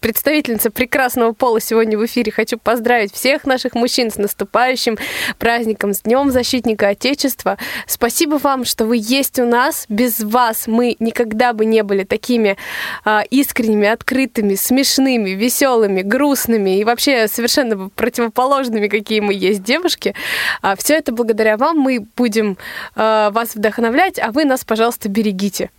представительница 0.00 0.70
прекрасного 0.70 1.32
пола 1.32 1.60
сегодня 1.60 1.98
в 1.98 2.04
эфире. 2.06 2.32
Хочу 2.32 2.58
поздравить 2.58 3.12
всех 3.12 3.44
наших 3.44 3.74
мужчин 3.74 4.10
с 4.10 4.16
наступающим 4.16 4.98
праздником, 5.38 5.94
с 5.94 6.00
Днем 6.00 6.30
Защитника 6.30 6.88
Отечества. 6.88 7.58
Спасибо 7.86 8.36
вам, 8.36 8.64
что 8.64 8.86
вы 8.86 8.98
есть 9.00 9.38
у 9.38 9.46
нас. 9.46 9.84
Без 9.88 10.20
вас 10.20 10.66
мы 10.66 10.96
никогда 10.98 11.52
бы 11.52 11.64
не 11.64 11.82
были 11.82 12.04
такими 12.04 12.56
а, 13.04 13.22
искренними, 13.30 13.88
открытыми, 13.88 14.54
смешными, 14.54 15.30
веселыми, 15.30 16.02
грустными 16.02 16.78
и 16.78 16.84
вообще 16.84 17.28
совершенно 17.28 17.90
противоположными, 17.90 18.88
какие 18.88 19.20
мы 19.20 19.34
есть 19.34 19.62
девушки. 19.62 20.14
А, 20.62 20.76
все 20.76 20.94
это 20.94 21.12
благодаря 21.12 21.56
вам. 21.56 21.78
Мы 21.78 22.06
будем 22.16 22.56
а, 22.96 23.30
вас 23.30 23.54
вдохновлять, 23.54 24.18
а 24.18 24.32
вы 24.32 24.44
нас, 24.44 24.64
пожалуйста, 24.64 25.08
берегите. 25.08 25.70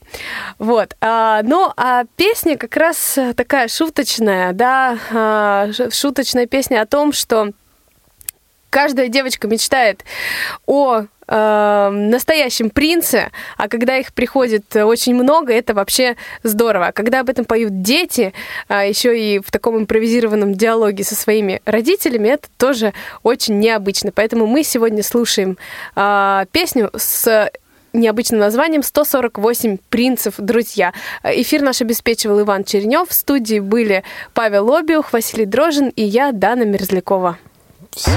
Вот. 0.60 0.96
А, 1.02 1.42
ну, 1.44 1.72
а 1.78 2.04
песня 2.16 2.58
как 2.58 2.76
раз 2.78 3.18
такая 3.36 3.68
шуточная, 3.68 4.54
да, 4.54 4.98
а, 5.12 5.70
шуточная 5.92 6.46
песня 6.46 6.82
о 6.82 6.86
том, 6.86 7.14
что 7.14 7.52
каждая 8.72 9.10
девочка 9.10 9.48
мечтает 9.48 10.04
о 10.66 11.04
э, 11.28 11.90
настоящем 11.92 12.72
принце, 12.72 13.30
а 13.58 13.68
когда 13.68 13.98
их 13.98 14.14
приходит 14.14 14.76
очень 14.76 15.14
много, 15.14 15.54
это 15.54 15.76
вообще 15.76 16.16
здорово. 16.42 16.88
А 16.88 16.92
когда 16.92 17.20
об 17.20 17.30
этом 17.30 17.46
поют 17.46 17.82
дети, 17.82 18.34
а 18.68 18.86
еще 18.86 19.20
и 19.20 19.40
в 19.40 19.52
таком 19.52 19.78
импровизированном 19.78 20.56
диалоге 20.56 21.04
со 21.04 21.16
своими 21.16 21.62
родителями, 21.66 22.30
это 22.30 22.48
тоже 22.58 22.94
очень 23.22 23.60
необычно. 23.60 24.12
Поэтому 24.12 24.48
мы 24.48 24.64
сегодня 24.64 25.04
слушаем 25.04 25.58
э, 25.96 26.46
песню 26.52 26.90
с 26.96 27.52
необычным 27.94 28.40
названием 28.40 28.82
«148 28.82 29.80
принцев, 29.90 30.36
друзья». 30.38 30.94
Эфир 31.24 31.62
наш 31.62 31.82
обеспечивал 31.82 32.42
Иван 32.42 32.64
Чернев. 32.64 33.10
В 33.10 33.14
студии 33.14 33.60
были 33.60 34.04
Павел 34.34 34.74
Обиух, 34.74 35.14
Василий 35.14 35.46
Дрожин 35.46 35.90
и 35.90 36.04
я, 36.04 36.32
Дана 36.32 36.66
Мерзлякова. 36.66 37.38
Всем 37.92 38.14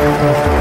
пока-пока. 0.00 0.59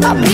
I'm 0.00 0.27